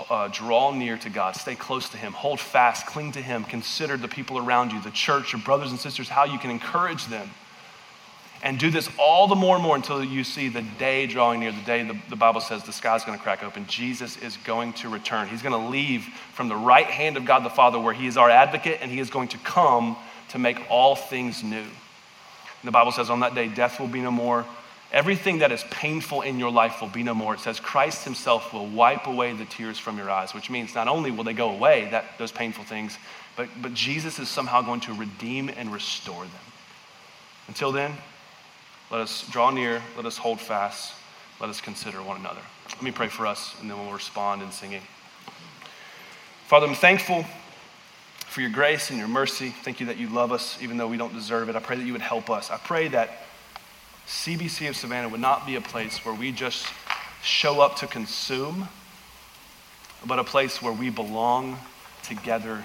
Uh, 0.08 0.28
draw 0.28 0.72
near 0.72 0.96
to 0.96 1.10
God, 1.10 1.36
stay 1.36 1.54
close 1.54 1.90
to 1.90 1.98
Him, 1.98 2.12
hold 2.12 2.40
fast, 2.40 2.86
cling 2.86 3.12
to 3.12 3.20
Him, 3.20 3.44
consider 3.44 3.98
the 3.98 4.08
people 4.08 4.38
around 4.38 4.72
you, 4.72 4.80
the 4.80 4.90
church, 4.90 5.34
your 5.34 5.42
brothers 5.42 5.70
and 5.70 5.78
sisters, 5.78 6.08
how 6.08 6.24
you 6.24 6.38
can 6.38 6.50
encourage 6.50 7.06
them 7.06 7.28
and 8.44 8.58
do 8.58 8.70
this 8.70 8.90
all 8.98 9.26
the 9.26 9.34
more 9.34 9.56
and 9.56 9.64
more 9.64 9.74
until 9.74 10.04
you 10.04 10.22
see 10.22 10.50
the 10.50 10.60
day 10.78 11.06
drawing 11.06 11.40
near, 11.40 11.50
the 11.50 11.62
day 11.62 11.82
the, 11.82 11.98
the 12.10 12.16
Bible 12.16 12.42
says 12.42 12.62
the 12.62 12.74
sky's 12.74 13.02
going 13.02 13.16
to 13.16 13.22
crack 13.22 13.42
open. 13.42 13.66
Jesus 13.66 14.18
is 14.18 14.36
going 14.44 14.74
to 14.74 14.90
return. 14.90 15.28
He's 15.28 15.40
going 15.40 15.58
to 15.58 15.70
leave 15.70 16.02
from 16.34 16.48
the 16.48 16.56
right 16.56 16.86
hand 16.86 17.16
of 17.16 17.24
God 17.24 17.42
the 17.42 17.50
Father, 17.50 17.80
where 17.80 17.94
He 17.94 18.06
is 18.06 18.18
our 18.18 18.28
advocate, 18.28 18.80
and 18.82 18.90
He 18.90 19.00
is 19.00 19.08
going 19.08 19.28
to 19.28 19.38
come 19.38 19.96
to 20.28 20.38
make 20.38 20.60
all 20.70 20.94
things 20.94 21.42
new. 21.42 21.56
And 21.56 21.68
the 22.64 22.70
Bible 22.70 22.92
says 22.92 23.08
on 23.08 23.20
that 23.20 23.34
day, 23.34 23.48
death 23.48 23.80
will 23.80 23.88
be 23.88 24.02
no 24.02 24.10
more. 24.10 24.44
Everything 24.94 25.38
that 25.38 25.50
is 25.50 25.64
painful 25.72 26.22
in 26.22 26.38
your 26.38 26.52
life 26.52 26.80
will 26.80 26.88
be 26.88 27.02
no 27.02 27.14
more. 27.14 27.34
It 27.34 27.40
says 27.40 27.58
Christ 27.58 28.04
Himself 28.04 28.52
will 28.52 28.68
wipe 28.68 29.08
away 29.08 29.32
the 29.32 29.44
tears 29.44 29.76
from 29.76 29.98
your 29.98 30.08
eyes, 30.08 30.32
which 30.32 30.50
means 30.50 30.72
not 30.72 30.86
only 30.86 31.10
will 31.10 31.24
they 31.24 31.32
go 31.32 31.50
away, 31.50 31.88
that, 31.90 32.16
those 32.16 32.30
painful 32.30 32.62
things, 32.62 32.96
but, 33.36 33.48
but 33.60 33.74
Jesus 33.74 34.20
is 34.20 34.28
somehow 34.28 34.62
going 34.62 34.78
to 34.82 34.94
redeem 34.94 35.48
and 35.48 35.72
restore 35.72 36.22
them. 36.22 36.44
Until 37.48 37.72
then, 37.72 37.92
let 38.92 39.00
us 39.00 39.28
draw 39.32 39.50
near. 39.50 39.82
Let 39.96 40.06
us 40.06 40.16
hold 40.16 40.40
fast. 40.40 40.94
Let 41.40 41.50
us 41.50 41.60
consider 41.60 42.00
one 42.00 42.20
another. 42.20 42.42
Let 42.70 42.82
me 42.82 42.92
pray 42.92 43.08
for 43.08 43.26
us, 43.26 43.56
and 43.60 43.68
then 43.68 43.76
we'll 43.76 43.92
respond 43.92 44.42
in 44.42 44.52
singing. 44.52 44.82
Father, 46.46 46.68
I'm 46.68 46.74
thankful 46.76 47.24
for 48.28 48.42
your 48.42 48.50
grace 48.50 48.90
and 48.90 48.98
your 49.00 49.08
mercy. 49.08 49.50
Thank 49.64 49.80
you 49.80 49.86
that 49.86 49.96
you 49.96 50.08
love 50.08 50.30
us 50.30 50.56
even 50.62 50.76
though 50.76 50.86
we 50.86 50.96
don't 50.96 51.12
deserve 51.12 51.48
it. 51.48 51.56
I 51.56 51.58
pray 51.58 51.74
that 51.74 51.84
you 51.84 51.92
would 51.92 52.00
help 52.00 52.30
us. 52.30 52.52
I 52.52 52.58
pray 52.58 52.86
that 52.88 53.24
CBC 54.06 54.68
of 54.68 54.76
Savannah 54.76 55.08
would 55.08 55.20
not 55.20 55.46
be 55.46 55.56
a 55.56 55.60
place 55.60 56.04
where 56.04 56.14
we 56.14 56.30
just 56.30 56.66
show 57.22 57.60
up 57.60 57.76
to 57.76 57.86
consume, 57.86 58.68
but 60.06 60.18
a 60.18 60.24
place 60.24 60.60
where 60.60 60.72
we 60.72 60.90
belong 60.90 61.58
together 62.02 62.64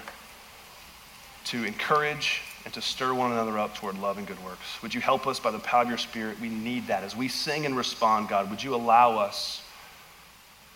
to 1.46 1.64
encourage 1.64 2.42
and 2.64 2.74
to 2.74 2.82
stir 2.82 3.14
one 3.14 3.32
another 3.32 3.58
up 3.58 3.74
toward 3.74 3.98
love 3.98 4.18
and 4.18 4.26
good 4.26 4.42
works. 4.44 4.82
Would 4.82 4.92
you 4.92 5.00
help 5.00 5.26
us 5.26 5.40
by 5.40 5.50
the 5.50 5.58
power 5.58 5.82
of 5.82 5.88
your 5.88 5.98
Spirit? 5.98 6.38
We 6.40 6.50
need 6.50 6.86
that. 6.88 7.02
As 7.02 7.16
we 7.16 7.28
sing 7.28 7.64
and 7.64 7.76
respond, 7.76 8.28
God, 8.28 8.50
would 8.50 8.62
you 8.62 8.74
allow 8.74 9.18
us 9.18 9.62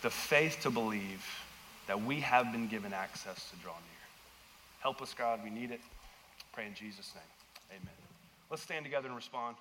the 0.01 0.09
faith 0.09 0.59
to 0.63 0.71
believe 0.71 1.23
that 1.87 2.03
we 2.03 2.19
have 2.21 2.51
been 2.51 2.67
given 2.67 2.91
access 2.91 3.49
to 3.51 3.55
draw 3.57 3.73
near? 3.73 4.01
Help 4.79 5.01
us, 5.01 5.13
God. 5.13 5.41
We 5.43 5.51
need 5.51 5.69
it. 5.69 5.79
Pray 6.53 6.65
in 6.65 6.73
Jesus' 6.73 7.13
name. 7.13 7.79
Amen. 7.79 7.93
Let's 8.49 8.63
stand 8.63 8.83
together 8.83 9.07
and 9.07 9.15
respond. 9.15 9.55